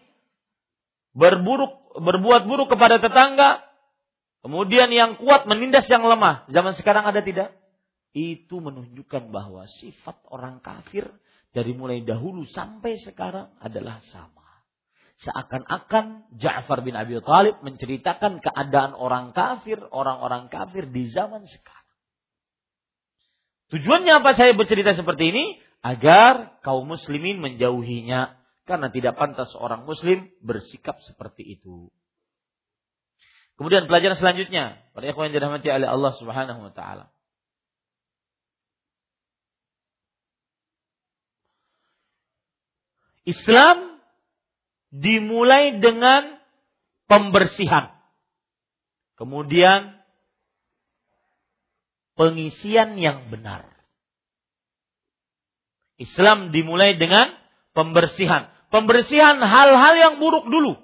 [1.13, 3.63] Berburuk, berbuat buruk kepada tetangga.
[4.41, 6.49] Kemudian yang kuat menindas yang lemah.
[6.49, 7.61] Zaman sekarang ada tidak?
[8.11, 11.07] itu menunjukkan bahwa sifat orang kafir
[11.55, 14.40] dari mulai dahulu sampai sekarang adalah sama.
[15.21, 21.81] Seakan-akan Ja'far bin Abi Thalib menceritakan keadaan orang kafir, orang-orang kafir di zaman sekarang.
[23.69, 25.45] Tujuannya apa saya bercerita seperti ini?
[25.85, 28.33] Agar kaum muslimin menjauhinya.
[28.65, 31.93] Karena tidak pantas orang muslim bersikap seperti itu.
[33.61, 34.81] Kemudian pelajaran selanjutnya.
[34.97, 37.13] Pada ikhwan yang dirahmati oleh Allah subhanahu wa ta'ala.
[43.21, 43.90] Islam
[44.91, 46.37] dimulai dengan
[47.07, 47.95] pembersihan.
[49.15, 49.95] Kemudian
[52.19, 53.71] pengisian yang benar.
[55.95, 57.31] Islam dimulai dengan
[57.71, 58.51] pembersihan.
[58.71, 60.79] Pembersihan hal-hal yang buruk dulu.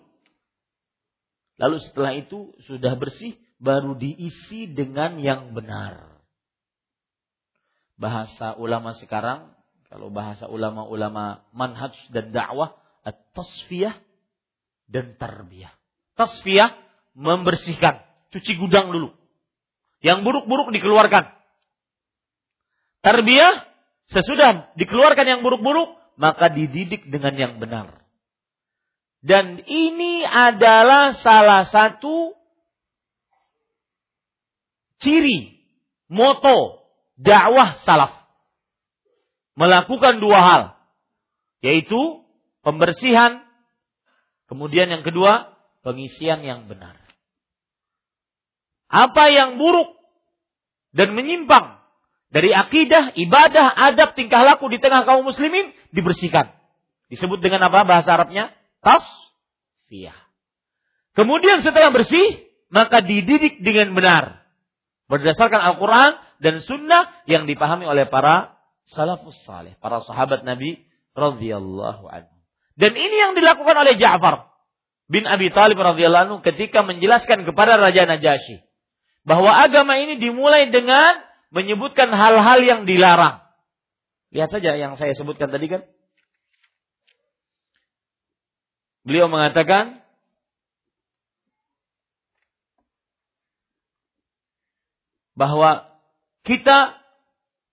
[1.57, 6.21] Lalu setelah itu sudah bersih, baru diisi dengan yang benar.
[7.97, 9.49] Bahasa ulama sekarang,
[9.89, 12.77] kalau bahasa ulama-ulama manhaj dan dakwah,
[13.07, 13.95] at-tasfiyah
[14.91, 15.71] dan tarbiyah.
[16.19, 16.75] Tasfiyah
[17.15, 18.03] membersihkan,
[18.35, 19.15] cuci gudang dulu.
[20.03, 21.31] Yang buruk-buruk dikeluarkan.
[23.01, 23.63] Tarbiyah
[24.11, 28.03] sesudah dikeluarkan yang buruk-buruk, maka dididik dengan yang benar.
[29.23, 32.37] Dan ini adalah salah satu
[35.01, 35.57] ciri,
[36.11, 36.85] moto
[37.17, 38.13] dakwah salaf.
[39.57, 40.63] Melakukan dua hal,
[41.65, 42.26] yaitu
[42.67, 43.47] pembersihan,
[44.51, 45.55] kemudian yang kedua,
[45.87, 46.99] pengisian yang benar.
[48.91, 49.95] Apa yang buruk
[50.91, 51.79] dan menyimpang
[52.27, 56.51] dari akidah, ibadah, adab, tingkah laku di tengah kaum muslimin dibersihkan.
[57.07, 58.51] Disebut dengan apa bahasa Arabnya?
[58.83, 60.15] tasfiyah.
[61.15, 64.43] Kemudian setelah bersih, maka dididik dengan benar.
[65.07, 68.59] Berdasarkan Al-Quran dan Sunnah yang dipahami oleh para
[68.91, 70.83] salafus salih, para sahabat Nabi
[71.15, 72.36] radhiyallahu anhu.
[72.77, 74.53] Dan ini yang dilakukan oleh Ja'far
[75.09, 78.61] bin Abi Talib radhiyallahu anhu ketika menjelaskan kepada Raja Najasyi
[79.25, 83.43] bahwa agama ini dimulai dengan menyebutkan hal-hal yang dilarang.
[84.31, 85.81] Lihat saja yang saya sebutkan tadi kan.
[89.07, 90.03] Beliau mengatakan
[95.33, 95.87] bahwa
[96.43, 96.99] kita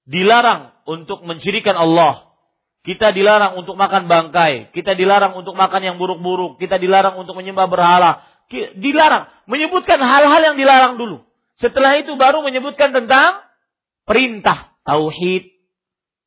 [0.07, 2.34] dilarang untuk mencirikan Allah.
[2.85, 7.65] Kita dilarang untuk makan bangkai, kita dilarang untuk makan yang buruk-buruk, kita dilarang untuk menyembah
[7.65, 8.20] berhala.
[8.77, 9.32] Dilarang.
[9.48, 11.24] Menyebutkan hal-hal yang dilarang dulu.
[11.56, 13.40] Setelah itu baru menyebutkan tentang
[14.05, 15.48] perintah tauhid,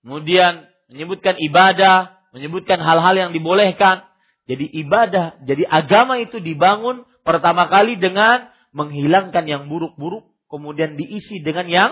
[0.02, 4.08] kemudian menyebutkan ibadah, menyebutkan hal-hal yang dibolehkan,
[4.48, 11.68] jadi ibadah, jadi agama itu dibangun pertama kali dengan menghilangkan yang buruk-buruk, kemudian diisi dengan
[11.68, 11.92] yang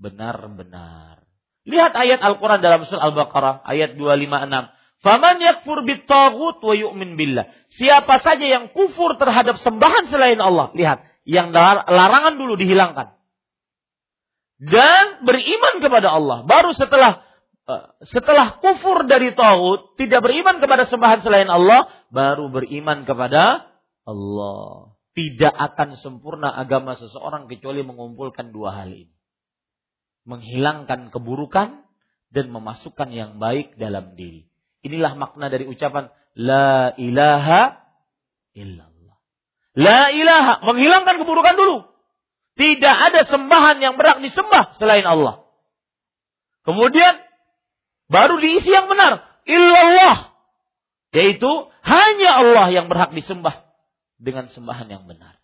[0.00, 1.25] benar-benar.
[1.66, 4.70] Lihat ayat Al-Quran dalam surah Al-Baqarah, ayat 256.
[5.02, 7.50] Faman yakfur bitaghut wa yu'min billah.
[7.74, 10.72] Siapa saja yang kufur terhadap sembahan selain Allah.
[10.72, 13.18] Lihat, yang larangan dulu dihilangkan.
[14.56, 16.46] Dan beriman kepada Allah.
[16.48, 17.26] Baru setelah
[17.66, 23.66] Eh, setelah kufur dari tauhid, tidak beriman kepada sembahan selain Allah, baru beriman kepada
[24.06, 24.94] Allah.
[25.18, 29.10] Tidak akan sempurna agama seseorang kecuali mengumpulkan dua hal ini.
[30.26, 31.86] Menghilangkan keburukan
[32.34, 34.50] dan memasukkan yang baik dalam diri.
[34.82, 37.80] Inilah makna dari ucapan La ilaha
[38.52, 39.16] illallah.
[39.78, 41.86] La ilaha, menghilangkan keburukan dulu.
[42.58, 45.46] Tidak ada sembahan yang berhak disembah selain Allah.
[46.66, 47.26] Kemudian
[48.06, 49.42] Baru diisi yang benar.
[49.46, 50.34] Illallah.
[51.14, 51.50] Yaitu
[51.86, 53.66] hanya Allah yang berhak disembah
[54.18, 55.38] dengan sembahan yang benar.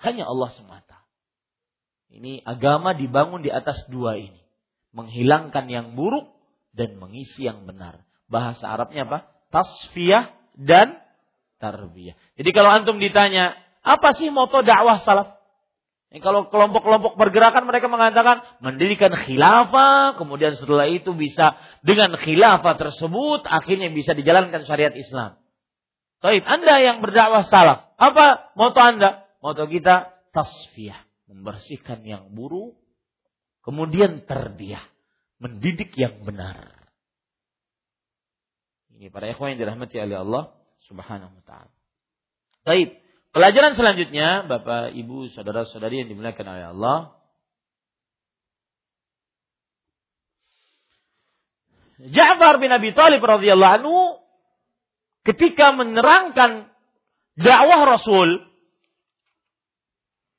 [0.00, 1.03] Hanya Allah semata.
[2.14, 4.38] Ini agama dibangun di atas dua ini.
[4.94, 6.30] Menghilangkan yang buruk
[6.70, 8.06] dan mengisi yang benar.
[8.30, 9.26] Bahasa Arabnya apa?
[9.50, 11.02] Tasfiyah dan
[11.58, 12.14] tarbiyah.
[12.38, 15.34] Jadi kalau antum ditanya, apa sih moto dakwah salaf?
[16.14, 23.42] Ini kalau kelompok-kelompok pergerakan mereka mengatakan mendirikan khilafah, kemudian setelah itu bisa dengan khilafah tersebut
[23.50, 25.42] akhirnya bisa dijalankan syariat Islam.
[26.22, 29.26] Taib, Anda yang berdakwah salaf, apa moto Anda?
[29.42, 32.76] Moto kita tasfiyah, membersihkan yang buruk,
[33.64, 34.84] kemudian terbiah,
[35.40, 36.72] mendidik yang benar.
[38.94, 40.44] Ini para ikhwan yang dirahmati oleh Allah
[40.86, 41.72] Subhanahu wa taala.
[42.64, 43.00] Baik.
[43.34, 46.98] Pelajaran selanjutnya, Bapak, Ibu, saudara-saudari yang dimuliakan oleh Allah.
[51.98, 53.98] Ja'far bin Abi Thalib radhiyallahu anhu
[55.26, 56.70] ketika menerangkan
[57.34, 58.42] dakwah Rasul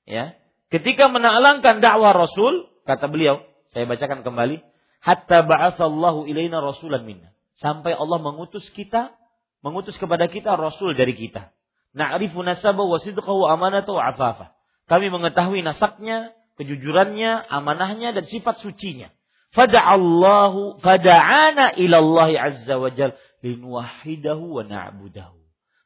[0.07, 0.35] ya,
[0.69, 3.43] ketika menerangkan dakwah Rasul, kata beliau,
[3.75, 4.63] saya bacakan kembali,
[5.03, 7.35] hatta ba'atsallahu ilaina rasulan minna.
[7.59, 9.15] Sampai Allah mengutus kita,
[9.63, 11.55] mengutus kepada kita rasul dari kita.
[11.95, 14.51] Na'rifu nasabahu wa sidqahu amanatahu afafa.
[14.91, 19.09] Kami mengetahui nasabnya, kejujurannya, amanahnya dan sifat sucinya.
[19.55, 25.39] Fada'allahu fada'ana ila Allah azza wa jal linuwahidahu wa na'budahu.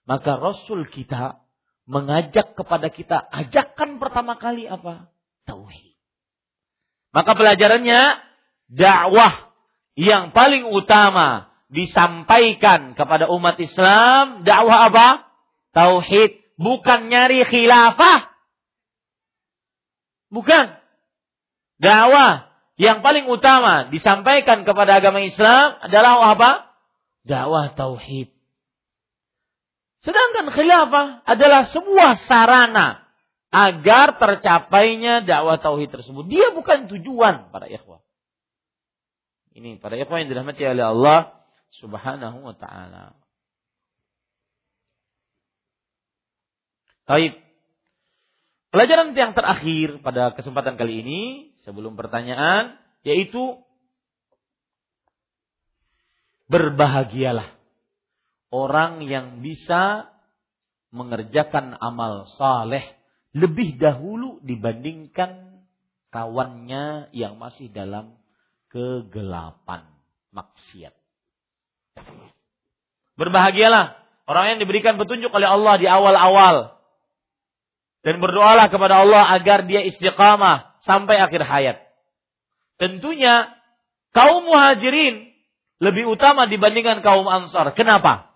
[0.10, 1.38] Maka Rasul kita
[1.90, 5.10] mengajak kepada kita ajakan pertama kali apa?
[5.50, 5.98] Tauhid.
[7.10, 8.02] Maka pelajarannya
[8.70, 9.50] dakwah
[9.98, 15.08] yang paling utama disampaikan kepada umat Islam dakwah apa?
[15.74, 18.30] Tauhid bukan nyari khilafah.
[20.30, 20.78] Bukan.
[21.82, 26.70] Dakwah yang paling utama disampaikan kepada agama Islam adalah apa?
[27.26, 28.39] Dakwah tauhid.
[30.00, 33.04] Sedangkan khilafah adalah sebuah sarana
[33.52, 36.24] agar tercapainya dakwah tauhid tersebut.
[36.32, 38.00] Dia bukan tujuan para ikhwah.
[39.52, 41.20] Ini para ikhwah yang dirahmati oleh Allah
[41.76, 43.18] Subhanahu wa taala.
[47.04, 47.36] Baik.
[48.70, 51.22] Pelajaran yang terakhir pada kesempatan kali ini
[51.66, 53.58] sebelum pertanyaan yaitu
[56.48, 57.59] berbahagialah
[58.50, 60.10] orang yang bisa
[60.90, 62.82] mengerjakan amal saleh
[63.38, 65.62] lebih dahulu dibandingkan
[66.10, 68.18] kawannya yang masih dalam
[68.74, 69.86] kegelapan
[70.34, 70.94] maksiat.
[73.14, 76.80] Berbahagialah orang yang diberikan petunjuk oleh Allah di awal-awal
[78.02, 81.78] dan berdoalah kepada Allah agar dia istiqamah sampai akhir hayat.
[82.80, 83.52] Tentunya
[84.16, 85.30] kaum muhajirin
[85.84, 87.76] lebih utama dibandingkan kaum ansar.
[87.76, 88.29] Kenapa?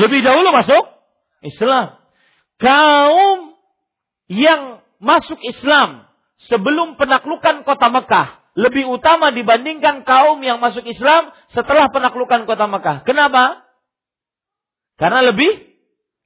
[0.00, 0.84] Lebih dahulu masuk
[1.44, 2.00] Islam.
[2.56, 3.52] Kaum
[4.32, 6.08] yang masuk Islam
[6.40, 13.04] sebelum penaklukan kota Mekah lebih utama dibandingkan kaum yang masuk Islam setelah penaklukan kota Mekah.
[13.04, 13.64] Kenapa?
[14.96, 15.68] Karena lebih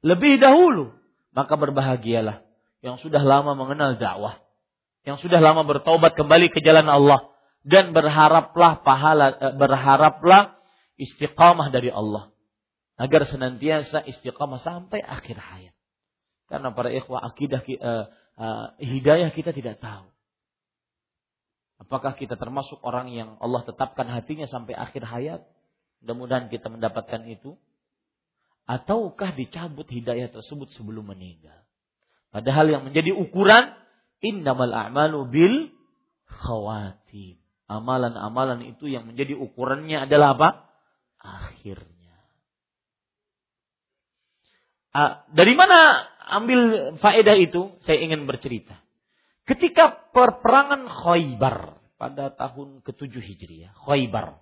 [0.02, 0.94] lebih dahulu.
[1.34, 2.46] Maka berbahagialah
[2.78, 4.38] yang sudah lama mengenal dakwah,
[5.02, 7.34] yang sudah lama bertobat kembali ke jalan Allah
[7.66, 10.54] dan berharaplah pahala eh, berharaplah
[10.94, 12.33] istiqamah dari Allah
[12.94, 15.74] agar senantiasa istiqamah sampai akhir hayat.
[16.46, 18.06] Karena para ikhwah akidah uh,
[18.38, 20.06] uh, hidayah kita tidak tahu.
[21.82, 25.42] Apakah kita termasuk orang yang Allah tetapkan hatinya sampai akhir hayat?
[26.04, 27.58] Mudah-mudahan kita mendapatkan itu.
[28.64, 31.64] Ataukah dicabut hidayah tersebut sebelum meninggal?
[32.32, 33.76] Padahal yang menjadi ukuran
[34.24, 35.54] innamal a'malu bil
[36.24, 37.36] khawatim.
[37.64, 40.48] Amalan-amalan itu yang menjadi ukurannya adalah apa?
[41.20, 41.80] Akhir.
[44.94, 46.06] Ah, dari mana
[46.38, 47.74] ambil faedah itu?
[47.82, 48.78] Saya ingin bercerita.
[49.42, 54.38] Ketika perperangan Khaybar pada tahun ke-7 Hijriah, Khaybar.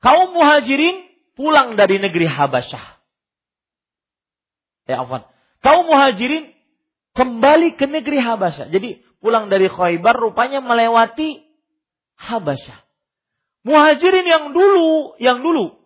[0.00, 1.04] Kaum muhajirin
[1.36, 2.84] pulang dari negeri Habasyah.
[4.88, 5.28] Ya afwan.
[5.60, 6.56] Kaum muhajirin
[7.12, 8.72] kembali ke negeri Habasyah.
[8.72, 11.44] Jadi pulang dari Khaybar rupanya melewati
[12.16, 12.80] Habasyah.
[13.68, 15.85] Muhajirin yang dulu, yang dulu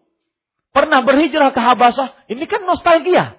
[0.70, 3.38] pernah berhijrah ke Habasyah, ini kan nostalgia.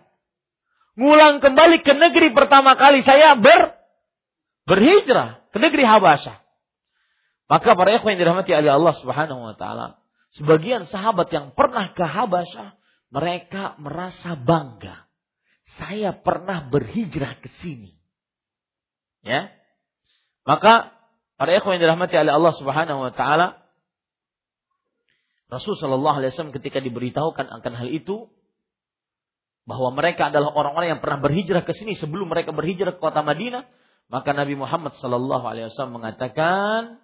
[0.99, 3.79] Ngulang kembali ke negeri pertama kali saya ber
[4.67, 6.37] berhijrah ke negeri Habasyah.
[7.51, 9.99] Maka para ikhwan yang dirahmati oleh Allah Subhanahu wa taala,
[10.39, 12.75] sebagian sahabat yang pernah ke Habasyah,
[13.11, 15.07] mereka merasa bangga.
[15.79, 17.95] Saya pernah berhijrah ke sini.
[19.23, 19.51] Ya.
[20.47, 20.95] Maka
[21.35, 23.60] para ikhwan yang dirahmati oleh Allah Subhanahu wa taala,
[25.51, 28.31] Rasul Shallallahu Alaihi Wasallam ketika diberitahukan akan hal itu
[29.67, 33.67] bahwa mereka adalah orang-orang yang pernah berhijrah ke sini sebelum mereka berhijrah ke kota Madinah,
[34.07, 37.03] maka Nabi Muhammad Shallallahu Alaihi Wasallam mengatakan,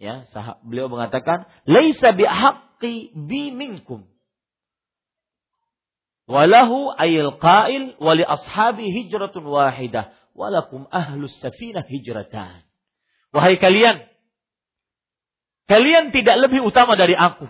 [0.00, 0.24] ya,
[0.64, 4.08] beliau mengatakan, "Laisa bihaqqi bi minkum."
[6.24, 12.64] Walahu ayil qail wali ashabi hijratun wahidah walakum ahlus safinah hijratan.
[13.32, 14.04] Wahai kalian,
[15.70, 17.46] Kalian tidak lebih utama dari aku.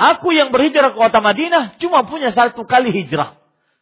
[0.00, 3.36] Aku yang berhijrah ke kota Madinah cuma punya satu kali hijrah.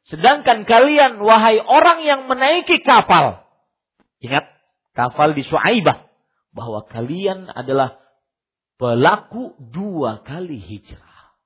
[0.09, 3.45] Sedangkan kalian, wahai orang yang menaiki kapal.
[4.25, 4.49] Ingat,
[4.97, 6.09] kapal di Suaibah.
[6.51, 8.01] Bahwa kalian adalah
[8.81, 11.37] pelaku dua kali hijrah.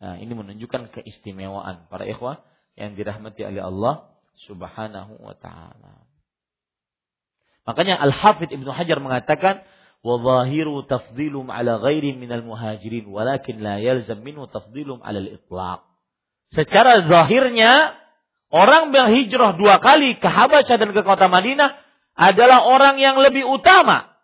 [0.00, 2.40] Nah, ini menunjukkan keistimewaan para ikhwah
[2.74, 4.10] yang dirahmati oleh Allah
[4.48, 6.05] Subhanahu wa taala.
[7.66, 9.66] Makanya Al-Hafidh Ibnu Hajar mengatakan
[10.06, 10.46] wa
[10.86, 15.82] tafdilum ala ghairi minal muhajirin walakin la yalzam minhu tafdilum ala al-itlaq.
[16.54, 17.98] Secara zahirnya
[18.54, 21.74] orang yang hijrah dua kali ke Habasyah dan ke kota Madinah
[22.14, 24.14] adalah orang yang lebih utama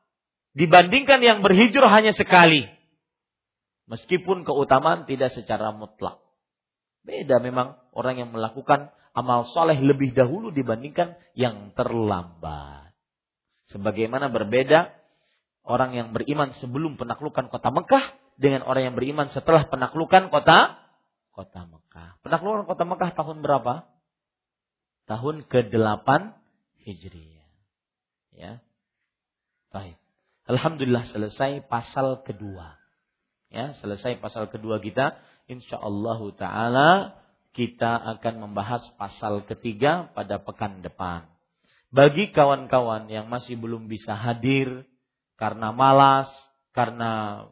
[0.55, 2.71] dibandingkan yang berhijrah hanya sekali.
[3.91, 6.23] Meskipun keutamaan tidak secara mutlak.
[7.03, 12.92] Beda memang orang yang melakukan amal soleh lebih dahulu dibandingkan yang terlambat.
[13.71, 14.91] Sebagaimana berbeda
[15.63, 20.83] orang yang beriman sebelum penaklukan kota Mekah dengan orang yang beriman setelah penaklukan kota
[21.33, 22.19] kota Mekah.
[22.27, 23.87] Penaklukan kota Mekah tahun berapa?
[25.07, 26.09] Tahun ke-8
[26.83, 27.51] Hijriah.
[28.35, 28.53] Ya.
[29.73, 29.97] Baik.
[30.51, 32.77] Alhamdulillah selesai pasal kedua.
[33.53, 35.17] Ya, selesai pasal kedua kita.
[35.49, 36.91] Insyaallah taala
[37.53, 41.29] kita akan membahas pasal ketiga pada pekan depan.
[41.93, 44.89] Bagi kawan-kawan yang masih belum bisa hadir
[45.37, 46.33] karena malas,
[46.73, 47.45] karena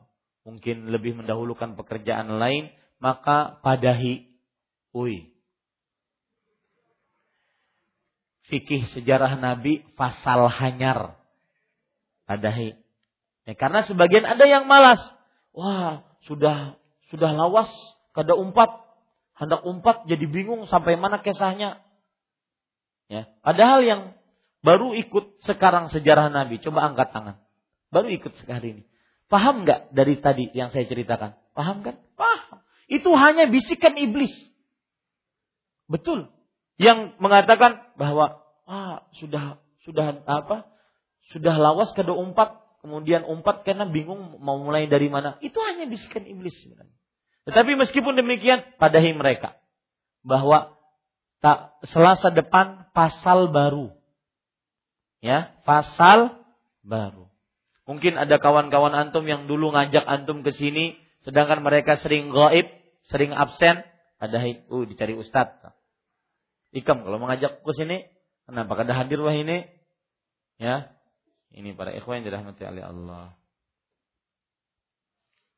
[0.48, 4.32] mungkin lebih mendahulukan pekerjaan lain, maka padahi.
[4.96, 5.28] Ui.
[8.48, 11.20] Fikih sejarah Nabi pasal hanyar.
[12.24, 12.80] Padahi.
[13.44, 15.04] Ya, karena sebagian ada yang malas.
[15.52, 16.80] Wah, sudah
[17.12, 17.68] sudah lawas
[18.16, 18.72] kada umpat.
[19.36, 21.80] Hendak umpat jadi bingung sampai mana kisahnya.
[23.08, 24.02] Ya, padahal yang
[24.60, 27.36] baru ikut sekarang sejarah Nabi, coba angkat tangan.
[27.90, 28.82] Baru ikut sekali ini.
[29.30, 31.38] Paham nggak dari tadi yang saya ceritakan?
[31.54, 31.98] Paham kan?
[32.18, 32.62] Paham.
[32.90, 34.34] Itu hanya bisikan iblis.
[35.86, 36.30] Betul.
[36.78, 40.66] Yang mengatakan bahwa ah sudah sudah apa?
[41.30, 45.38] Sudah lawas kada umpat, kemudian umpat karena bingung mau mulai dari mana.
[45.38, 46.96] Itu hanya bisikan iblis sebenarnya.
[47.46, 49.58] Tetapi meskipun demikian, padahi mereka
[50.26, 50.74] bahwa
[51.40, 53.94] tak Selasa depan pasal baru.
[55.20, 56.40] Ya, pasal
[56.80, 57.28] baru.
[57.84, 62.68] Mungkin ada kawan-kawan antum yang dulu ngajak antum ke sini sedangkan mereka sering gaib,
[63.12, 63.84] sering absen,
[64.16, 65.52] ada uh dicari ustaz.
[66.70, 68.06] Ikam kalau mengajak ke sini,
[68.46, 69.66] kenapa kada hadir wah ini?
[70.56, 70.92] Ya.
[71.50, 73.34] Ini para ikhwan yang dirahmati oleh Allah.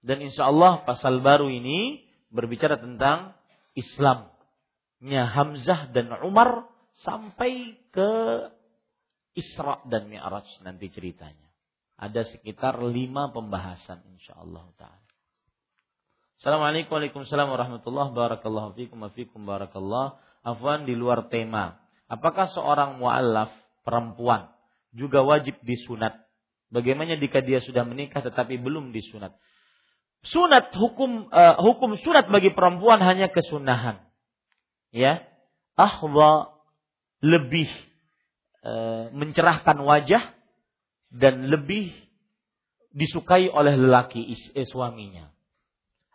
[0.01, 2.01] Dan insya Allah pasal baru ini
[2.33, 3.37] berbicara tentang
[3.77, 6.65] Islamnya Hamzah dan Umar
[7.05, 8.11] sampai ke
[9.33, 11.49] Isra dan Mi'raj nanti ceritanya.
[11.97, 15.11] Ada sekitar lima pembahasan insya Allah ta'ala.
[16.43, 18.75] Assalamualaikum warahmatullahi wabarakatuh.
[18.75, 20.19] fikum wa fikum barakallah.
[20.43, 21.79] Afwan di luar tema.
[22.11, 23.55] Apakah seorang mu'allaf
[23.87, 24.51] perempuan
[24.91, 26.19] juga wajib disunat?
[26.75, 29.39] Bagaimana jika dia sudah menikah tetapi belum disunat?
[30.23, 33.99] sunat hukum uh, hukum sunat bagi perempuan hanya kesunahan.
[34.95, 35.27] Ya.
[35.73, 36.53] Ahwa
[37.25, 37.67] lebih
[39.11, 40.39] mencerahkan wajah
[41.11, 41.91] dan lebih
[42.93, 45.33] disukai oleh lelaki eh, suaminya.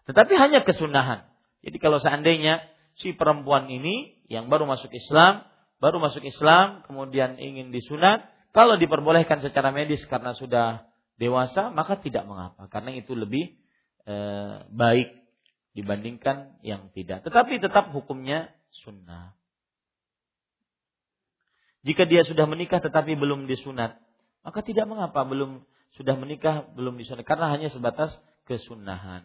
[0.09, 1.25] Tetapi hanya kesunahan.
[1.65, 2.63] Jadi kalau seandainya
[2.95, 5.43] si perempuan ini yang baru masuk Islam,
[5.81, 10.87] baru masuk Islam, kemudian ingin disunat, kalau diperbolehkan secara medis karena sudah
[11.19, 12.69] dewasa, maka tidak mengapa.
[12.71, 13.57] Karena itu lebih
[14.05, 15.13] eh, baik
[15.77, 17.21] dibandingkan yang tidak.
[17.25, 19.37] Tetapi tetap hukumnya sunnah.
[21.87, 23.95] Jika dia sudah menikah tetapi belum disunat,
[24.43, 25.63] maka tidak mengapa belum
[25.95, 28.11] sudah menikah belum disunat karena hanya sebatas
[28.43, 29.23] kesunahan.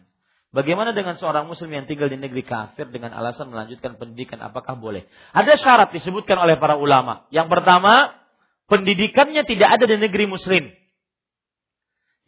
[0.53, 5.03] Bagaimana dengan seorang muslim yang tinggal di negeri kafir dengan alasan melanjutkan pendidikan apakah boleh?
[5.33, 7.25] Ada syarat disebutkan oleh para ulama.
[7.33, 8.13] Yang pertama,
[8.69, 10.69] pendidikannya tidak ada di negeri muslim.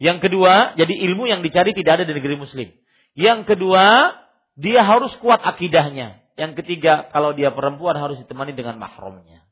[0.02, 2.68] Yang kedua, jadi ilmu yang dicari tidak ada di negeri muslim.
[3.14, 4.12] Yang kedua,
[4.58, 6.20] dia harus kuat akidahnya.
[6.36, 9.46] Yang ketiga, kalau dia perempuan harus ditemani dengan mahramnya.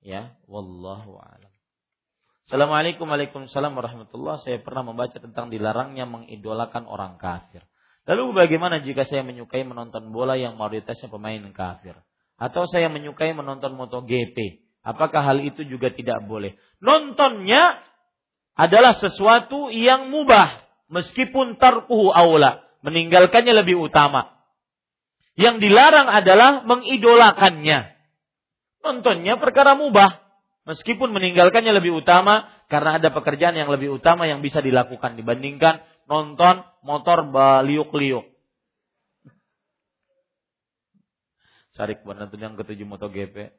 [0.00, 1.52] Ya, wallahu a'lam.
[2.48, 4.42] Assalamualaikum Waalaikumsalam warahmatullah.
[4.42, 7.62] Saya pernah membaca tentang dilarangnya mengidolakan orang kafir.
[8.08, 11.94] Lalu bagaimana jika saya menyukai menonton bola yang mayoritasnya pemain kafir?
[12.40, 14.66] Atau saya menyukai menonton MotoGP?
[14.80, 16.56] Apakah hal itu juga tidak boleh?
[16.80, 17.84] Nontonnya
[18.56, 24.40] adalah sesuatu yang mubah meskipun tarkuhu aula, meninggalkannya lebih utama.
[25.36, 27.99] Yang dilarang adalah mengidolakannya.
[28.80, 30.24] Nontonnya perkara mubah
[30.64, 36.64] meskipun meninggalkannya lebih utama karena ada pekerjaan yang lebih utama yang bisa dilakukan dibandingkan nonton
[36.86, 38.24] motor baliuk-liuk.
[41.74, 43.54] Sarik benar yang ketujuh MotoGP.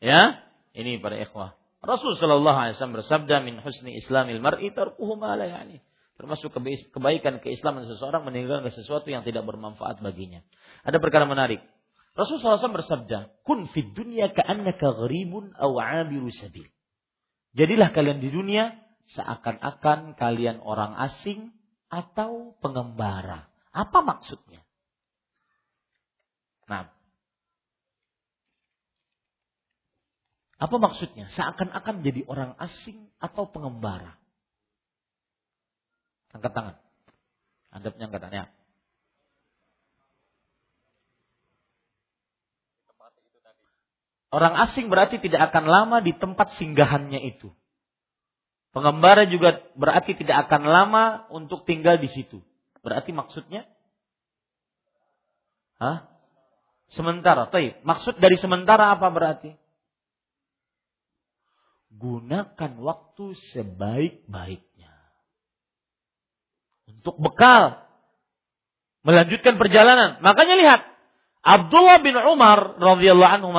[0.00, 0.42] Ya,
[0.72, 1.56] ini para ikhwah.
[1.84, 5.78] Rasul Shallallahu Alaihi Wasallam bersabda min husni Islamil mar'i tarkuhu ma la yani.
[6.16, 6.48] Termasuk
[6.96, 10.40] kebaikan keislaman seseorang meninggalkan sesuatu yang tidak bermanfaat baginya.
[10.80, 11.60] Ada perkara menarik.
[12.16, 15.76] Rasul SAW bersabda, Kun fid dunya ka'annaka gharibun aw
[16.32, 16.64] sabil.
[17.52, 18.72] Jadilah kalian di dunia
[19.12, 21.52] seakan-akan kalian orang asing
[21.92, 23.52] atau pengembara.
[23.70, 24.64] Apa maksudnya?
[26.66, 26.96] Nah,
[30.56, 31.28] Apa maksudnya?
[31.36, 34.16] Seakan-akan jadi orang asing atau pengembara.
[36.32, 36.76] Angkat tangan.
[37.76, 38.46] Anda angkat tangan ya.
[44.30, 47.52] Orang asing berarti tidak akan lama di tempat singgahannya itu.
[48.74, 52.44] Pengembara juga berarti tidak akan lama untuk tinggal di situ.
[52.84, 53.64] Berarti maksudnya?
[55.80, 56.10] Hah?
[56.92, 57.48] Sementara.
[57.48, 57.80] Taib.
[57.86, 59.56] Maksud dari sementara apa berarti?
[61.96, 63.24] gunakan waktu
[63.56, 64.94] sebaik-baiknya.
[66.92, 67.82] Untuk bekal.
[69.02, 70.20] Melanjutkan perjalanan.
[70.20, 70.80] Makanya lihat.
[71.46, 73.50] Abdullah bin Umar radhiyallahu anhu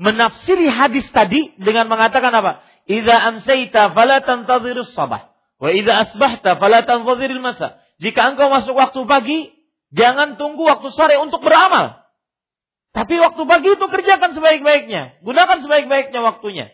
[0.00, 2.64] menafsiri hadis tadi dengan mengatakan apa?
[2.88, 7.76] Idza amsayta fala tantadhirus sabah Wa idza asbahta fala tanfadhiril masa.
[8.00, 9.38] Jika engkau masuk waktu pagi,
[9.92, 12.00] jangan tunggu waktu sore untuk beramal.
[12.96, 15.20] Tapi waktu pagi itu kerjakan sebaik-baiknya.
[15.20, 16.72] Gunakan sebaik-baiknya waktunya.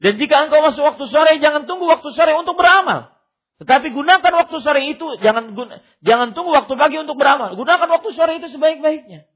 [0.00, 3.12] Dan jika engkau masuk waktu sore, jangan tunggu waktu sore untuk beramal.
[3.60, 5.52] Tetapi gunakan waktu sore itu, jangan
[6.00, 7.52] jangan tunggu waktu pagi untuk beramal.
[7.52, 9.28] Gunakan waktu sore itu sebaik-baiknya.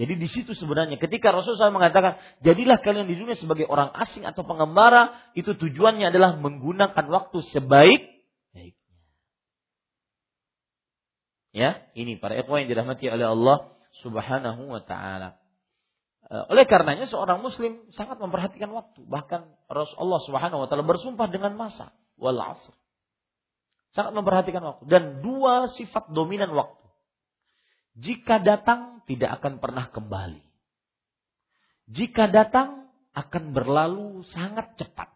[0.00, 4.48] Jadi di situ sebenarnya ketika Rasulullah mengatakan, jadilah kalian di dunia sebagai orang asing atau
[4.48, 8.96] pengembara, itu tujuannya adalah menggunakan waktu sebaik-baiknya.
[11.52, 15.36] Ya, ini para ikhwan yang dirahmati oleh Allah Subhanahu wa taala.
[16.32, 19.04] Eh, oleh karenanya seorang muslim sangat memperhatikan waktu.
[19.04, 22.72] Bahkan Rasulullah Subhanahu wa taala bersumpah dengan masa wal asr.
[23.92, 26.88] Sangat memperhatikan waktu dan dua sifat dominan waktu.
[28.00, 30.38] Jika datang tidak akan pernah kembali.
[31.90, 35.10] Jika datang akan berlalu sangat cepat.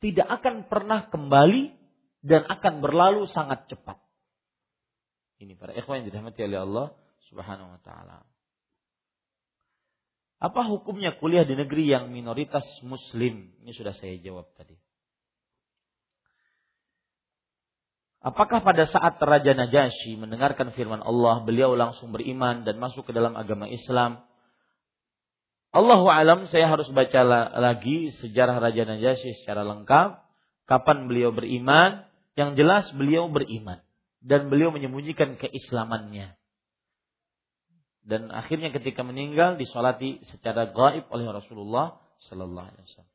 [0.00, 1.76] Tidak akan pernah kembali
[2.24, 4.00] dan akan berlalu sangat cepat.
[5.38, 6.86] Ini para ikhwan yang dirahmati oleh Allah
[7.28, 8.24] Subhanahu wa taala.
[10.42, 13.54] Apa hukumnya kuliah di negeri yang minoritas muslim?
[13.62, 14.74] Ini sudah saya jawab tadi.
[18.22, 23.34] Apakah pada saat Raja Najasyi mendengarkan firman Allah, beliau langsung beriman dan masuk ke dalam
[23.34, 24.22] agama Islam?
[25.74, 27.26] Allahu alam, saya harus baca
[27.58, 30.22] lagi sejarah Raja Najasyi secara lengkap.
[30.70, 32.06] Kapan beliau beriman?
[32.38, 33.82] Yang jelas beliau beriman
[34.22, 36.38] dan beliau menyembunyikan keislamannya.
[38.06, 41.98] Dan akhirnya ketika meninggal disolati secara gaib oleh Rasulullah
[42.30, 43.12] Sallallahu Alaihi Wasallam.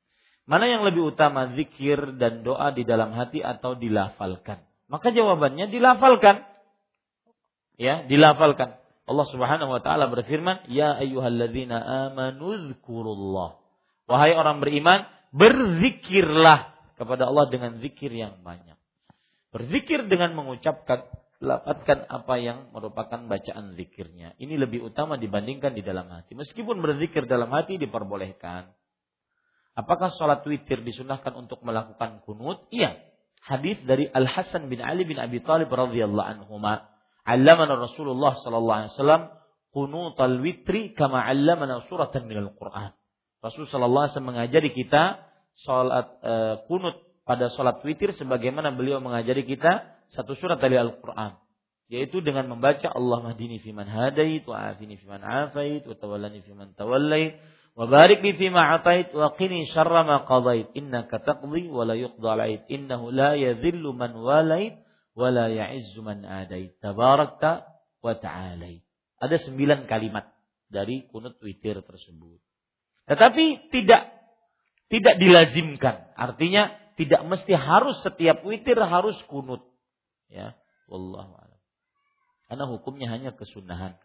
[0.48, 4.66] Mana yang lebih utama zikir dan doa di dalam hati atau dilafalkan?
[4.88, 6.47] Maka jawabannya dilafalkan.
[7.76, 8.80] Ya, dilafalkan.
[9.07, 13.55] Allah Subhanahu wa taala berfirman, "Ya ayyuhalladzina amanu dzkurullah."
[14.07, 18.76] Wahai orang beriman, berzikirlah kepada Allah dengan zikir yang banyak.
[19.51, 21.07] Berzikir dengan mengucapkan
[21.38, 24.35] lapatkan apa yang merupakan bacaan zikirnya.
[24.41, 26.34] Ini lebih utama dibandingkan di dalam hati.
[26.34, 28.73] Meskipun berzikir dalam hati diperbolehkan.
[29.77, 32.65] Apakah sholat witir disunahkan untuk melakukan kunut?
[32.73, 32.97] Iya
[33.48, 36.91] hadis dari Al Hasan bin Ali bin Abi Thalib radhiyallahu anhuma.
[37.24, 39.24] Allamana Rasulullah sallallahu alaihi wasallam
[40.18, 42.91] al witri kama allamana suratan minal Qur'an.
[43.40, 45.03] Rasul sallallahu alaihi wasallam mengajari kita
[45.64, 46.98] salat uh, kunut
[47.28, 51.36] pada salat witir sebagaimana beliau mengajari kita satu surat dari Al-Qur'an
[51.88, 57.40] yaitu dengan membaca Allah mahdini fiman hadait wa afini fiman afait wa tawallani fiman tawallait
[57.78, 60.74] Wa barik li fima atait wa qini syarra ma qadait.
[60.74, 64.82] Innaka taqdi wa la yuqda يذل Innahu la yadhillu man walait
[65.14, 66.74] wa la ya'izzu man adait.
[68.02, 68.18] Wa.
[69.18, 70.26] Ada sembilan kalimat
[70.74, 72.41] dari kunut witir tersebut.
[73.06, 74.10] Tetapi tidak
[74.90, 76.18] tidak dilazimkan.
[76.18, 79.62] Artinya tidak mesti harus setiap witir harus kunut.
[80.34, 80.58] Ya,
[80.90, 81.62] wallahu a'lam.
[82.49, 83.99] Karena hukumnya hanya kesunahan.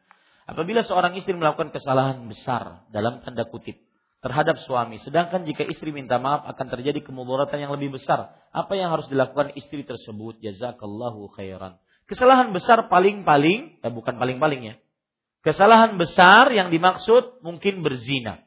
[0.52, 3.80] Apabila seorang istri melakukan kesalahan besar dalam tanda kutip
[4.20, 8.92] terhadap suami, sedangkan jika istri minta maaf akan terjadi kemudaratan yang lebih besar, apa yang
[8.92, 10.44] harus dilakukan istri tersebut?
[10.44, 11.80] Jazakallahu khairan.
[12.04, 14.74] Kesalahan besar paling-paling, eh, bukan paling-paling ya.
[15.40, 18.44] Kesalahan besar yang dimaksud mungkin berzina,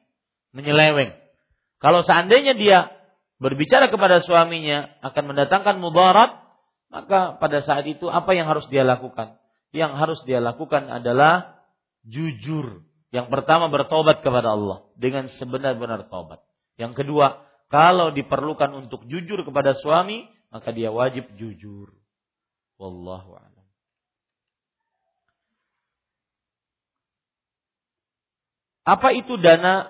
[0.54, 1.10] menyeleweng.
[1.82, 2.94] Kalau seandainya dia
[3.42, 6.38] berbicara kepada suaminya akan mendatangkan mudarat,
[6.94, 9.42] maka pada saat itu apa yang harus dia lakukan?
[9.74, 11.55] Yang harus dia lakukan adalah
[12.06, 12.86] jujur.
[13.10, 16.44] Yang pertama bertobat kepada Allah dengan sebenar-benar tobat.
[16.76, 21.96] Yang kedua, kalau diperlukan untuk jujur kepada suami, maka dia wajib jujur.
[22.76, 23.66] Wallahu a'lam.
[28.86, 29.90] Apa itu dana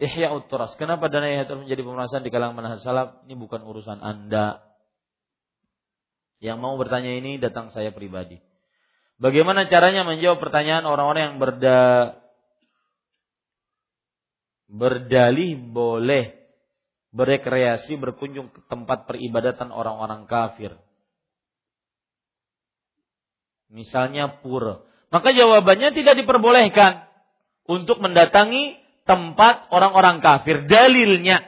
[0.00, 0.72] Ihya Utras?
[0.80, 3.20] Kenapa dana Ihya Utras menjadi pemerasan di kalangan manhaj salaf?
[3.28, 4.64] Ini bukan urusan Anda.
[6.40, 8.40] Yang mau bertanya ini datang saya pribadi.
[9.20, 11.80] Bagaimana caranya menjawab pertanyaan orang-orang yang berda
[14.70, 16.40] berdalih boleh
[17.12, 20.72] berekreasi berkunjung ke tempat peribadatan orang-orang kafir.
[23.68, 24.80] Misalnya pura.
[25.12, 27.04] Maka jawabannya tidak diperbolehkan
[27.68, 30.64] untuk mendatangi tempat orang-orang kafir.
[30.64, 31.44] Dalilnya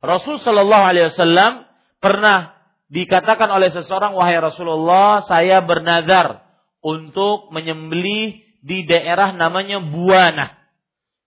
[0.00, 1.68] Rasul Shallallahu Alaihi Wasallam
[2.00, 2.56] pernah
[2.88, 6.49] dikatakan oleh seseorang wahai Rasulullah saya bernazar
[6.80, 10.60] untuk menyembelih di daerah namanya Buana.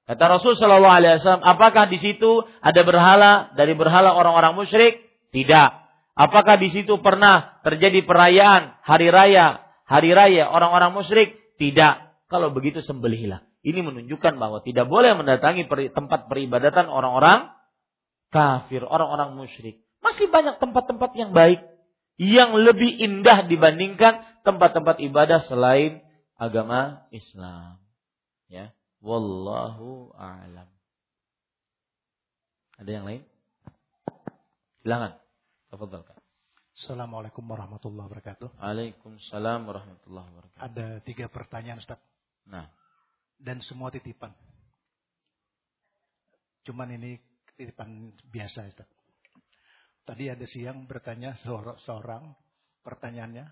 [0.04, 5.00] Kata Rasul Shallallahu Alaihi Wasallam, apakah di situ ada berhala dari berhala orang-orang musyrik?
[5.32, 5.70] Tidak.
[6.14, 11.40] Apakah di situ pernah terjadi perayaan hari raya, hari raya orang-orang musyrik?
[11.58, 12.28] Tidak.
[12.28, 13.48] Kalau begitu sembelihlah.
[13.64, 15.66] Ini menunjukkan bahwa tidak boleh mendatangi
[15.96, 17.56] tempat peribadatan orang-orang
[18.28, 19.80] kafir, orang-orang musyrik.
[20.04, 21.64] Masih banyak tempat-tempat yang baik
[22.20, 26.04] yang lebih indah dibandingkan tempat-tempat ibadah selain
[26.36, 27.80] agama Islam.
[28.52, 30.68] Ya, wallahu a'lam.
[32.78, 33.24] Ada yang lain?
[34.84, 35.16] Silakan.
[35.72, 36.18] Tafadhalkan.
[36.74, 38.60] Assalamualaikum warahmatullahi wabarakatuh.
[38.60, 40.62] Waalaikumsalam warahmatullahi wabarakatuh.
[40.62, 42.02] Ada tiga pertanyaan Ustaz.
[42.46, 42.68] Nah.
[43.40, 44.36] Dan semua titipan.
[46.68, 47.18] Cuman ini
[47.56, 48.90] titipan biasa Ustaz.
[50.04, 51.32] Tadi ada siang bertanya
[51.88, 52.36] seorang
[52.84, 53.48] pertanyaannya,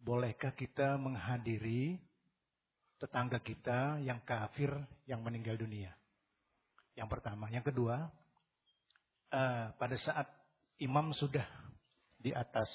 [0.00, 2.00] bolehkah kita menghadiri
[3.00, 4.72] tetangga kita yang kafir
[5.04, 5.92] yang meninggal dunia?
[6.96, 7.48] Yang pertama.
[7.48, 8.08] Yang kedua,
[9.32, 10.28] uh, pada saat
[10.80, 11.46] imam sudah
[12.20, 12.68] di atas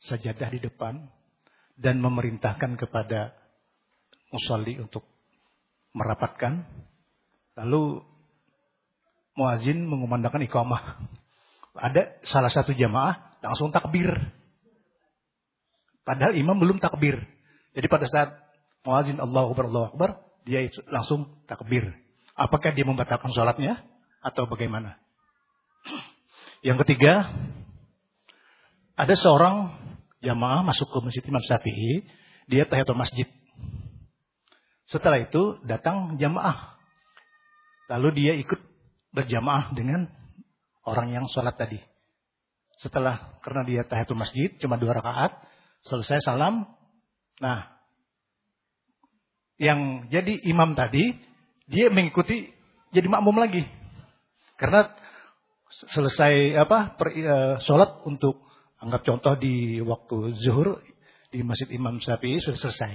[0.00, 1.00] sajadah di depan
[1.76, 3.36] dan memerintahkan kepada
[4.32, 5.04] musalli untuk
[5.92, 6.64] merapatkan,
[7.56, 8.00] lalu
[9.36, 10.82] muazin mengumandangkan iqamah
[11.76, 14.08] ada salah satu jamaah langsung takbir.
[16.06, 17.18] Padahal imam belum takbir.
[17.74, 18.30] Jadi pada saat
[18.86, 20.10] muazin Allahu Akbar, Allahu Akbar,
[20.46, 21.90] dia langsung takbir.
[22.38, 23.82] Apakah dia membatalkan sholatnya
[24.22, 25.02] atau bagaimana?
[26.62, 27.26] Yang ketiga,
[28.94, 29.74] ada seorang
[30.22, 32.06] jamaah masuk ke masjid Imam Syafi'i,
[32.46, 33.26] dia tahiyatul masjid.
[34.86, 36.78] Setelah itu datang jamaah.
[37.90, 38.62] Lalu dia ikut
[39.10, 40.06] berjamaah dengan
[40.86, 41.82] orang yang sholat tadi.
[42.78, 45.34] Setelah karena dia tahiyatul masjid cuma dua rakaat,
[45.86, 46.66] selesai salam.
[47.38, 47.60] Nah,
[49.56, 51.14] yang jadi imam tadi
[51.70, 52.50] dia mengikuti
[52.90, 53.62] jadi makmum lagi.
[54.58, 54.90] Karena
[55.70, 58.42] selesai apa per, uh, sholat untuk
[58.82, 60.80] anggap contoh di waktu zuhur
[61.30, 62.92] di masjid Imam Syafi'i sudah selesai.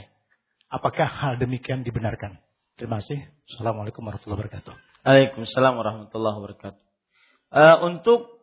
[0.72, 2.40] Apakah hal demikian dibenarkan?
[2.80, 3.20] Terima kasih.
[3.46, 4.74] Assalamualaikum warahmatullahi wabarakatuh.
[5.04, 6.92] Waalaikumsalam warahmatullahi wabarakatuh
[7.52, 8.40] uh, untuk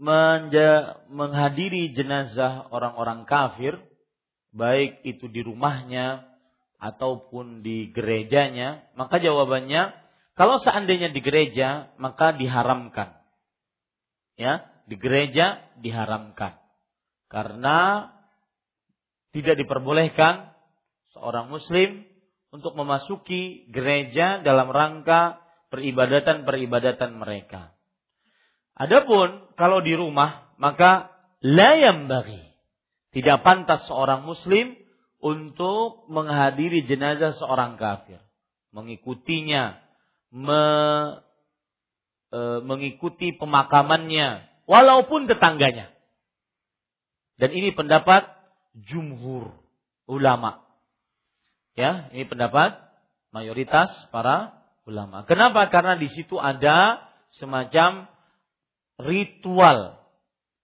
[0.00, 3.76] menghadiri jenazah orang-orang kafir,
[4.50, 6.26] baik itu di rumahnya
[6.80, 9.94] ataupun di gerejanya, maka jawabannya
[10.34, 13.20] kalau seandainya di gereja maka diharamkan.
[14.40, 16.56] Ya, di gereja diharamkan.
[17.28, 18.08] Karena
[19.30, 20.50] tidak diperbolehkan
[21.14, 22.02] seorang muslim
[22.50, 25.38] untuk memasuki gereja dalam rangka
[25.70, 27.70] peribadatan-peribadatan mereka.
[28.74, 31.14] Adapun kalau di rumah maka
[31.44, 32.49] layam bagi.
[33.10, 34.78] Tidak pantas seorang muslim
[35.18, 38.22] untuk menghadiri jenazah seorang kafir.
[38.70, 39.82] Mengikutinya,
[40.30, 40.62] me,
[42.30, 45.90] e, mengikuti pemakamannya, walaupun tetangganya.
[47.34, 48.30] Dan ini pendapat
[48.78, 49.58] jumhur
[50.06, 50.62] ulama.
[51.74, 52.78] Ya, ini pendapat
[53.34, 55.26] mayoritas para ulama.
[55.26, 55.66] Kenapa?
[55.72, 57.02] Karena di situ ada
[57.38, 58.06] semacam
[59.00, 59.98] ritual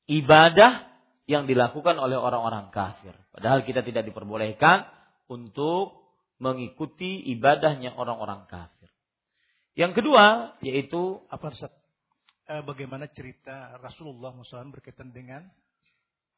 [0.06, 0.85] ibadah
[1.26, 3.14] yang dilakukan oleh orang-orang kafir.
[3.34, 4.86] Padahal kita tidak diperbolehkan
[5.26, 6.06] untuk
[6.38, 8.88] mengikuti ibadahnya orang-orang kafir.
[9.74, 11.74] Yang kedua yaitu apa Ustaz?
[12.46, 15.42] Eh, bagaimana cerita Rasulullah SAW berkaitan dengan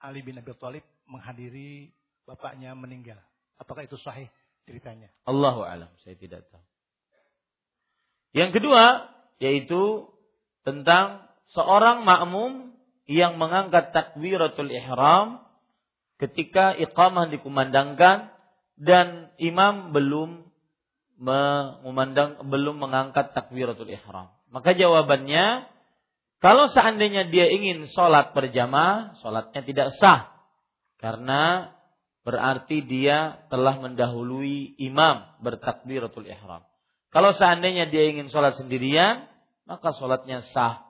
[0.00, 1.92] Ali bin Abi Thalib menghadiri
[2.24, 3.20] bapaknya meninggal.
[3.60, 4.32] Apakah itu sahih
[4.64, 5.12] ceritanya?
[5.28, 6.64] Allahu alam, saya tidak tahu.
[8.32, 10.08] Yang kedua yaitu
[10.64, 12.77] tentang seorang makmum
[13.08, 15.40] yang mengangkat takbiratul ihram
[16.20, 18.28] ketika iqamah dikumandangkan
[18.76, 20.44] dan imam belum
[21.18, 24.30] mengumandang belum mengangkat takbiratul ihram.
[24.52, 25.66] Maka jawabannya
[26.38, 30.30] kalau seandainya dia ingin sholat berjamaah, sholatnya tidak sah.
[31.02, 31.74] Karena
[32.22, 36.62] berarti dia telah mendahului imam bertakbiratul ihram.
[37.10, 39.26] Kalau seandainya dia ingin sholat sendirian,
[39.66, 40.86] maka sholatnya sah.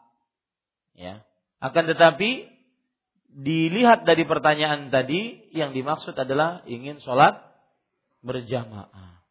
[0.98, 1.24] Ya.
[1.58, 2.46] Akan tetapi
[3.28, 7.38] dilihat dari pertanyaan tadi yang dimaksud adalah ingin sholat
[8.22, 9.22] berjamaah.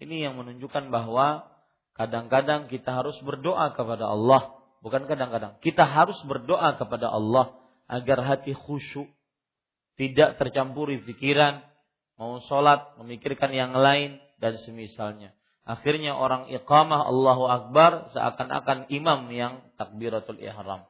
[0.00, 1.46] Ini yang menunjukkan bahwa
[1.94, 4.56] kadang-kadang kita harus berdoa kepada Allah.
[4.80, 5.60] Bukan kadang-kadang.
[5.60, 7.52] Kita harus berdoa kepada Allah
[7.84, 9.06] agar hati khusyuk.
[10.00, 11.60] Tidak tercampuri pikiran.
[12.16, 15.36] Mau sholat, memikirkan yang lain dan semisalnya.
[15.68, 20.89] Akhirnya orang iqamah Allahu Akbar seakan-akan imam yang takbiratul ihram.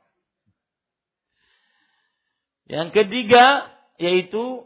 [2.70, 3.66] Yang ketiga
[3.98, 4.62] yaitu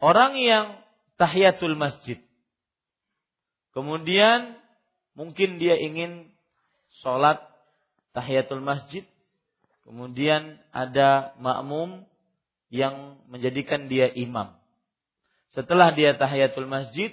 [0.00, 0.66] orang yang
[1.20, 2.16] tahiyatul masjid.
[3.76, 4.56] Kemudian
[5.12, 6.32] mungkin dia ingin
[7.04, 7.36] sholat
[8.16, 9.04] tahiyatul masjid.
[9.84, 12.08] Kemudian ada makmum
[12.72, 14.56] yang menjadikan dia imam.
[15.52, 17.12] Setelah dia tahiyatul masjid,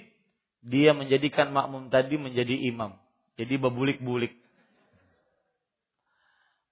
[0.64, 2.96] dia menjadikan makmum tadi menjadi imam.
[3.36, 4.32] Jadi bebulik-bulik.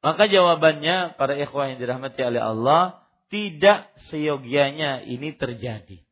[0.04, 6.04] Maka jawabannya para ikhwah yang dirahmati oleh Allah, tidak seyogianya ini terjadi.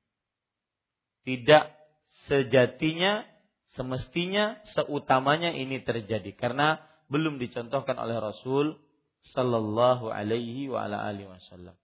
[1.28, 1.64] Tidak
[2.24, 3.28] sejatinya,
[3.76, 6.32] semestinya, seutamanya ini terjadi.
[6.32, 6.80] Karena
[7.12, 8.80] belum dicontohkan oleh Rasul
[9.36, 11.76] Sallallahu alaihi wa ala alihi wasallam.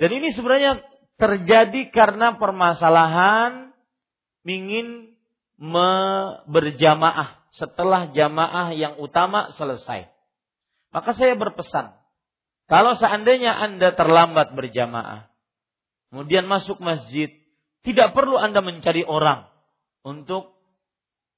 [0.00, 0.80] Dan ini sebenarnya
[1.20, 3.76] terjadi karena permasalahan
[4.46, 5.18] ingin
[6.46, 10.15] berjamaah setelah jamaah yang utama selesai.
[10.96, 11.92] Maka saya berpesan,
[12.72, 15.28] kalau seandainya Anda terlambat berjamaah,
[16.08, 17.28] kemudian masuk masjid,
[17.84, 19.44] tidak perlu Anda mencari orang
[20.00, 20.56] untuk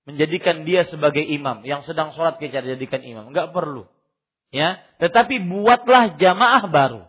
[0.07, 3.91] menjadikan dia sebagai imam yang sedang sholat kita jadikan imam, enggak perlu.
[4.55, 7.03] Ya, tetapi buatlah jamaah baru.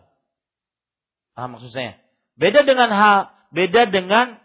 [1.38, 2.02] Ah maksud saya?
[2.34, 4.42] Beda dengan hal, beda dengan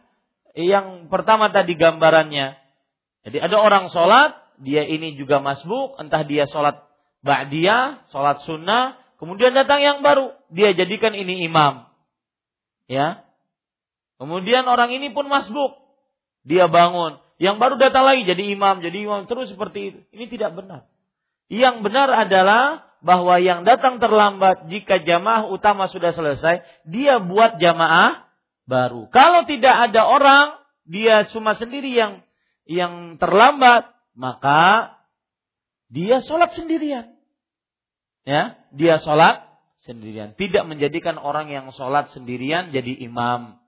[0.53, 2.53] yang pertama tadi gambarannya.
[3.26, 6.86] Jadi ada orang sholat, dia ini juga masbuk, entah dia sholat
[7.26, 11.89] ba'diyah, sholat sunnah, kemudian datang yang baru, dia jadikan ini imam.
[12.85, 13.26] Ya.
[14.22, 15.81] Kemudian orang ini pun masbuk.
[16.45, 17.18] Dia bangun.
[17.41, 19.99] Yang baru datang lagi jadi imam, jadi imam terus seperti itu.
[20.14, 20.85] Ini tidak benar.
[21.49, 28.23] Yang benar adalah bahwa yang datang terlambat jika jamaah utama sudah selesai, dia buat jamaah
[28.69, 29.10] baru.
[29.10, 30.45] Kalau tidak ada orang,
[30.85, 32.22] dia cuma sendiri yang
[32.65, 34.95] yang terlambat, maka
[35.89, 37.15] dia sholat sendirian
[38.26, 39.45] ya dia sholat
[39.85, 40.34] sendirian.
[40.34, 43.61] Tidak menjadikan orang yang sholat sendirian jadi imam.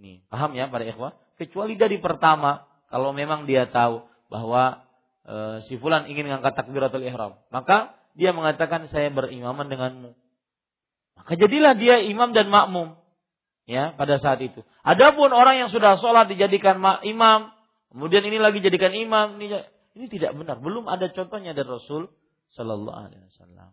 [0.00, 1.14] Ini paham ya para ikhwah?
[1.36, 4.82] Kecuali dari pertama kalau memang dia tahu bahwa
[5.28, 10.16] e, si fulan ingin mengangkat takbiratul ihram maka dia mengatakan saya berimaman denganmu.
[11.20, 12.96] Maka jadilah dia imam dan makmum
[13.68, 14.64] ya pada saat itu.
[14.80, 17.52] Adapun orang yang sudah sholat dijadikan imam
[17.92, 19.60] kemudian ini lagi jadikan imam ini
[19.92, 20.56] ini tidak benar.
[20.64, 22.08] Belum ada contohnya dari Rasul
[22.54, 23.70] Sallallahu Alaihi Wasallam.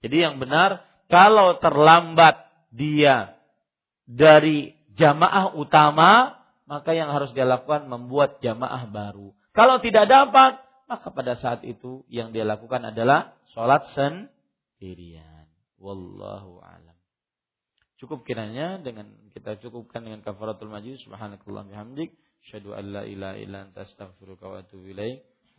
[0.00, 3.36] Jadi yang benar kalau terlambat dia
[4.08, 6.40] dari jamaah utama
[6.70, 9.34] maka yang harus dia lakukan membuat jamaah baru.
[9.50, 15.46] Kalau tidak dapat maka pada saat itu yang dia lakukan adalah sholat sendirian.
[15.78, 16.98] Wallahu alam.
[18.02, 22.16] Cukup kiranya dengan kita cukupkan dengan kafaratul majlis subhanakallah bihamdik
[22.48, 25.22] syadu an la ilaha illa anta astaghfiruka wa atubu ilaik.